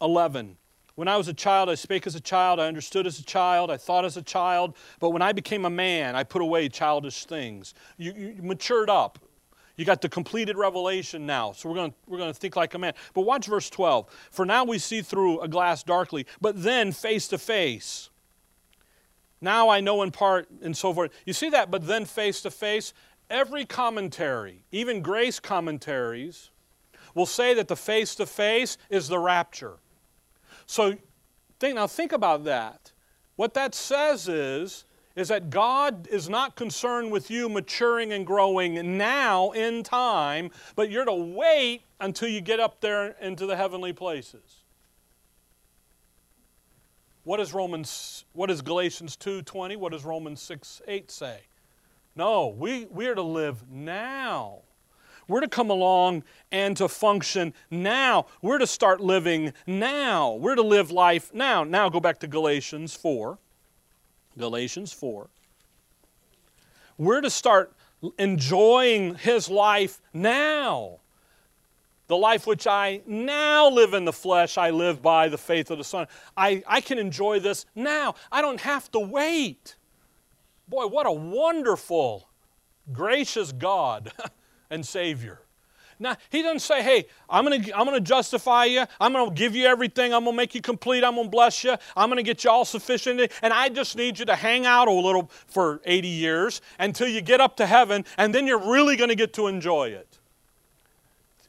11. 0.00 0.56
When 0.94 1.08
I 1.08 1.16
was 1.16 1.26
a 1.26 1.34
child, 1.34 1.68
I 1.68 1.74
spake 1.74 2.06
as 2.06 2.14
a 2.14 2.20
child, 2.20 2.60
I 2.60 2.66
understood 2.66 3.06
as 3.06 3.18
a 3.18 3.24
child, 3.24 3.70
I 3.70 3.76
thought 3.76 4.04
as 4.04 4.16
a 4.16 4.22
child, 4.22 4.76
but 5.00 5.10
when 5.10 5.22
I 5.22 5.32
became 5.32 5.64
a 5.64 5.70
man, 5.70 6.14
I 6.14 6.22
put 6.22 6.40
away 6.40 6.68
childish 6.68 7.24
things. 7.24 7.74
You, 7.96 8.12
you 8.12 8.42
matured 8.42 8.88
up. 8.88 9.18
You 9.76 9.84
got 9.84 10.00
the 10.00 10.08
completed 10.08 10.56
revelation 10.56 11.26
now. 11.26 11.50
So 11.50 11.68
we're 11.68 11.74
going 11.74 11.94
we're 12.06 12.18
going 12.18 12.32
to 12.32 12.38
think 12.38 12.54
like 12.54 12.74
a 12.74 12.78
man. 12.78 12.92
But 13.12 13.22
watch 13.22 13.46
verse 13.46 13.68
12. 13.70 14.08
For 14.30 14.46
now 14.46 14.64
we 14.64 14.78
see 14.78 15.02
through 15.02 15.40
a 15.40 15.48
glass 15.48 15.82
darkly, 15.82 16.26
but 16.40 16.62
then 16.62 16.92
face 16.92 17.26
to 17.28 17.38
face. 17.38 18.10
Now 19.40 19.68
I 19.68 19.80
know 19.80 20.02
in 20.02 20.12
part 20.12 20.48
and 20.62 20.76
so 20.76 20.94
forth. 20.94 21.10
You 21.26 21.32
see 21.32 21.50
that, 21.50 21.72
but 21.72 21.88
then 21.88 22.04
face 22.04 22.40
to 22.42 22.52
face? 22.52 22.94
Every 23.28 23.64
commentary, 23.64 24.64
even 24.70 25.02
grace 25.02 25.40
commentaries, 25.40 26.50
will 27.14 27.26
say 27.26 27.52
that 27.54 27.66
the 27.66 27.76
face 27.76 28.14
to 28.16 28.26
face 28.26 28.78
is 28.90 29.08
the 29.08 29.18
rapture. 29.18 29.78
So 30.66 30.96
think, 31.58 31.74
now 31.74 31.86
think 31.86 32.12
about 32.12 32.44
that. 32.44 32.92
What 33.36 33.54
that 33.54 33.74
says 33.74 34.28
is, 34.28 34.84
is 35.16 35.28
that 35.28 35.50
God 35.50 36.08
is 36.08 36.28
not 36.28 36.56
concerned 36.56 37.12
with 37.12 37.30
you 37.30 37.48
maturing 37.48 38.12
and 38.12 38.26
growing 38.26 38.98
now 38.98 39.52
in 39.52 39.82
time, 39.82 40.50
but 40.74 40.90
you're 40.90 41.04
to 41.04 41.14
wait 41.14 41.82
until 42.00 42.28
you 42.28 42.40
get 42.40 42.58
up 42.58 42.80
there 42.80 43.14
into 43.20 43.46
the 43.46 43.56
heavenly 43.56 43.92
places. 43.92 44.64
What 47.22 47.38
does 47.38 47.54
Romans 47.54 48.24
what 48.32 48.48
does 48.48 48.60
Galatians 48.60 49.16
2:20, 49.16 49.76
what 49.76 49.92
does 49.92 50.04
Romans 50.04 50.42
6, 50.42 50.82
8 50.86 51.10
say? 51.10 51.40
No, 52.16 52.48
we, 52.48 52.84
we 52.86 53.06
are 53.06 53.14
to 53.14 53.22
live 53.22 53.68
now. 53.68 54.58
We're 55.28 55.40
to 55.40 55.48
come 55.48 55.70
along 55.70 56.24
and 56.52 56.76
to 56.76 56.88
function 56.88 57.54
now. 57.70 58.26
We're 58.42 58.58
to 58.58 58.66
start 58.66 59.00
living 59.00 59.52
now. 59.66 60.34
We're 60.34 60.54
to 60.54 60.62
live 60.62 60.90
life 60.90 61.32
now. 61.32 61.64
Now 61.64 61.88
go 61.88 62.00
back 62.00 62.20
to 62.20 62.26
Galatians 62.26 62.94
4. 62.94 63.38
Galatians 64.36 64.92
4. 64.92 65.28
We're 66.98 67.20
to 67.20 67.30
start 67.30 67.72
enjoying 68.18 69.16
his 69.16 69.48
life 69.48 70.00
now. 70.12 71.00
The 72.06 72.16
life 72.16 72.46
which 72.46 72.66
I 72.66 73.00
now 73.06 73.70
live 73.70 73.94
in 73.94 74.04
the 74.04 74.12
flesh, 74.12 74.58
I 74.58 74.70
live 74.70 75.00
by 75.00 75.28
the 75.28 75.38
faith 75.38 75.70
of 75.70 75.78
the 75.78 75.84
Son. 75.84 76.06
I, 76.36 76.62
I 76.66 76.82
can 76.82 76.98
enjoy 76.98 77.40
this 77.40 77.64
now. 77.74 78.14
I 78.30 78.42
don't 78.42 78.60
have 78.60 78.90
to 78.92 79.00
wait. 79.00 79.76
Boy, 80.68 80.86
what 80.86 81.06
a 81.06 81.12
wonderful, 81.12 82.28
gracious 82.92 83.52
God 83.52 84.12
and 84.74 84.84
Savior. 84.84 85.40
Now, 85.98 86.16
he 86.28 86.42
doesn't 86.42 86.58
say, 86.58 86.82
hey, 86.82 87.06
I'm 87.30 87.44
going 87.44 87.62
to 87.62 87.78
I'm 87.78 87.86
to 87.86 88.00
justify 88.00 88.64
you. 88.64 88.84
I'm 89.00 89.12
going 89.12 89.28
to 89.28 89.34
give 89.34 89.54
you 89.54 89.66
everything. 89.66 90.12
I'm 90.12 90.24
going 90.24 90.34
to 90.34 90.36
make 90.36 90.54
you 90.54 90.60
complete. 90.60 91.04
I'm 91.04 91.14
going 91.14 91.26
to 91.26 91.30
bless 91.30 91.62
you. 91.62 91.76
I'm 91.96 92.08
going 92.08 92.16
to 92.16 92.24
get 92.24 92.42
you 92.42 92.50
all 92.50 92.64
sufficient. 92.64 93.30
And 93.42 93.52
I 93.52 93.68
just 93.68 93.96
need 93.96 94.18
you 94.18 94.24
to 94.26 94.34
hang 94.34 94.66
out 94.66 94.88
a 94.88 94.92
little 94.92 95.30
for 95.46 95.80
80 95.84 96.08
years 96.08 96.60
until 96.80 97.06
you 97.06 97.20
get 97.20 97.40
up 97.40 97.56
to 97.58 97.66
heaven, 97.66 98.04
and 98.18 98.34
then 98.34 98.46
you're 98.46 98.70
really 98.70 98.96
going 98.96 99.10
to 99.10 99.16
get 99.16 99.32
to 99.34 99.46
enjoy 99.46 99.90
it. 99.90 100.18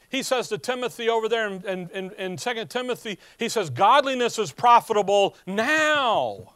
He 0.10 0.22
says 0.22 0.48
to 0.50 0.58
Timothy 0.58 1.10
over 1.10 1.28
there 1.28 1.48
in, 1.48 1.66
in, 1.66 1.90
in, 1.90 2.12
in 2.12 2.38
2 2.38 2.66
Timothy, 2.66 3.18
he 3.38 3.50
says, 3.50 3.70
Godliness 3.70 4.38
is 4.38 4.52
profitable 4.52 5.36
now. 5.48 6.54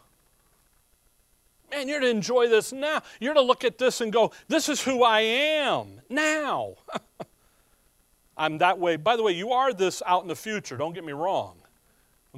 Man, 1.72 1.88
you're 1.88 2.00
to 2.00 2.10
enjoy 2.10 2.48
this 2.48 2.72
now. 2.72 3.02
You're 3.20 3.34
to 3.34 3.42
look 3.42 3.64
at 3.64 3.78
this 3.78 4.02
and 4.02 4.12
go, 4.12 4.32
This 4.48 4.70
is 4.70 4.82
who 4.82 5.04
I 5.04 5.22
am 5.22 6.02
now. 6.10 6.76
I'm 8.38 8.58
that 8.60 8.80
way. 8.80 8.96
By 8.96 9.18
the 9.18 9.24
way, 9.24 9.34
you 9.34 9.52
are 9.52 9.74
this 9.74 10.02
out 10.06 10.22
in 10.22 10.30
the 10.30 10.36
future. 10.36 10.78
Don't 10.78 10.94
get 10.94 11.04
me 11.04 11.12
wrong. 11.12 11.58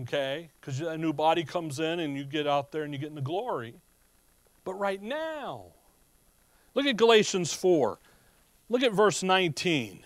Okay? 0.02 0.50
Because 0.60 0.82
a 0.82 0.98
new 0.98 1.14
body 1.14 1.44
comes 1.44 1.80
in 1.80 2.00
and 2.00 2.18
you 2.18 2.24
get 2.24 2.48
out 2.48 2.72
there 2.72 2.84
and 2.84 2.94
you 2.94 3.00
get 3.00 3.10
in 3.10 3.16
the 3.16 3.22
glory. 3.22 3.76
But 4.64 4.76
right 4.76 5.02
now, 5.02 5.66
look 6.74 6.86
at 6.86 6.98
Galatians 6.98 7.54
4. 7.54 8.00
Look 8.70 8.84
at 8.84 8.94
verse 8.94 9.22
19. 9.22 10.04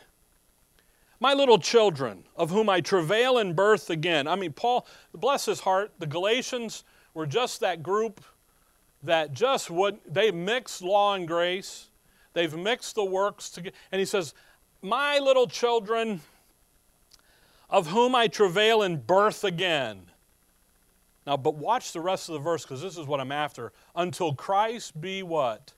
My 1.19 1.33
little 1.33 1.57
children, 1.57 2.25
of 2.35 2.49
whom 2.49 2.69
I 2.69 2.81
travail 2.81 3.37
in 3.37 3.53
birth 3.53 3.89
again. 3.89 4.27
I 4.27 4.35
mean, 4.35 4.51
Paul, 4.51 4.85
bless 5.13 5.45
his 5.45 5.61
heart, 5.61 5.93
the 5.99 6.07
Galatians 6.07 6.83
were 7.13 7.25
just 7.25 7.61
that 7.61 7.81
group 7.81 8.21
that 9.05 9.33
just 9.33 9.69
would, 9.69 9.99
they 10.07 10.31
mixed 10.31 10.81
law 10.81 11.13
and 11.15 11.27
grace. 11.27 11.87
They've 12.33 12.55
mixed 12.55 12.95
the 12.95 13.05
works 13.05 13.49
together. 13.49 13.75
And 13.91 13.99
he 13.99 14.05
says, 14.05 14.33
My 14.81 15.19
little 15.19 15.47
children, 15.47 16.21
of 17.69 17.87
whom 17.87 18.15
I 18.15 18.27
travail 18.27 18.81
in 18.81 18.97
birth 18.97 19.43
again. 19.43 20.07
Now, 21.25 21.37
but 21.37 21.55
watch 21.55 21.91
the 21.91 22.01
rest 22.01 22.29
of 22.29 22.33
the 22.33 22.39
verse 22.39 22.63
because 22.63 22.81
this 22.81 22.97
is 22.97 23.07
what 23.07 23.19
I'm 23.19 23.31
after. 23.31 23.71
Until 23.95 24.33
Christ 24.33 24.99
be 24.99 25.23
what? 25.23 25.73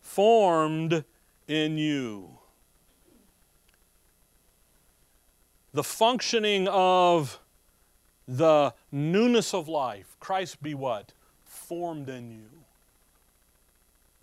Formed 0.00 1.04
in 1.46 1.78
you. 1.78 2.38
The 5.72 5.84
functioning 5.84 6.66
of 6.68 7.38
the 8.26 8.74
newness 8.90 9.54
of 9.54 9.68
life. 9.68 10.16
Christ 10.18 10.62
be 10.62 10.74
what? 10.74 11.12
Formed 11.44 12.08
in 12.08 12.30
you. 12.30 12.58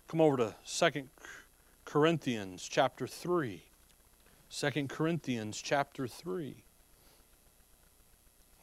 Come 0.08 0.20
over 0.20 0.36
to 0.36 0.54
2 0.66 1.08
Corinthians 1.84 2.66
chapter 2.68 3.06
3. 3.06 3.62
2 4.48 4.86
Corinthians 4.86 5.60
chapter 5.60 6.06
3, 6.06 6.54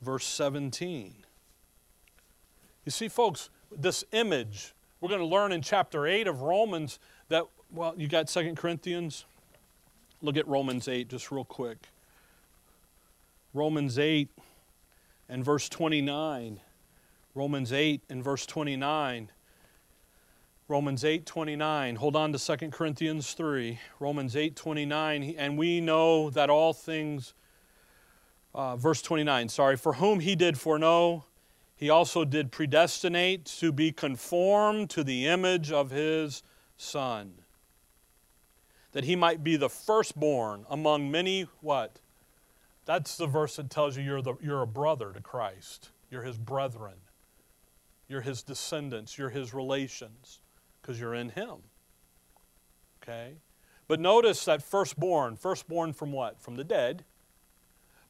verse 0.01 0.25
17. 0.25 1.13
You 2.85 2.91
see, 2.91 3.09
folks, 3.09 3.49
this 3.75 4.03
image, 4.13 4.73
we're 5.01 5.09
going 5.09 5.19
to 5.19 5.27
learn 5.27 5.51
in 5.51 5.61
chapter 5.61 6.07
8 6.07 6.27
of 6.27 6.41
Romans 6.41 6.99
that, 7.27 7.45
well, 7.71 7.93
you 7.97 8.07
got 8.07 8.27
2 8.27 8.55
Corinthians? 8.55 9.25
Look 10.21 10.37
at 10.37 10.47
Romans 10.47 10.87
8 10.87 11.09
just 11.09 11.31
real 11.31 11.43
quick. 11.43 11.77
Romans 13.53 13.99
8 13.99 14.29
and 15.27 15.43
verse 15.43 15.67
29. 15.67 16.61
Romans 17.35 17.73
8 17.73 18.01
and 18.09 18.23
verse 18.23 18.45
29. 18.45 19.29
Romans 20.69 21.03
8:29. 21.03 21.97
Hold 21.97 22.15
on 22.15 22.31
to 22.31 22.39
2 22.39 22.71
Corinthians 22.71 23.33
3. 23.33 23.79
Romans 23.99 24.35
8:29 24.35 25.35
and 25.37 25.57
we 25.57 25.81
know 25.81 26.29
that 26.29 26.49
all 26.49 26.73
things 26.73 27.33
uh, 28.55 28.75
verse 28.75 29.01
29, 29.01 29.49
sorry, 29.49 29.75
for 29.75 29.93
whom 29.93 30.19
he 30.19 30.35
did 30.35 30.59
foreknow, 30.59 31.25
he 31.75 31.89
also 31.89 32.23
did 32.23 32.51
predestinate 32.51 33.45
to 33.45 33.71
be 33.71 33.91
conformed 33.91 34.89
to 34.91 35.03
the 35.03 35.27
image 35.27 35.71
of 35.71 35.89
his 35.89 36.43
son. 36.77 37.33
That 38.91 39.05
he 39.05 39.15
might 39.15 39.43
be 39.43 39.55
the 39.55 39.69
firstborn 39.69 40.65
among 40.69 41.09
many 41.09 41.47
what? 41.61 41.99
That's 42.85 43.17
the 43.17 43.25
verse 43.25 43.55
that 43.55 43.71
tells 43.71 43.97
you 43.97 44.03
you're, 44.03 44.21
the, 44.21 44.35
you're 44.39 44.61
a 44.61 44.67
brother 44.67 45.11
to 45.13 45.21
Christ. 45.21 45.89
You're 46.11 46.21
his 46.21 46.37
brethren. 46.37 46.95
You're 48.07 48.21
his 48.21 48.43
descendants. 48.43 49.17
You're 49.17 49.31
his 49.31 49.53
relations 49.53 50.42
because 50.83 50.99
you're 50.99 51.15
in 51.15 51.29
Him. 51.29 51.63
Okay? 53.01 53.37
But 53.87 53.99
notice 53.99 54.45
that 54.45 54.61
firstborn, 54.61 55.37
firstborn 55.37 55.93
from 55.93 56.11
what? 56.11 56.39
From 56.39 56.55
the 56.55 56.63
dead. 56.63 57.05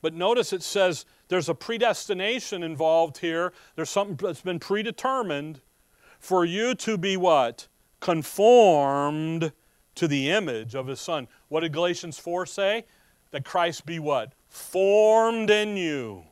But 0.01 0.13
notice 0.13 0.51
it 0.51 0.63
says 0.63 1.05
there's 1.29 1.47
a 1.47 1.55
predestination 1.55 2.61
involved 2.61 3.19
here. 3.19 3.53
There's 3.75 3.89
something 3.89 4.17
that's 4.17 4.41
been 4.41 4.59
predetermined 4.59 5.61
for 6.19 6.43
you 6.43 6.75
to 6.75 6.97
be 6.97 7.15
what? 7.15 7.67
Conformed 8.01 9.53
to 9.95 10.07
the 10.07 10.29
image 10.29 10.75
of 10.75 10.87
His 10.87 10.99
Son. 10.99 11.27
What 11.47 11.61
did 11.61 11.71
Galatians 11.71 12.19
4 12.19 12.45
say? 12.45 12.85
That 13.31 13.45
Christ 13.45 13.85
be 13.85 13.99
what? 13.99 14.33
Formed 14.49 15.49
in 15.49 15.77
you. 15.77 16.25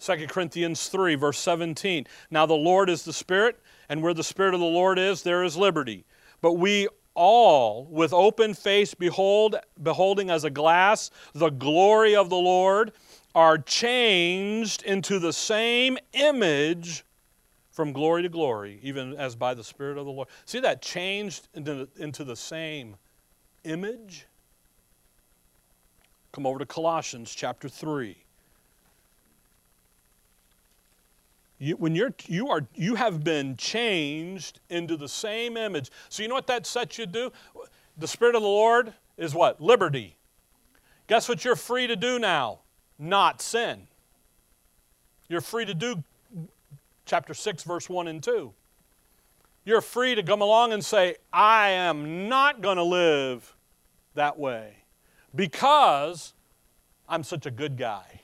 2 0.00 0.26
Corinthians 0.28 0.88
3, 0.88 1.16
verse 1.16 1.38
17. 1.38 2.06
Now 2.30 2.46
the 2.46 2.54
Lord 2.54 2.88
is 2.88 3.04
the 3.04 3.12
Spirit, 3.12 3.60
and 3.88 4.02
where 4.02 4.14
the 4.14 4.24
Spirit 4.24 4.54
of 4.54 4.60
the 4.60 4.66
Lord 4.66 4.98
is, 4.98 5.22
there 5.22 5.44
is 5.44 5.56
liberty. 5.56 6.04
But 6.40 6.54
we 6.54 6.88
all, 7.14 7.86
with 7.90 8.12
open 8.12 8.54
face, 8.54 8.94
behold, 8.94 9.56
beholding 9.82 10.30
as 10.30 10.44
a 10.44 10.50
glass 10.50 11.10
the 11.34 11.50
glory 11.50 12.14
of 12.14 12.30
the 12.30 12.36
Lord, 12.36 12.92
are 13.34 13.58
changed 13.58 14.82
into 14.82 15.18
the 15.18 15.32
same 15.32 15.98
image 16.12 17.04
from 17.70 17.92
glory 17.92 18.22
to 18.22 18.28
glory, 18.28 18.80
even 18.82 19.14
as 19.14 19.36
by 19.36 19.54
the 19.54 19.62
Spirit 19.64 19.98
of 19.98 20.04
the 20.04 20.12
Lord. 20.12 20.28
See 20.44 20.60
that 20.60 20.82
changed 20.82 21.48
into, 21.54 21.88
into 21.96 22.24
the 22.24 22.36
same 22.36 22.96
image? 23.64 24.26
Come 26.32 26.46
over 26.46 26.58
to 26.58 26.66
Colossians 26.66 27.34
chapter 27.34 27.68
3. 27.68 28.16
You, 31.58 31.76
when 31.76 31.94
you're, 31.94 32.14
you, 32.26 32.48
are, 32.48 32.66
you 32.74 32.94
have 32.94 33.24
been 33.24 33.56
changed 33.56 34.60
into 34.70 34.96
the 34.96 35.08
same 35.08 35.56
image. 35.56 35.90
So, 36.08 36.22
you 36.22 36.28
know 36.28 36.34
what 36.34 36.46
that 36.46 36.66
sets 36.66 36.98
you 36.98 37.06
to 37.06 37.12
do? 37.12 37.32
The 37.96 38.06
Spirit 38.06 38.36
of 38.36 38.42
the 38.42 38.48
Lord 38.48 38.94
is 39.16 39.34
what? 39.34 39.60
Liberty. 39.60 40.16
Guess 41.08 41.28
what 41.28 41.44
you're 41.44 41.56
free 41.56 41.86
to 41.86 41.96
do 41.96 42.18
now? 42.18 42.60
Not 42.98 43.42
sin. 43.42 43.88
You're 45.28 45.40
free 45.40 45.64
to 45.64 45.74
do 45.74 46.04
chapter 47.04 47.34
6, 47.34 47.64
verse 47.64 47.88
1 47.88 48.06
and 48.06 48.22
2. 48.22 48.52
You're 49.64 49.80
free 49.80 50.14
to 50.14 50.22
come 50.22 50.40
along 50.40 50.72
and 50.72 50.84
say, 50.84 51.16
I 51.32 51.70
am 51.70 52.28
not 52.28 52.60
going 52.60 52.76
to 52.76 52.82
live 52.82 53.54
that 54.14 54.38
way 54.38 54.84
because 55.34 56.34
I'm 57.08 57.22
such 57.22 57.46
a 57.46 57.50
good 57.50 57.76
guy. 57.76 58.22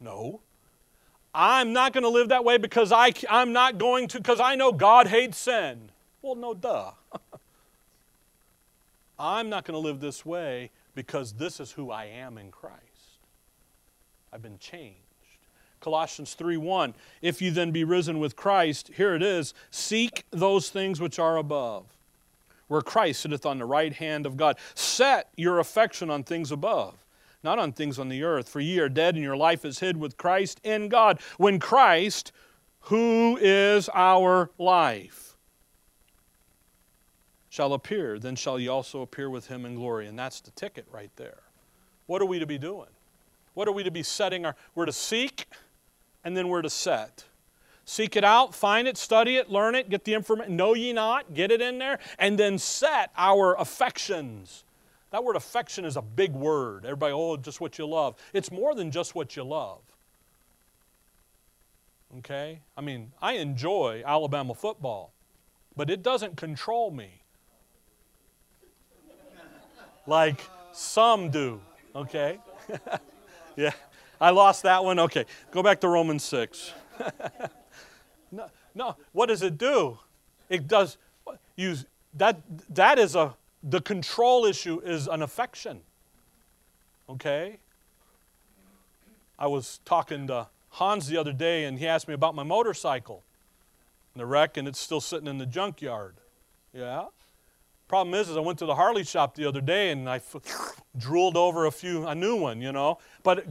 No. 0.00 0.40
I'm 1.34 1.72
not 1.72 1.92
going 1.92 2.04
to 2.04 2.10
live 2.10 2.28
that 2.28 2.44
way 2.44 2.58
because 2.58 2.92
I, 2.92 3.12
I'm 3.28 3.52
not 3.52 3.76
going 3.78 4.06
to, 4.08 4.18
because 4.18 4.40
I 4.40 4.54
know 4.54 4.70
God 4.70 5.08
hates 5.08 5.36
sin. 5.36 5.90
Well, 6.22 6.36
no, 6.36 6.54
duh. 6.54 6.92
I'm 9.18 9.48
not 9.48 9.64
going 9.64 9.74
to 9.74 9.78
live 9.80 10.00
this 10.00 10.24
way 10.24 10.70
because 10.94 11.32
this 11.32 11.60
is 11.60 11.72
who 11.72 11.90
I 11.90 12.04
am 12.04 12.38
in 12.38 12.50
Christ. 12.50 12.82
I've 14.32 14.42
been 14.42 14.58
changed. 14.58 14.98
Colossians 15.80 16.34
3:1 16.38 16.94
If 17.20 17.42
you 17.42 17.50
then 17.50 17.70
be 17.70 17.84
risen 17.84 18.18
with 18.18 18.36
Christ, 18.36 18.90
here 18.96 19.14
it 19.14 19.22
is, 19.22 19.52
seek 19.70 20.24
those 20.30 20.70
things 20.70 20.98
which 20.98 21.18
are 21.18 21.36
above, 21.36 21.84
where 22.68 22.80
Christ 22.80 23.20
sitteth 23.20 23.44
on 23.44 23.58
the 23.58 23.66
right 23.66 23.92
hand 23.92 24.24
of 24.24 24.36
God. 24.36 24.56
Set 24.74 25.28
your 25.36 25.58
affection 25.58 26.10
on 26.10 26.24
things 26.24 26.50
above, 26.50 27.03
not 27.44 27.58
on 27.58 27.72
things 27.72 27.98
on 27.98 28.08
the 28.08 28.22
earth, 28.22 28.48
for 28.48 28.60
ye 28.60 28.78
are 28.78 28.88
dead 28.88 29.14
and 29.14 29.22
your 29.22 29.36
life 29.36 29.64
is 29.64 29.78
hid 29.80 29.96
with 29.96 30.16
Christ 30.16 30.60
in 30.64 30.88
God. 30.88 31.20
When 31.36 31.58
Christ, 31.58 32.32
who 32.80 33.38
is 33.40 33.88
our 33.94 34.50
life, 34.58 35.36
shall 37.50 37.72
appear, 37.72 38.18
then 38.18 38.34
shall 38.34 38.58
ye 38.58 38.66
also 38.66 39.02
appear 39.02 39.30
with 39.30 39.46
him 39.46 39.64
in 39.64 39.76
glory. 39.76 40.08
And 40.08 40.18
that's 40.18 40.40
the 40.40 40.50
ticket 40.52 40.86
right 40.90 41.10
there. 41.16 41.42
What 42.06 42.20
are 42.20 42.26
we 42.26 42.38
to 42.40 42.46
be 42.46 42.58
doing? 42.58 42.88
What 43.54 43.68
are 43.68 43.72
we 43.72 43.84
to 43.84 43.90
be 43.90 44.02
setting 44.02 44.44
our 44.44 44.56
we're 44.74 44.86
to 44.86 44.92
seek 44.92 45.46
and 46.24 46.36
then 46.36 46.48
we're 46.48 46.62
to 46.62 46.70
set. 46.70 47.24
Seek 47.84 48.16
it 48.16 48.24
out, 48.24 48.54
find 48.54 48.88
it, 48.88 48.96
study 48.96 49.36
it, 49.36 49.50
learn 49.50 49.74
it, 49.74 49.90
get 49.90 50.04
the 50.04 50.14
information. 50.14 50.56
Know 50.56 50.74
ye 50.74 50.92
not, 50.92 51.34
get 51.34 51.50
it 51.52 51.60
in 51.60 51.78
there, 51.78 51.98
and 52.18 52.38
then 52.38 52.58
set 52.58 53.10
our 53.16 53.54
affections. 53.60 54.63
That 55.14 55.22
word 55.22 55.36
affection 55.36 55.84
is 55.84 55.96
a 55.96 56.02
big 56.02 56.32
word. 56.32 56.84
Everybody, 56.84 57.12
oh, 57.12 57.36
just 57.36 57.60
what 57.60 57.78
you 57.78 57.86
love. 57.86 58.16
It's 58.32 58.50
more 58.50 58.74
than 58.74 58.90
just 58.90 59.14
what 59.14 59.36
you 59.36 59.44
love. 59.44 59.78
Okay? 62.18 62.58
I 62.76 62.80
mean, 62.80 63.12
I 63.22 63.34
enjoy 63.34 64.02
Alabama 64.04 64.56
football, 64.56 65.12
but 65.76 65.88
it 65.88 66.02
doesn't 66.02 66.36
control 66.36 66.90
me 66.90 67.22
like 70.08 70.40
some 70.72 71.30
do. 71.30 71.60
Okay? 71.94 72.40
yeah. 73.56 73.70
I 74.20 74.30
lost 74.30 74.64
that 74.64 74.82
one. 74.82 74.98
Okay, 74.98 75.26
go 75.52 75.62
back 75.62 75.80
to 75.82 75.88
Romans 75.88 76.24
6. 76.24 76.72
no, 78.32 78.46
no, 78.74 78.96
what 79.12 79.26
does 79.26 79.44
it 79.44 79.58
do? 79.58 79.96
It 80.48 80.66
does 80.66 80.96
use 81.54 81.86
that 82.14 82.40
that 82.70 82.98
is 82.98 83.14
a 83.14 83.36
the 83.66 83.80
control 83.80 84.44
issue 84.44 84.80
is 84.80 85.08
an 85.08 85.22
affection. 85.22 85.80
Okay? 87.08 87.58
I 89.38 89.46
was 89.46 89.80
talking 89.84 90.26
to 90.28 90.48
Hans 90.70 91.08
the 91.08 91.16
other 91.16 91.32
day 91.32 91.64
and 91.64 91.78
he 91.78 91.86
asked 91.86 92.06
me 92.06 92.14
about 92.14 92.34
my 92.34 92.42
motorcycle. 92.42 93.22
The 94.14 94.26
wreck 94.26 94.56
and 94.56 94.68
it's 94.68 94.78
still 94.78 95.00
sitting 95.00 95.26
in 95.26 95.38
the 95.38 95.46
junkyard. 95.46 96.14
Yeah? 96.72 97.06
Problem 97.88 98.14
is, 98.14 98.28
is 98.28 98.36
I 98.36 98.40
went 98.40 98.58
to 98.60 98.66
the 98.66 98.74
Harley 98.74 99.04
shop 99.04 99.34
the 99.34 99.46
other 99.46 99.60
day 99.60 99.90
and 99.90 100.08
I 100.08 100.16
f- 100.16 100.36
drooled 100.96 101.36
over 101.36 101.66
a 101.66 101.72
few 101.72 102.06
a 102.06 102.14
new 102.14 102.36
one, 102.36 102.60
you 102.60 102.72
know. 102.72 102.98
But 103.22 103.44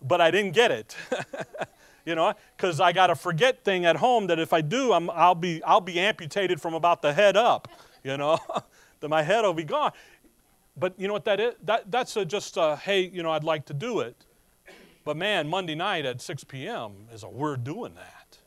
but 0.00 0.20
I 0.20 0.30
didn't 0.30 0.52
get 0.52 0.70
it. 0.70 0.96
you 2.04 2.14
know, 2.14 2.34
because 2.56 2.80
I 2.80 2.92
got 2.92 3.10
a 3.10 3.14
forget 3.14 3.64
thing 3.64 3.84
at 3.84 3.96
home 3.96 4.26
that 4.26 4.38
if 4.38 4.52
I 4.52 4.60
do, 4.60 4.92
I'm, 4.92 5.08
I'll, 5.10 5.34
be, 5.34 5.62
I'll 5.62 5.80
be 5.80 6.00
amputated 6.00 6.60
from 6.60 6.74
about 6.74 7.02
the 7.02 7.12
head 7.12 7.36
up, 7.36 7.68
you 8.02 8.16
know, 8.16 8.38
that 9.02 9.08
my 9.08 9.22
head 9.22 9.42
will 9.42 9.52
be 9.52 9.64
gone. 9.64 9.92
But 10.76 10.94
you 10.98 11.06
know 11.06 11.12
what 11.12 11.26
that 11.26 11.38
is? 11.38 11.54
That, 11.64 11.90
that's 11.90 12.16
a, 12.16 12.24
just 12.24 12.56
a, 12.56 12.76
hey, 12.76 13.02
you 13.02 13.22
know, 13.22 13.30
I'd 13.30 13.44
like 13.44 13.66
to 13.66 13.74
do 13.74 14.00
it. 14.00 14.16
But 15.04 15.16
man, 15.16 15.48
Monday 15.48 15.74
night 15.74 16.06
at 16.06 16.22
6 16.22 16.44
p.m. 16.44 16.92
is 17.12 17.22
a 17.22 17.28
we're 17.28 17.56
doing 17.56 17.94
that. 17.94 18.38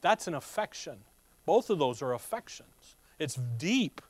That's 0.00 0.26
an 0.26 0.34
affection. 0.34 0.98
Both 1.46 1.70
of 1.70 1.78
those 1.78 2.02
are 2.02 2.14
affections. 2.14 2.96
It's 3.18 3.38
deep. 3.58 4.00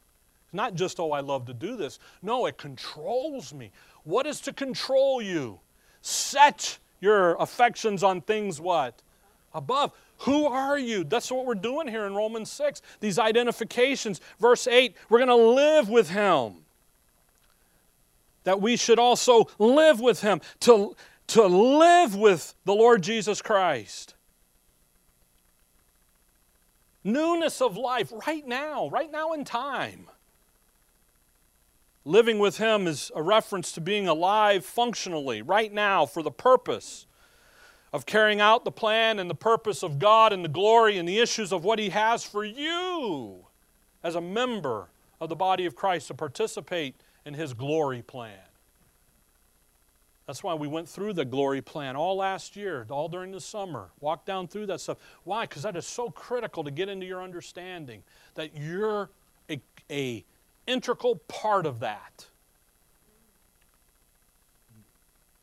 It's 0.44 0.54
not 0.54 0.74
just, 0.74 0.98
oh, 0.98 1.12
I 1.12 1.20
love 1.20 1.46
to 1.46 1.54
do 1.54 1.76
this. 1.76 1.98
No, 2.22 2.46
it 2.46 2.56
controls 2.56 3.52
me. 3.52 3.70
What 4.04 4.26
is 4.26 4.40
to 4.42 4.52
control 4.52 5.20
you? 5.20 5.60
Set 6.00 6.78
your 7.00 7.34
affections 7.34 8.02
on 8.02 8.22
things 8.22 8.60
what? 8.60 9.02
Above. 9.52 9.92
Who 10.18 10.46
are 10.46 10.78
you? 10.78 11.04
That's 11.04 11.30
what 11.30 11.46
we're 11.46 11.54
doing 11.54 11.86
here 11.86 12.04
in 12.04 12.14
Romans 12.14 12.50
6. 12.50 12.82
These 13.00 13.18
identifications. 13.18 14.20
Verse 14.40 14.66
8, 14.66 14.96
we're 15.08 15.24
going 15.24 15.28
to 15.28 15.34
live 15.34 15.88
with 15.88 16.10
Him. 16.10 16.54
That 18.44 18.60
we 18.60 18.76
should 18.76 18.98
also 18.98 19.48
live 19.58 20.00
with 20.00 20.20
Him. 20.22 20.40
To, 20.60 20.96
to 21.28 21.46
live 21.46 22.16
with 22.16 22.54
the 22.64 22.74
Lord 22.74 23.02
Jesus 23.02 23.40
Christ. 23.40 24.14
Newness 27.04 27.62
of 27.62 27.76
life 27.76 28.12
right 28.26 28.46
now, 28.46 28.88
right 28.88 29.10
now 29.10 29.32
in 29.32 29.44
time. 29.44 30.08
Living 32.04 32.40
with 32.40 32.58
Him 32.58 32.88
is 32.88 33.12
a 33.14 33.22
reference 33.22 33.70
to 33.72 33.80
being 33.80 34.08
alive 34.08 34.64
functionally, 34.64 35.42
right 35.42 35.72
now, 35.72 36.06
for 36.06 36.24
the 36.24 36.30
purpose 36.30 37.06
of 37.92 38.06
carrying 38.06 38.40
out 38.40 38.64
the 38.64 38.72
plan 38.72 39.18
and 39.18 39.30
the 39.30 39.34
purpose 39.34 39.82
of 39.82 39.98
God 39.98 40.32
and 40.32 40.44
the 40.44 40.48
glory 40.48 40.98
and 40.98 41.08
the 41.08 41.18
issues 41.18 41.52
of 41.52 41.64
what 41.64 41.78
He 41.78 41.88
has 41.90 42.24
for 42.24 42.44
you 42.44 43.46
as 44.02 44.14
a 44.14 44.20
member 44.20 44.88
of 45.20 45.28
the 45.28 45.36
body 45.36 45.66
of 45.66 45.74
Christ 45.74 46.08
to 46.08 46.14
participate 46.14 46.94
in 47.24 47.34
His 47.34 47.54
glory 47.54 48.02
plan. 48.02 48.38
That's 50.28 50.42
why 50.42 50.52
we 50.52 50.68
went 50.68 50.86
through 50.86 51.14
the 51.14 51.24
glory 51.24 51.62
plan 51.62 51.96
all 51.96 52.16
last 52.16 52.54
year, 52.54 52.86
all 52.90 53.08
during 53.08 53.32
the 53.32 53.40
summer. 53.40 53.88
Walked 53.98 54.26
down 54.26 54.46
through 54.46 54.66
that 54.66 54.78
stuff. 54.78 54.98
Why? 55.24 55.46
Because 55.46 55.62
that 55.62 55.74
is 55.74 55.86
so 55.86 56.10
critical 56.10 56.62
to 56.64 56.70
get 56.70 56.90
into 56.90 57.06
your 57.06 57.22
understanding 57.22 58.02
that 58.34 58.54
you're 58.54 59.08
a, 59.48 59.58
a 59.90 60.26
integral 60.66 61.16
part 61.28 61.64
of 61.64 61.80
that. 61.80 62.26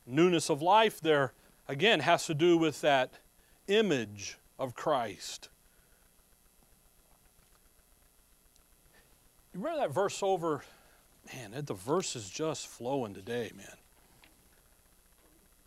Newness 0.06 0.52
of 0.52 0.62
life 0.62 1.02
there, 1.02 1.34
again, 1.68 2.00
has 2.02 2.26
to 2.28 2.34
do 2.34 2.58
with 2.58 2.82
that 2.82 3.14
image 3.68 4.38
of 4.58 4.76
Christ. 4.76 5.50
You 9.54 9.60
remember 9.62 9.82
that 9.82 9.94
verse 9.94 10.22
over? 10.22 10.64
Man, 11.34 11.64
the 11.66 11.74
verse 11.74 12.16
is 12.16 12.30
just 12.30 12.68
flowing 12.68 13.14
today, 13.14 13.52
man. 13.56 13.78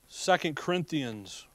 Second 0.08 0.56
Corinthians 0.56 1.46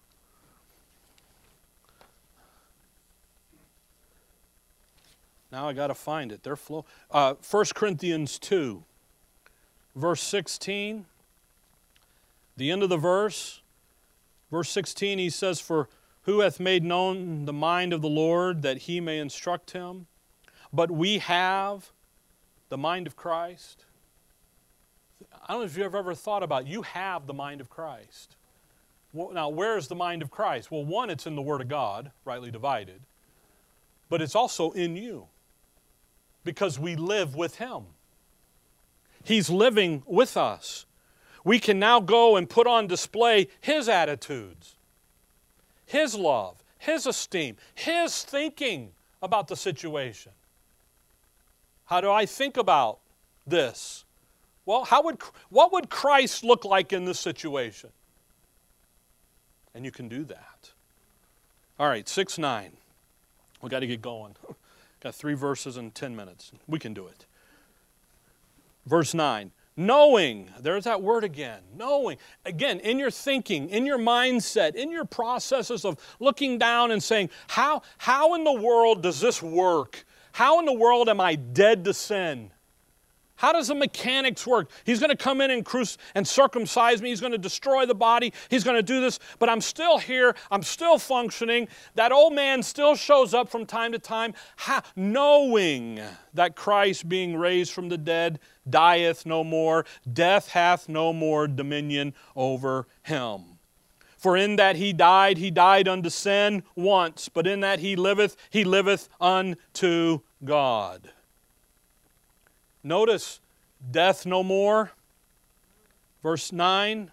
Now 5.53 5.69
I 5.69 5.73
got 5.73 5.87
to 5.87 5.93
find 5.93 6.31
it. 6.31 6.41
They're 6.41 6.55
flow. 6.55 6.83
Uh, 7.11 7.35
1 7.47 7.65
Corinthians 7.75 8.39
2, 8.39 8.83
verse 9.95 10.21
16. 10.21 11.05
The 12.57 12.71
end 12.71 12.81
of 12.81 12.89
the 12.89 12.97
verse, 12.97 13.61
verse 14.53 14.69
16, 14.69 15.17
he 15.17 15.29
says, 15.29 15.59
For 15.59 15.89
who 16.21 16.41
hath 16.41 16.59
made 16.59 16.83
known 16.83 17.45
the 17.45 17.53
mind 17.53 17.91
of 17.91 18.01
the 18.01 18.07
Lord 18.07 18.61
that 18.61 18.77
he 18.77 19.01
may 19.01 19.17
instruct 19.17 19.71
him? 19.71 20.05
But 20.71 20.91
we 20.91 21.17
have 21.17 21.91
the 22.69 22.77
mind 22.77 23.07
of 23.07 23.15
Christ. 23.15 23.85
I 25.47 25.53
don't 25.53 25.61
know 25.61 25.65
if 25.65 25.75
you've 25.75 25.95
ever 25.95 26.13
thought 26.13 26.43
about 26.43 26.63
it. 26.63 26.67
you 26.67 26.83
have 26.83 27.25
the 27.27 27.33
mind 27.33 27.61
of 27.61 27.69
Christ. 27.69 28.35
Well, 29.11 29.31
now, 29.33 29.49
where 29.49 29.75
is 29.77 29.87
the 29.87 29.95
mind 29.95 30.21
of 30.21 30.31
Christ? 30.31 30.71
Well, 30.71 30.85
one, 30.85 31.09
it's 31.09 31.27
in 31.27 31.35
the 31.35 31.41
Word 31.41 31.61
of 31.61 31.67
God, 31.67 32.11
rightly 32.23 32.49
divided, 32.49 33.01
but 34.09 34.21
it's 34.21 34.35
also 34.35 34.71
in 34.71 34.95
you 34.95 35.27
because 36.43 36.79
we 36.79 36.95
live 36.95 37.35
with 37.35 37.55
Him. 37.55 37.83
He's 39.23 39.49
living 39.49 40.03
with 40.05 40.37
us. 40.37 40.85
We 41.43 41.59
can 41.59 41.79
now 41.79 41.99
go 41.99 42.35
and 42.35 42.49
put 42.49 42.67
on 42.67 42.87
display 42.87 43.47
His 43.59 43.89
attitudes, 43.89 44.75
His 45.85 46.15
love, 46.15 46.55
His 46.77 47.05
esteem, 47.05 47.57
His 47.75 48.23
thinking 48.23 48.91
about 49.21 49.47
the 49.47 49.55
situation. 49.55 50.31
How 51.85 52.01
do 52.01 52.09
I 52.09 52.25
think 52.25 52.57
about 52.57 52.99
this? 53.45 54.05
Well, 54.65 54.85
how 54.85 55.03
would, 55.03 55.17
what 55.49 55.73
would 55.73 55.89
Christ 55.89 56.43
look 56.43 56.63
like 56.63 56.93
in 56.93 57.05
this 57.05 57.19
situation? 57.19 57.89
And 59.75 59.83
you 59.83 59.91
can 59.91 60.07
do 60.07 60.23
that. 60.25 60.71
All 61.79 61.87
right, 61.87 62.07
6 62.07 62.37
9. 62.37 62.71
we 63.61 63.69
got 63.69 63.79
to 63.79 63.87
get 63.87 64.01
going. 64.01 64.35
Got 65.01 65.15
three 65.15 65.33
verses 65.33 65.75
in 65.75 65.91
10 65.91 66.15
minutes. 66.15 66.53
We 66.65 66.79
can 66.79 66.93
do 66.93 67.07
it. 67.07 67.25
Verse 68.85 69.13
9 69.13 69.51
knowing 69.75 70.49
there's 70.59 70.83
that 70.83 71.01
word 71.01 71.23
again 71.23 71.61
knowing. 71.75 72.17
Again 72.45 72.79
in 72.79 72.99
your 72.99 73.11
thinking 73.11 73.69
in 73.69 73.85
your 73.85 73.97
mindset 73.97 74.75
in 74.75 74.91
your 74.91 75.05
processes 75.05 75.85
of 75.85 75.97
looking 76.19 76.57
down 76.57 76.91
and 76.91 77.01
saying 77.01 77.29
how 77.47 77.81
how 77.97 78.35
in 78.35 78.43
the 78.43 78.53
world 78.53 79.01
does 79.01 79.19
this 79.19 79.41
work? 79.41 80.05
How 80.31 80.59
in 80.59 80.65
the 80.65 80.73
world 80.73 81.09
am 81.09 81.19
i 81.19 81.35
dead 81.35 81.85
to 81.85 81.93
sin 81.93 82.51
How 83.35 83.51
does 83.51 83.67
the 83.67 83.75
mechanics 83.75 84.45
work? 84.45 84.69
He's 84.85 84.99
going 84.99 85.09
to 85.09 85.17
come 85.17 85.41
in 85.41 85.51
and, 85.51 85.67
and 86.15 86.27
circumcise 86.27 87.01
me. 87.01 87.09
He's 87.09 87.19
going 87.19 87.31
to 87.31 87.37
destroy 87.37 87.85
the 87.85 87.95
body. 87.95 88.31
He's 88.49 88.63
going 88.63 88.77
to 88.77 88.83
do 88.83 89.01
this, 89.01 89.19
but 89.39 89.49
I'm 89.49 89.61
still 89.61 89.97
here. 89.97 90.35
I'm 90.51 90.63
still 90.63 90.97
functioning. 90.99 91.67
That 91.95 92.11
old 92.11 92.33
man 92.33 92.61
still 92.61 92.95
shows 92.95 93.33
up 93.33 93.49
from 93.49 93.65
time 93.65 93.91
to 93.91 93.99
time, 93.99 94.33
ha- 94.57 94.83
knowing 94.95 95.99
that 96.33 96.55
Christ, 96.55 97.09
being 97.09 97.35
raised 97.35 97.73
from 97.73 97.89
the 97.89 97.97
dead, 97.97 98.39
dieth 98.69 99.25
no 99.25 99.43
more. 99.43 99.85
Death 100.11 100.49
hath 100.49 100.87
no 100.87 101.11
more 101.11 101.47
dominion 101.47 102.13
over 102.35 102.87
him. 103.01 103.57
For 104.15 104.37
in 104.37 104.55
that 104.55 104.77
he 104.77 104.93
died, 104.93 105.37
he 105.37 105.51
died 105.51 105.87
unto 105.89 106.09
sin 106.09 106.63
once, 106.75 107.27
but 107.27 107.45
in 107.45 107.59
that 107.59 107.79
he 107.79 107.97
liveth, 107.97 108.37
he 108.49 108.63
liveth 108.63 109.09
unto 109.19 110.21
God. 110.45 111.11
Notice, 112.83 113.39
death 113.91 114.25
no 114.25 114.43
more. 114.43 114.91
Verse 116.21 116.51
9, 116.51 117.11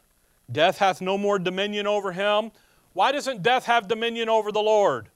death 0.51 0.79
hath 0.79 1.01
no 1.01 1.19
more 1.19 1.39
dominion 1.39 1.87
over 1.87 2.13
him. 2.13 2.53
Why 2.93 3.13
doesn't 3.13 3.43
death 3.43 3.67
have 3.67 3.89
dominion 3.89 4.29
over 4.29 4.53
the 4.53 4.61
Lord? 4.61 5.09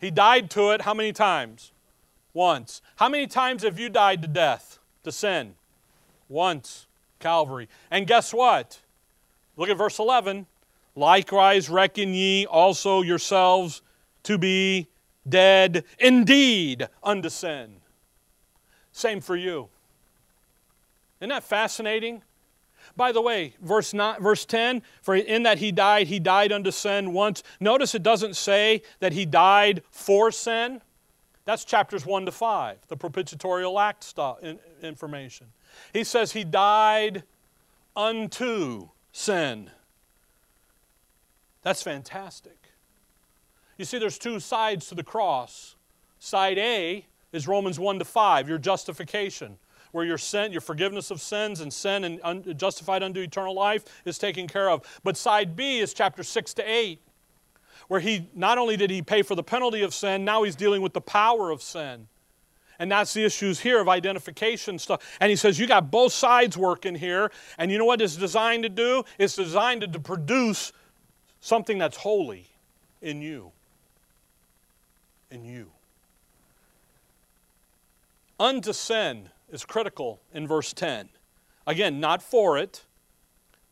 He 0.00 0.10
died 0.10 0.50
to 0.50 0.70
it 0.70 0.82
how 0.82 0.94
many 0.94 1.12
times? 1.12 1.72
Once. 2.34 2.82
How 2.96 3.08
many 3.08 3.26
times 3.26 3.62
have 3.62 3.78
you 3.78 3.88
died 3.88 4.22
to 4.22 4.28
death, 4.28 4.78
to 5.04 5.12
sin? 5.12 5.54
Once. 6.28 6.86
Calvary. 7.18 7.68
And 7.90 8.06
guess 8.06 8.34
what? 8.34 8.80
Look 9.56 9.70
at 9.70 9.78
verse 9.78 9.98
11. 9.98 10.46
Likewise, 10.94 11.70
reckon 11.70 12.12
ye 12.12 12.46
also 12.46 13.02
yourselves 13.02 13.80
to 14.24 14.36
be 14.36 14.88
dead 15.28 15.84
indeed 15.98 16.88
unto 17.02 17.28
sin. 17.30 17.76
Same 18.96 19.20
for 19.20 19.36
you. 19.36 19.68
Isn't 21.20 21.28
that 21.28 21.44
fascinating? 21.44 22.22
By 22.96 23.12
the 23.12 23.20
way, 23.20 23.52
verse, 23.60 23.92
nine, 23.92 24.22
verse 24.22 24.46
10, 24.46 24.80
for 25.02 25.14
in 25.14 25.42
that 25.42 25.58
he 25.58 25.70
died, 25.70 26.06
he 26.06 26.18
died 26.18 26.50
unto 26.50 26.70
sin 26.70 27.12
once. 27.12 27.42
Notice 27.60 27.94
it 27.94 28.02
doesn't 28.02 28.36
say 28.36 28.80
that 29.00 29.12
he 29.12 29.26
died 29.26 29.82
for 29.90 30.32
sin. 30.32 30.80
That's 31.44 31.66
chapters 31.66 32.06
1 32.06 32.24
to 32.24 32.32
5, 32.32 32.78
the 32.88 32.96
propitiatorial 32.96 33.78
act 33.78 34.02
stuff, 34.02 34.38
information. 34.82 35.48
He 35.92 36.02
says 36.02 36.32
he 36.32 36.42
died 36.42 37.24
unto 37.94 38.88
sin. 39.12 39.70
That's 41.60 41.82
fantastic. 41.82 42.56
You 43.76 43.84
see, 43.84 43.98
there's 43.98 44.18
two 44.18 44.40
sides 44.40 44.86
to 44.86 44.94
the 44.94 45.04
cross. 45.04 45.74
Side 46.18 46.56
A 46.56 47.04
is 47.36 47.46
Romans 47.46 47.78
1 47.78 47.98
to 47.98 48.04
5, 48.04 48.48
your 48.48 48.58
justification, 48.58 49.58
where 49.92 50.04
your 50.04 50.18
sin, 50.18 50.52
your 50.52 50.62
forgiveness 50.62 51.10
of 51.10 51.20
sins 51.20 51.60
and 51.60 51.72
sin 51.72 52.02
and 52.04 52.18
un, 52.24 52.42
justified 52.56 53.02
unto 53.02 53.20
eternal 53.20 53.54
life 53.54 53.84
is 54.04 54.18
taken 54.18 54.48
care 54.48 54.70
of. 54.70 54.82
But 55.04 55.16
side 55.16 55.54
B 55.54 55.78
is 55.78 55.92
chapter 55.92 56.22
6 56.22 56.54
to 56.54 56.68
8, 56.68 56.98
where 57.88 58.00
he 58.00 58.28
not 58.34 58.58
only 58.58 58.76
did 58.76 58.90
he 58.90 59.02
pay 59.02 59.22
for 59.22 59.34
the 59.34 59.42
penalty 59.42 59.82
of 59.82 59.94
sin, 59.94 60.24
now 60.24 60.42
he's 60.42 60.56
dealing 60.56 60.80
with 60.80 60.94
the 60.94 61.00
power 61.00 61.50
of 61.50 61.62
sin. 61.62 62.08
And 62.78 62.90
that's 62.90 63.14
the 63.14 63.24
issues 63.24 63.60
here 63.60 63.80
of 63.80 63.88
identification 63.88 64.78
stuff. 64.78 65.16
And 65.20 65.30
he 65.30 65.36
says, 65.36 65.58
You 65.58 65.66
got 65.66 65.90
both 65.90 66.12
sides 66.12 66.56
working 66.58 66.94
here. 66.94 67.30
And 67.58 67.70
you 67.70 67.78
know 67.78 67.84
what 67.84 68.00
it's 68.02 68.16
designed 68.16 68.64
to 68.64 68.68
do? 68.68 69.04
It's 69.18 69.36
designed 69.36 69.92
to 69.92 70.00
produce 70.00 70.72
something 71.40 71.78
that's 71.78 71.96
holy 71.96 72.48
in 73.00 73.22
you. 73.22 73.52
In 75.30 75.44
you. 75.44 75.70
Unto 78.38 78.72
sin 78.72 79.30
is 79.50 79.64
critical 79.64 80.20
in 80.32 80.46
verse 80.46 80.72
10. 80.72 81.08
Again, 81.66 82.00
not 82.00 82.22
for 82.22 82.58
it. 82.58 82.84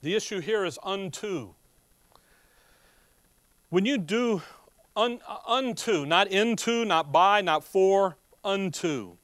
The 0.03 0.15
issue 0.15 0.41
here 0.41 0.65
is 0.65 0.79
unto. 0.83 1.55
When 3.71 3.85
you 3.85 3.99
do 3.99 4.43
un, 4.97 5.21
uh, 5.29 5.39
unto, 5.47 6.07
not 6.07 6.29
into, 6.29 6.85
not 6.85 7.12
by, 7.12 7.41
not 7.41 7.65
for, 7.65 8.17
unto. 8.45 9.17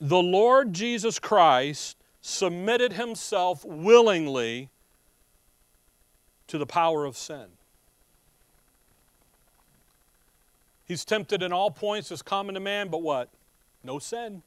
The 0.00 0.22
Lord 0.22 0.72
Jesus 0.72 1.18
Christ 1.18 1.96
submitted 2.20 2.94
himself 2.94 3.64
willingly 3.64 4.70
to 6.46 6.58
the 6.58 6.66
power 6.66 7.04
of 7.04 7.16
sin. 7.16 7.46
He's 10.86 11.04
tempted 11.04 11.42
in 11.42 11.52
all 11.52 11.70
points 11.70 12.12
as 12.12 12.20
common 12.20 12.54
to 12.54 12.60
man, 12.60 12.88
but 12.88 13.02
what? 13.02 13.30
No 13.84 13.98
sin. 13.98 14.42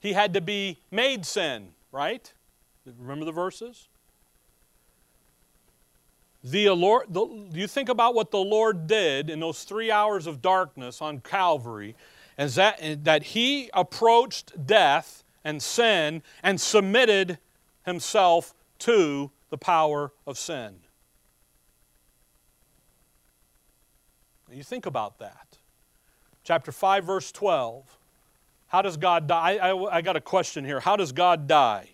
He 0.00 0.12
had 0.12 0.34
to 0.34 0.40
be 0.40 0.78
made 0.90 1.24
sin, 1.24 1.70
right? 1.92 2.32
Remember 2.98 3.24
the 3.24 3.32
verses? 3.32 3.88
The 6.44 6.70
Lord, 6.70 7.06
the, 7.08 7.26
you 7.52 7.66
think 7.66 7.88
about 7.88 8.14
what 8.14 8.30
the 8.30 8.38
Lord 8.38 8.86
did 8.86 9.28
in 9.28 9.40
those 9.40 9.64
three 9.64 9.90
hours 9.90 10.26
of 10.26 10.40
darkness 10.40 11.02
on 11.02 11.20
Calvary, 11.20 11.96
is 12.38 12.54
that, 12.54 13.04
that 13.04 13.22
He 13.24 13.70
approached 13.74 14.66
death 14.66 15.24
and 15.44 15.60
sin 15.60 16.22
and 16.42 16.60
submitted 16.60 17.38
Himself 17.84 18.54
to 18.80 19.30
the 19.50 19.58
power 19.58 20.12
of 20.26 20.38
sin. 20.38 20.76
You 24.50 24.62
think 24.62 24.86
about 24.86 25.18
that. 25.18 25.58
Chapter 26.44 26.72
5, 26.72 27.04
verse 27.04 27.32
12. 27.32 27.97
How 28.68 28.82
does 28.82 28.96
God 28.96 29.26
die? 29.26 29.56
I, 29.56 29.70
I, 29.70 29.96
I 29.96 30.00
got 30.02 30.16
a 30.16 30.20
question 30.20 30.64
here. 30.64 30.80
How 30.80 30.96
does 30.96 31.12
God 31.12 31.46
die? 31.46 31.90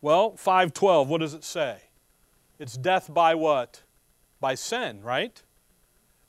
Well, 0.00 0.36
512, 0.36 1.08
what 1.08 1.20
does 1.20 1.34
it 1.34 1.44
say? 1.44 1.78
It's 2.58 2.76
death 2.76 3.12
by 3.12 3.34
what? 3.34 3.82
By 4.40 4.54
sin, 4.54 5.02
right? 5.02 5.42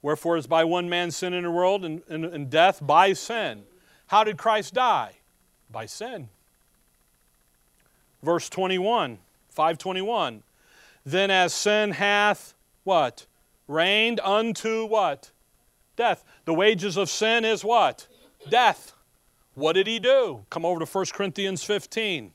Wherefore 0.01 0.37
is 0.37 0.47
by 0.47 0.63
one 0.63 0.89
man 0.89 1.11
sin 1.11 1.33
in 1.33 1.43
the 1.43 1.51
world 1.51 1.83
and, 1.83 2.01
and, 2.09 2.25
and 2.25 2.49
death 2.49 2.85
by 2.85 3.13
sin. 3.13 3.63
How 4.07 4.23
did 4.23 4.37
Christ 4.37 4.73
die? 4.73 5.13
By 5.71 5.85
sin. 5.85 6.29
Verse 8.23 8.49
21, 8.49 9.19
521. 9.49 10.43
Then 11.05 11.31
as 11.31 11.53
sin 11.53 11.91
hath 11.91 12.53
what? 12.83 13.25
Reigned 13.67 14.19
unto 14.21 14.85
what? 14.85 15.31
Death. 15.95 16.23
The 16.45 16.53
wages 16.53 16.97
of 16.97 17.09
sin 17.09 17.45
is 17.45 17.63
what? 17.63 18.07
Death. 18.49 18.93
What 19.57 19.73
did 19.73 19.87
he 19.87 19.97
do? 19.97 20.45
Come 20.51 20.65
over 20.65 20.79
to 20.79 20.85
1 20.85 21.05
Corinthians 21.13 21.63
15. 21.63 22.31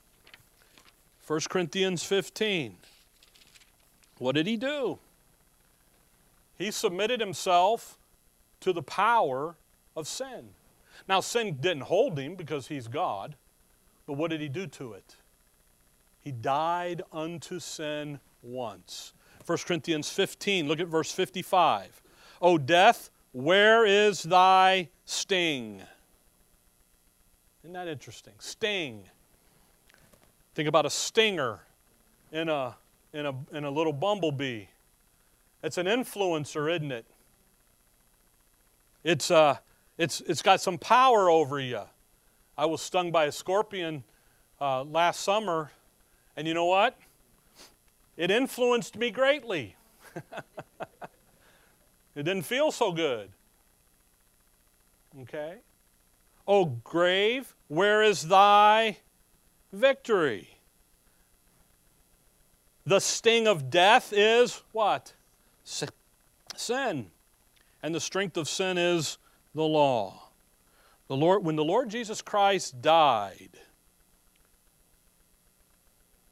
1 1.25 1.39
Corinthians 1.49 2.03
15. 2.03 2.75
What 4.17 4.35
did 4.35 4.45
he 4.45 4.57
do? 4.57 4.99
He 6.57 6.69
submitted 6.69 7.21
himself 7.21 7.97
to 8.59 8.73
the 8.73 8.81
power 8.81 9.55
of 9.95 10.05
sin. 10.05 10.49
Now, 11.07 11.21
sin 11.21 11.59
didn't 11.61 11.83
hold 11.83 12.19
him 12.19 12.35
because 12.35 12.67
he's 12.67 12.89
God, 12.89 13.35
but 14.05 14.17
what 14.17 14.29
did 14.29 14.41
he 14.41 14.49
do 14.49 14.67
to 14.67 14.91
it? 14.91 15.15
He 16.19 16.33
died 16.33 17.03
unto 17.13 17.61
sin 17.61 18.19
once. 18.41 19.13
1 19.45 19.59
Corinthians 19.59 20.09
15, 20.09 20.67
look 20.67 20.81
at 20.81 20.87
verse 20.87 21.13
55. 21.13 22.01
O 22.41 22.57
death, 22.57 23.09
where 23.31 23.85
is 23.85 24.23
thy 24.23 24.89
sting? 25.05 25.83
Isn't 27.63 27.73
that 27.73 27.87
interesting? 27.87 28.33
Sting. 28.39 29.05
Think 30.53 30.67
about 30.67 30.85
a 30.85 30.89
stinger 30.89 31.61
in 32.31 32.49
a, 32.49 32.75
in 33.13 33.25
a, 33.25 33.33
in 33.53 33.63
a 33.63 33.69
little 33.69 33.93
bumblebee. 33.93 34.65
It's 35.63 35.77
an 35.77 35.85
influencer, 35.85 36.75
isn't 36.75 36.91
it? 36.91 37.05
It's, 39.05 39.31
uh, 39.31 39.57
it's, 39.97 40.19
it's 40.21 40.41
got 40.41 40.59
some 40.59 40.77
power 40.77 41.29
over 41.29 41.57
you. 41.59 41.81
I 42.57 42.65
was 42.65 42.81
stung 42.81 43.11
by 43.11 43.25
a 43.25 43.31
scorpion 43.31 44.03
uh, 44.59 44.83
last 44.83 45.21
summer, 45.21 45.71
and 46.35 46.45
you 46.47 46.53
know 46.53 46.65
what? 46.65 46.97
It 48.17 48.29
influenced 48.29 48.97
me 48.97 49.09
greatly. 49.09 49.75
it 52.15 52.23
didn't 52.23 52.43
feel 52.43 52.71
so 52.71 52.91
good. 52.91 53.29
Okay? 55.21 55.55
O 56.47 56.65
grave, 56.65 57.55
where 57.67 58.03
is 58.03 58.27
thy 58.27 58.97
victory? 59.71 60.57
The 62.85 62.99
sting 62.99 63.47
of 63.47 63.69
death 63.69 64.11
is 64.11 64.61
what? 64.71 65.13
Sin. 65.63 67.07
And 67.81 67.95
the 67.95 68.01
strength 68.01 68.37
of 68.37 68.49
sin 68.49 68.77
is 68.77 69.17
the 69.55 69.63
law. 69.63 70.29
The 71.07 71.15
Lord, 71.15 71.43
when 71.43 71.55
the 71.55 71.63
Lord 71.63 71.89
Jesus 71.89 72.21
Christ 72.21 72.81
died, 72.81 73.49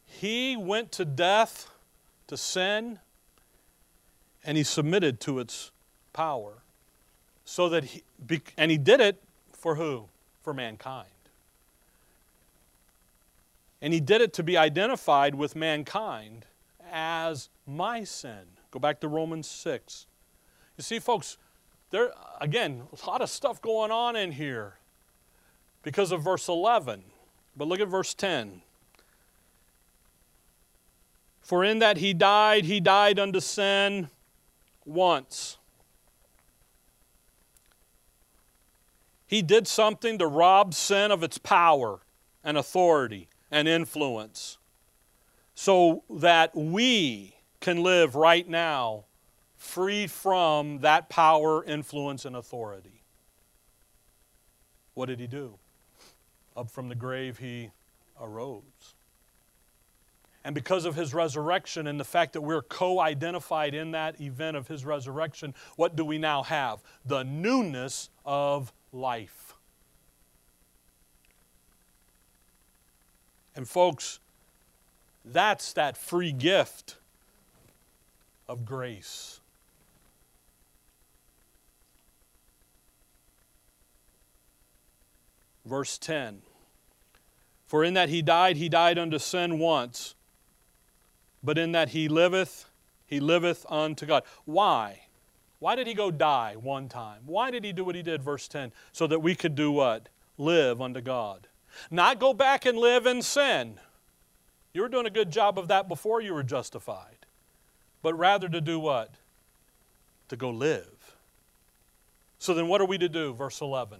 he 0.05 0.57
went 0.57 0.91
to 0.93 1.05
death, 1.05 1.70
to 2.28 2.38
sin, 2.38 2.99
and 4.43 4.57
he 4.57 4.64
submitted 4.64 5.20
to 5.22 5.39
its 5.39 5.72
power. 6.14 6.64
So 7.45 7.70
that 7.70 7.86
he, 7.86 8.03
and 8.57 8.72
he 8.72 8.78
did 8.78 9.01
it 9.01 9.22
for 9.62 9.76
who? 9.76 10.05
For 10.41 10.55
mankind. 10.55 11.07
And 13.80 13.93
he 13.93 13.99
did 13.99 14.20
it 14.20 14.34
to 14.34 14.43
be 14.43 14.57
identified 14.57 15.36
with 15.36 15.55
mankind 15.55 16.47
as 16.91 17.49
my 17.68 18.03
sin. 18.03 18.57
Go 18.72 18.80
back 18.80 18.99
to 19.01 19.07
Romans 19.07 19.47
6. 19.47 20.07
You 20.78 20.84
see, 20.84 20.97
folks, 20.97 21.38
there, 21.91 22.12
again, 22.39 22.84
a 22.91 23.09
lot 23.09 23.22
of 23.22 23.30
stuff 23.30 23.62
going 23.62 23.91
on 23.91 24.16
in 24.16 24.32
here 24.32 24.78
because 25.84 26.12
of 26.12 26.24
verse 26.24 26.47
11. 26.47 27.03
But 27.55 27.68
look 27.68 27.80
at 27.80 27.88
verse 27.88 28.16
10. 28.16 28.64
For 31.41 31.64
in 31.64 31.80
that 31.80 31.97
he 31.97 32.14
died, 32.14 32.66
he 32.66 32.80
died 32.80 33.20
unto 33.20 33.39
sin 33.39 34.09
once. 34.86 35.57
He 39.32 39.42
did 39.42 39.66
something 39.66 40.18
to 40.18 40.28
rob 40.28 40.74
sin 40.74 41.10
of 41.10 41.24
its 41.24 41.38
power 41.38 42.02
and 42.44 42.58
authority 42.58 43.30
and 43.50 43.66
influence 43.66 44.58
so 45.56 46.04
that 46.10 46.54
we 46.54 47.38
can 47.62 47.82
live 47.82 48.16
right 48.16 48.46
now 48.46 49.06
free 49.56 50.06
from 50.06 50.80
that 50.80 51.08
power, 51.08 51.64
influence, 51.64 52.26
and 52.26 52.36
authority. 52.36 53.04
What 54.96 55.06
did 55.06 55.22
he 55.22 55.28
do? 55.28 55.58
Up 56.58 56.70
from 56.70 56.90
the 56.90 56.96
grave, 56.96 57.38
he 57.38 57.72
arose. 58.20 58.64
And 60.44 60.54
because 60.54 60.84
of 60.84 60.96
his 60.96 61.14
resurrection 61.14 61.88
and 61.88 61.98
the 61.98 62.04
fact 62.04 62.34
that 62.34 62.42
we're 62.42 62.64
co 62.64 63.00
identified 63.00 63.76
in 63.76 63.92
that 63.92 64.20
event 64.20 64.58
of 64.58 64.68
his 64.68 64.84
resurrection, 64.84 65.54
what 65.78 65.96
do 65.96 66.04
we 66.04 66.18
now 66.18 66.44
have? 66.44 66.84
The 67.06 67.24
newness 67.24 68.10
of 68.26 68.74
life. 68.92 69.54
And, 73.56 73.68
folks, 73.68 74.20
that's 75.26 75.74
that 75.74 75.98
free 75.98 76.32
gift 76.32 76.98
of 78.48 78.66
grace. 78.66 79.39
Verse 85.66 85.98
10 85.98 86.42
For 87.68 87.84
in 87.84 87.94
that 87.94 88.10
he 88.10 88.22
died, 88.22 88.58
he 88.58 88.68
died 88.68 88.98
unto 88.98 89.20
sin 89.20 89.60
once, 89.60 90.16
but 91.44 91.58
in 91.58 91.72
that 91.74 91.89
he 91.89 92.08
liveth, 92.08 92.70
he 93.06 93.20
liveth 93.20 93.66
unto 93.70 94.06
God. 94.06 94.24
Why? 94.46 95.02
Why 95.62 95.76
did 95.76 95.86
he 95.86 95.93
go 95.93 96.09
die 96.09 96.55
one 96.59 96.89
time? 96.89 97.22
Why 97.28 97.51
did 97.51 97.64
he 97.64 97.72
do 97.72 97.86
what 97.86 97.93
he 97.93 98.01
did, 98.01 98.24
verse 98.24 98.47
10? 98.47 98.72
So 98.91 99.05
that 99.05 99.20
we 99.20 99.36
could 99.36 99.53
do 99.53 99.72
what? 99.72 100.09
Live 100.39 100.82
unto 100.82 101.01
God. 101.01 101.45
Not 101.91 102.20
go 102.20 102.34
back 102.34 102.66
and 102.66 102.80
live 102.80 103.05
in 103.05 103.22
sin. 103.22 103.80
You 104.74 104.82
were 104.82 104.89
doing 104.89 105.05
a 105.05 105.12
good 105.12 105.30
job 105.30 105.59
of 105.59 105.68
that 105.68 105.88
before 105.88 106.20
you 106.20 106.34
were 106.34 106.41
justified. 106.41 107.28
But 108.01 108.16
rather 108.16 108.49
to 108.49 108.59
do 108.59 108.80
what? 108.80 109.14
To 110.30 110.36
go 110.36 110.49
live. 110.49 111.16
So 112.39 112.55
then 112.55 112.68
what 112.68 112.82
are 112.82 112.88
we 112.88 112.97
to 112.97 113.07
do? 113.07 113.32
Verse 113.32 113.62
11. 113.62 113.99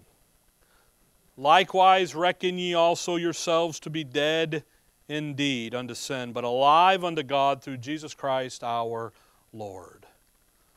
Likewise, 1.38 2.16
reckon 2.16 2.58
ye 2.58 2.74
also 2.74 3.18
yourselves 3.18 3.80
to 3.82 3.92
be 3.92 4.04
dead 4.04 4.64
indeed 5.08 5.76
unto 5.76 5.94
sin, 5.94 6.34
but 6.34 6.44
alive 6.44 7.04
unto 7.04 7.22
God 7.22 7.62
through 7.62 7.78
Jesus 7.78 8.16
Christ 8.16 8.64
our 8.64 9.14
Lord. 9.54 10.08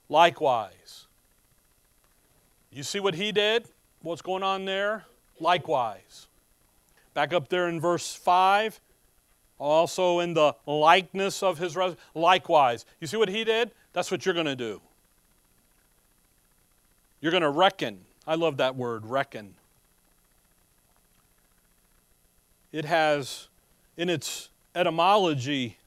Likewise. 0.08 1.06
You 2.70 2.82
see 2.82 3.00
what 3.00 3.14
he 3.14 3.32
did? 3.32 3.68
What's 4.02 4.22
going 4.22 4.42
on 4.42 4.64
there? 4.64 5.04
Likewise. 5.40 6.26
Back 7.14 7.32
up 7.32 7.48
there 7.48 7.68
in 7.68 7.80
verse 7.80 8.14
5, 8.14 8.80
also 9.58 10.20
in 10.20 10.34
the 10.34 10.54
likeness 10.66 11.42
of 11.42 11.58
his 11.58 11.76
res- 11.76 11.96
likewise. 12.14 12.84
You 13.00 13.06
see 13.06 13.16
what 13.16 13.28
he 13.28 13.44
did? 13.44 13.70
That's 13.92 14.10
what 14.10 14.26
you're 14.26 14.34
going 14.34 14.46
to 14.46 14.56
do. 14.56 14.80
You're 17.20 17.30
going 17.30 17.42
to 17.42 17.50
reckon. 17.50 18.00
I 18.26 18.34
love 18.34 18.56
that 18.56 18.74
word, 18.74 19.06
reckon. 19.06 19.54
It 22.72 22.84
has 22.84 23.48
in 23.96 24.08
its 24.08 24.48
etymology 24.74 25.78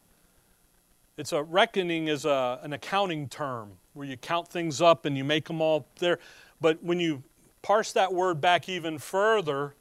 it's 1.17 1.31
a 1.31 1.41
reckoning 1.41 2.07
is 2.07 2.25
a, 2.25 2.59
an 2.61 2.73
accounting 2.73 3.27
term 3.27 3.71
where 3.97 4.07
you 4.07 4.15
count 4.15 4.47
things 4.47 4.79
up 4.79 5.05
and 5.05 5.17
you 5.17 5.23
make 5.23 5.47
them 5.47 5.59
all 5.59 5.87
there. 5.99 6.19
But 6.61 6.83
when 6.83 6.99
you 6.99 7.23
parse 7.63 7.91
that 7.93 8.13
word 8.13 8.39
back 8.39 8.69
even 8.69 8.99
further, 8.99 9.73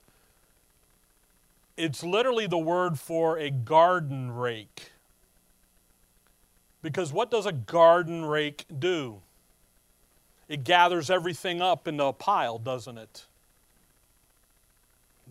it's 1.77 2.03
literally 2.03 2.47
the 2.47 2.59
word 2.59 2.99
for 2.99 3.39
a 3.39 3.51
garden 3.51 4.35
rake. 4.35 4.91
Because 6.81 7.13
what 7.13 7.31
does 7.31 7.45
a 7.45 7.53
garden 7.53 8.25
rake 8.25 8.65
do? 8.79 9.21
It 10.49 10.65
gathers 10.65 11.11
everything 11.11 11.61
up 11.61 11.87
into 11.87 12.05
a 12.05 12.13
pile, 12.13 12.59
doesn't 12.59 12.97
it? 12.97 13.27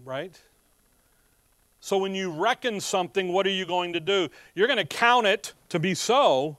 Right? 0.04 0.40
So 1.80 1.98
when 1.98 2.14
you 2.14 2.32
reckon 2.32 2.80
something, 2.82 3.32
what 3.32 3.48
are 3.48 3.52
you 3.52 3.66
going 3.66 3.94
to 3.94 4.00
do? 4.00 4.30
You're 4.54 4.68
going 4.68 4.78
to 4.78 4.86
count 4.86 5.26
it 5.26 5.54
to 5.70 5.80
be 5.80 5.96
so, 5.96 6.58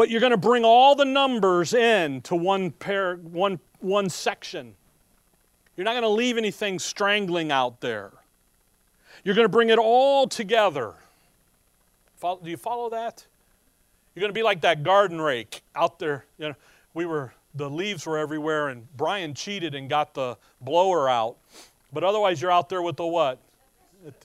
but 0.00 0.08
you're 0.08 0.20
going 0.20 0.30
to 0.30 0.38
bring 0.38 0.64
all 0.64 0.94
the 0.94 1.04
numbers 1.04 1.74
in 1.74 2.22
to 2.22 2.34
one 2.34 2.70
pair, 2.70 3.16
one, 3.16 3.60
one 3.80 4.08
section. 4.08 4.74
You're 5.76 5.84
not 5.84 5.92
going 5.92 6.04
to 6.04 6.08
leave 6.08 6.38
anything 6.38 6.78
strangling 6.78 7.52
out 7.52 7.82
there. 7.82 8.10
You're 9.24 9.34
going 9.34 9.44
to 9.44 9.50
bring 9.50 9.68
it 9.68 9.78
all 9.78 10.26
together. 10.26 10.94
Follow, 12.16 12.40
do 12.42 12.48
you 12.48 12.56
follow 12.56 12.88
that? 12.88 13.26
You're 14.14 14.22
going 14.22 14.30
to 14.30 14.38
be 14.38 14.42
like 14.42 14.62
that 14.62 14.84
garden 14.84 15.20
rake 15.20 15.60
out 15.76 15.98
there. 15.98 16.24
You 16.38 16.48
know, 16.48 16.54
we 16.94 17.04
were 17.04 17.34
the 17.54 17.68
leaves 17.68 18.06
were 18.06 18.16
everywhere, 18.16 18.68
and 18.68 18.86
Brian 18.96 19.34
cheated 19.34 19.74
and 19.74 19.90
got 19.90 20.14
the 20.14 20.38
blower 20.62 21.10
out. 21.10 21.36
But 21.92 22.04
otherwise, 22.04 22.40
you're 22.40 22.50
out 22.50 22.70
there 22.70 22.80
with 22.80 22.96
the 22.96 23.04
what? 23.04 23.38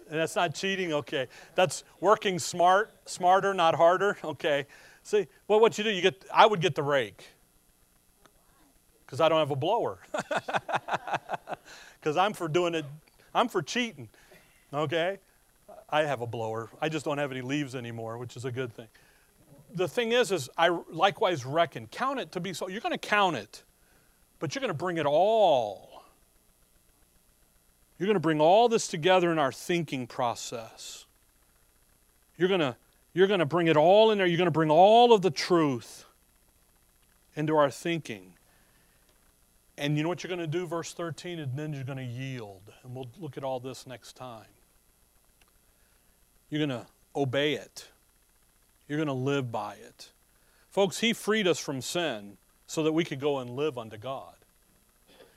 That's 0.09 0.37
not 0.37 0.55
cheating? 0.55 0.93
Okay. 0.93 1.27
That's 1.55 1.83
working 1.99 2.39
smart, 2.39 2.93
smarter, 3.05 3.53
not 3.53 3.75
harder? 3.75 4.17
Okay. 4.23 4.67
See, 5.05 5.27
well, 5.47 5.61
what 5.61 5.77
you 5.77 5.85
do, 5.85 5.89
you 5.89 6.01
get, 6.01 6.25
I 6.33 6.45
would 6.45 6.59
get 6.59 6.75
the 6.75 6.83
rake 6.83 7.25
because 9.05 9.21
I 9.21 9.29
don't 9.29 9.39
have 9.39 9.51
a 9.51 9.55
blower. 9.55 9.99
Because 11.99 12.17
I'm 12.17 12.33
for 12.33 12.47
doing 12.47 12.75
it, 12.75 12.85
I'm 13.33 13.47
for 13.47 13.63
cheating. 13.63 14.09
Okay? 14.71 15.17
I 15.89 16.03
have 16.03 16.21
a 16.21 16.27
blower. 16.27 16.69
I 16.79 16.87
just 16.87 17.03
don't 17.03 17.17
have 17.17 17.31
any 17.31 17.41
leaves 17.41 17.73
anymore, 17.73 18.19
which 18.19 18.37
is 18.37 18.45
a 18.45 18.51
good 18.51 18.71
thing. 18.71 18.85
The 19.73 19.87
thing 19.87 20.11
is, 20.11 20.31
is 20.31 20.47
I 20.55 20.69
likewise 20.91 21.47
reckon, 21.47 21.87
count 21.87 22.19
it 22.19 22.31
to 22.33 22.39
be 22.39 22.53
so. 22.53 22.67
You're 22.67 22.81
going 22.81 22.91
to 22.91 22.99
count 22.99 23.37
it, 23.37 23.63
but 24.37 24.53
you're 24.53 24.59
going 24.59 24.71
to 24.71 24.77
bring 24.77 24.97
it 24.97 25.07
all 25.07 25.95
you're 27.97 28.07
going 28.07 28.15
to 28.15 28.21
bring 28.21 28.41
all 28.41 28.67
this 28.67 28.87
together 28.87 29.31
in 29.31 29.39
our 29.39 29.51
thinking 29.51 30.05
process. 30.07 31.05
You're 32.37 32.49
going 32.49 32.59
to, 32.59 32.75
you're 33.15 33.27
going 33.27 33.39
to 33.39 33.45
bring 33.45 33.67
it 33.67 33.77
all 33.77 34.11
in 34.11 34.17
there. 34.17 34.27
You're 34.27 34.37
going 34.37 34.45
to 34.45 34.51
bring 34.51 34.69
all 34.69 35.13
of 35.13 35.21
the 35.21 35.31
truth 35.31 36.03
into 37.35 37.55
our 37.55 37.71
thinking. 37.71 38.33
And 39.77 39.95
you 39.95 40.03
know 40.03 40.09
what 40.09 40.21
you're 40.21 40.29
going 40.29 40.39
to 40.39 40.47
do, 40.47 40.67
verse 40.67 40.93
13? 40.93 41.39
And 41.39 41.57
then 41.57 41.71
you're 41.71 41.85
going 41.85 41.97
to 41.97 42.03
yield. 42.03 42.73
And 42.83 42.93
we'll 42.93 43.07
look 43.17 43.37
at 43.37 43.43
all 43.43 43.61
this 43.61 43.87
next 43.87 44.17
time. 44.17 44.45
You're 46.49 46.67
going 46.67 46.81
to 46.81 46.85
obey 47.15 47.53
it, 47.53 47.87
you're 48.87 48.97
going 48.97 49.07
to 49.07 49.13
live 49.13 49.49
by 49.49 49.75
it. 49.75 50.11
Folks, 50.69 50.99
He 50.99 51.13
freed 51.13 51.47
us 51.47 51.57
from 51.57 51.79
sin 51.79 52.35
so 52.67 52.83
that 52.83 52.91
we 52.91 53.05
could 53.05 53.21
go 53.21 53.39
and 53.39 53.49
live 53.49 53.77
unto 53.77 53.97
God. 53.97 54.35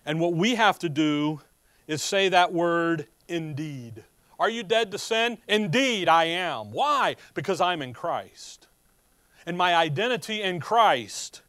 And 0.05 0.18
what 0.18 0.35
we 0.35 0.57
have 0.57 0.81
to 0.81 0.89
do 0.89 1.43
is 1.87 2.03
say 2.03 2.29
that 2.29 2.53
word 2.53 3.07
indeed. 3.29 4.03
Are 4.39 4.51
you 4.51 4.62
dead 4.62 4.91
to 4.93 4.99
sin? 4.99 5.39
Indeed, 5.49 6.09
I 6.09 6.24
am. 6.24 6.70
Why? 6.70 7.16
Because 7.34 7.61
I'm 7.61 7.82
in 7.82 7.93
Christ. 7.93 8.68
And 9.45 9.57
my 9.57 9.74
identity 9.74 10.43
in 10.43 10.61
Christ 10.61 11.43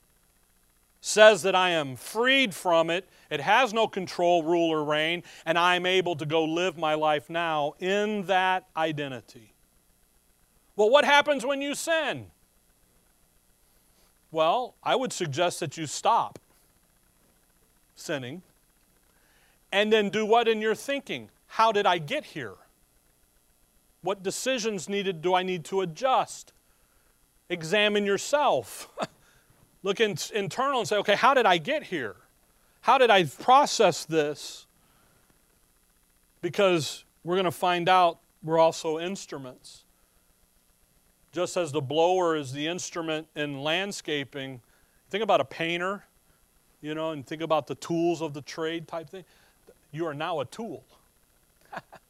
says 1.02 1.44
that 1.44 1.56
I 1.56 1.72
am 1.72 1.96
freed 1.96 2.54
from 2.54 2.90
it. 2.90 3.08
It 3.30 3.42
has 3.42 3.74
no 3.74 3.88
control, 3.88 4.44
rule, 4.44 4.70
or 4.70 4.84
reign, 4.84 5.24
and 5.46 5.58
I'm 5.58 5.86
able 5.86 6.16
to 6.16 6.26
go 6.26 6.44
live 6.44 6.78
my 6.78 6.96
life 6.96 7.30
now 7.30 7.76
in 7.80 8.26
that 8.26 8.66
identity. 8.76 9.54
Well, 10.76 10.90
what 10.90 11.06
happens 11.06 11.46
when 11.46 11.62
you 11.62 11.76
sin? 11.76 12.28
Well, 14.32 14.76
I 14.84 14.96
would 14.96 15.12
suggest 15.12 15.60
that 15.60 15.78
you 15.78 15.88
stop 15.88 16.40
sinning 17.96 18.42
and 19.72 19.92
then 19.92 20.10
do 20.10 20.26
what 20.26 20.48
in 20.48 20.62
your 20.62 20.76
thinking? 20.76 21.30
How 21.48 21.72
did 21.72 21.86
I 21.86 21.98
get 21.98 22.26
here? 22.26 22.56
What 24.02 24.24
decisions 24.24 24.88
needed 24.88 25.22
do 25.22 25.34
I 25.34 25.44
need 25.44 25.66
to 25.66 25.82
adjust? 25.82 26.54
Examine 27.50 28.06
yourself. 28.06 28.90
Look 29.84 30.00
in, 30.00 30.18
internal 30.34 30.80
and 30.80 30.88
say, 30.88 30.98
okay, 30.98 31.16
how 31.16 31.34
did 31.34 31.46
I 31.46 31.58
get 31.58 31.84
here? 31.84 32.16
How 32.82 32.98
did 32.98 33.10
I 33.10 33.26
process 33.26 34.06
this? 34.06 34.66
Because 36.42 37.04
we're 37.24 37.36
going 37.36 37.46
to 37.46 37.52
find 37.52 37.90
out 37.90 38.20
we're 38.44 38.60
also 38.60 39.00
instruments. 39.00 39.84
Just 41.32 41.58
as 41.58 41.72
the 41.72 41.82
blower 41.82 42.36
is 42.36 42.54
the 42.54 42.68
instrument 42.68 43.28
in 43.36 43.62
landscaping, 43.62 44.62
think 45.10 45.24
about 45.24 45.42
a 45.42 45.46
painter, 45.46 46.06
you 46.82 46.96
know, 46.96 47.12
and 47.12 47.26
think 47.26 47.42
about 47.42 47.68
the 47.68 47.76
tools 47.76 48.22
of 48.22 48.34
the 48.34 48.42
trade 48.42 48.88
type 48.88 49.10
thing. 49.10 49.26
You 49.92 50.06
are 50.08 50.14
now 50.14 50.40
a 50.40 50.46
tool 50.46 50.84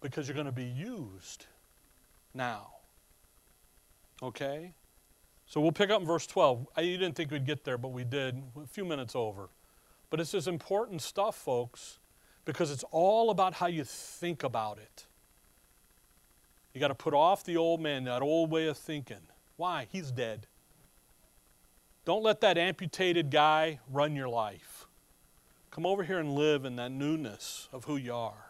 because 0.00 0.28
you're 0.28 0.34
going 0.34 0.46
to 0.46 0.52
be 0.52 0.64
used 0.64 1.46
now. 2.34 2.68
Okay? 4.22 4.72
So 5.46 5.60
we'll 5.60 5.72
pick 5.72 5.90
up 5.90 6.00
in 6.00 6.06
verse 6.06 6.26
12. 6.26 6.66
I, 6.76 6.82
you 6.82 6.96
didn't 6.96 7.16
think 7.16 7.30
we'd 7.30 7.46
get 7.46 7.64
there, 7.64 7.78
but 7.78 7.88
we 7.88 8.04
did, 8.04 8.42
a 8.62 8.66
few 8.66 8.84
minutes 8.84 9.16
over. 9.16 9.48
But 10.08 10.20
it's 10.20 10.32
this 10.32 10.46
important 10.46 11.02
stuff, 11.02 11.36
folks, 11.36 11.98
because 12.44 12.70
it's 12.70 12.84
all 12.90 13.30
about 13.30 13.54
how 13.54 13.66
you 13.66 13.84
think 13.84 14.42
about 14.42 14.78
it. 14.78 15.06
You 16.72 16.80
got 16.80 16.88
to 16.88 16.94
put 16.94 17.14
off 17.14 17.44
the 17.44 17.56
old 17.56 17.80
man, 17.80 18.04
that 18.04 18.22
old 18.22 18.50
way 18.50 18.66
of 18.66 18.78
thinking. 18.78 19.26
Why? 19.56 19.88
He's 19.90 20.10
dead. 20.10 20.46
Don't 22.04 22.22
let 22.22 22.40
that 22.40 22.56
amputated 22.56 23.30
guy 23.30 23.80
run 23.90 24.16
your 24.16 24.28
life. 24.28 24.86
Come 25.70 25.86
over 25.86 26.02
here 26.02 26.18
and 26.18 26.32
live 26.32 26.64
in 26.64 26.76
that 26.76 26.90
newness 26.90 27.68
of 27.72 27.84
who 27.84 27.96
you 27.96 28.14
are. 28.14 28.49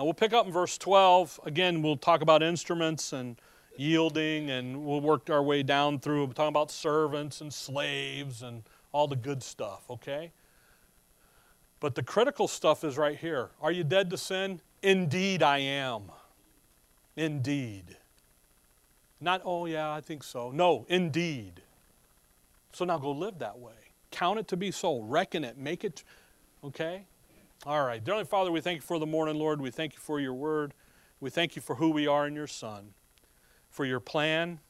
Now 0.00 0.04
we'll 0.04 0.14
pick 0.14 0.32
up 0.32 0.46
in 0.46 0.52
verse 0.52 0.78
12. 0.78 1.40
Again, 1.44 1.82
we'll 1.82 1.94
talk 1.94 2.22
about 2.22 2.42
instruments 2.42 3.12
and 3.12 3.36
yielding, 3.76 4.48
and 4.48 4.86
we'll 4.86 5.02
work 5.02 5.28
our 5.28 5.42
way 5.42 5.62
down 5.62 5.98
through. 5.98 6.24
We're 6.24 6.32
talking 6.32 6.48
about 6.48 6.70
servants 6.70 7.42
and 7.42 7.52
slaves 7.52 8.40
and 8.40 8.62
all 8.92 9.06
the 9.06 9.16
good 9.16 9.42
stuff, 9.42 9.82
okay? 9.90 10.32
But 11.80 11.96
the 11.96 12.02
critical 12.02 12.48
stuff 12.48 12.82
is 12.82 12.96
right 12.96 13.18
here. 13.18 13.50
Are 13.60 13.70
you 13.70 13.84
dead 13.84 14.08
to 14.08 14.16
sin? 14.16 14.62
Indeed, 14.82 15.42
I 15.42 15.58
am. 15.58 16.04
Indeed. 17.14 17.98
Not, 19.20 19.42
oh, 19.44 19.66
yeah, 19.66 19.92
I 19.92 20.00
think 20.00 20.22
so. 20.22 20.50
No, 20.50 20.86
indeed. 20.88 21.60
So 22.72 22.86
now 22.86 22.96
go 22.96 23.10
live 23.10 23.38
that 23.40 23.58
way. 23.58 23.74
Count 24.10 24.38
it 24.38 24.48
to 24.48 24.56
be 24.56 24.70
so. 24.70 25.02
Reckon 25.02 25.44
it. 25.44 25.58
Make 25.58 25.84
it, 25.84 26.04
okay? 26.64 27.04
All 27.66 27.84
right. 27.84 28.02
Dear 28.02 28.24
Father, 28.24 28.50
we 28.50 28.62
thank 28.62 28.76
you 28.76 28.82
for 28.82 28.98
the 28.98 29.06
morning, 29.06 29.34
Lord. 29.34 29.60
We 29.60 29.70
thank 29.70 29.92
you 29.92 30.00
for 30.00 30.18
your 30.18 30.32
word. 30.32 30.72
We 31.20 31.28
thank 31.28 31.56
you 31.56 31.60
for 31.60 31.74
who 31.74 31.90
we 31.90 32.06
are 32.06 32.26
in 32.26 32.34
your 32.34 32.46
Son, 32.46 32.94
for 33.68 33.84
your 33.84 34.00
plan 34.00 34.60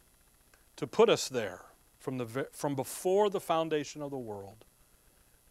to 0.75 0.89
put 0.89 1.09
us 1.09 1.29
there 1.29 1.67
from, 2.01 2.19
the, 2.19 2.49
from 2.53 2.75
before 2.75 3.31
the 3.31 3.39
foundation 3.39 4.03
of 4.03 4.11
the 4.11 4.19
world. 4.19 4.65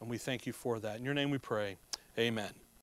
And 0.01 0.09
we 0.09 0.17
thank 0.17 0.45
you 0.45 0.51
for 0.51 0.81
that. 0.81 0.97
In 0.97 1.05
your 1.05 1.13
name 1.13 1.29
we 1.29 1.37
pray. 1.37 1.77
Amen. 2.17 2.51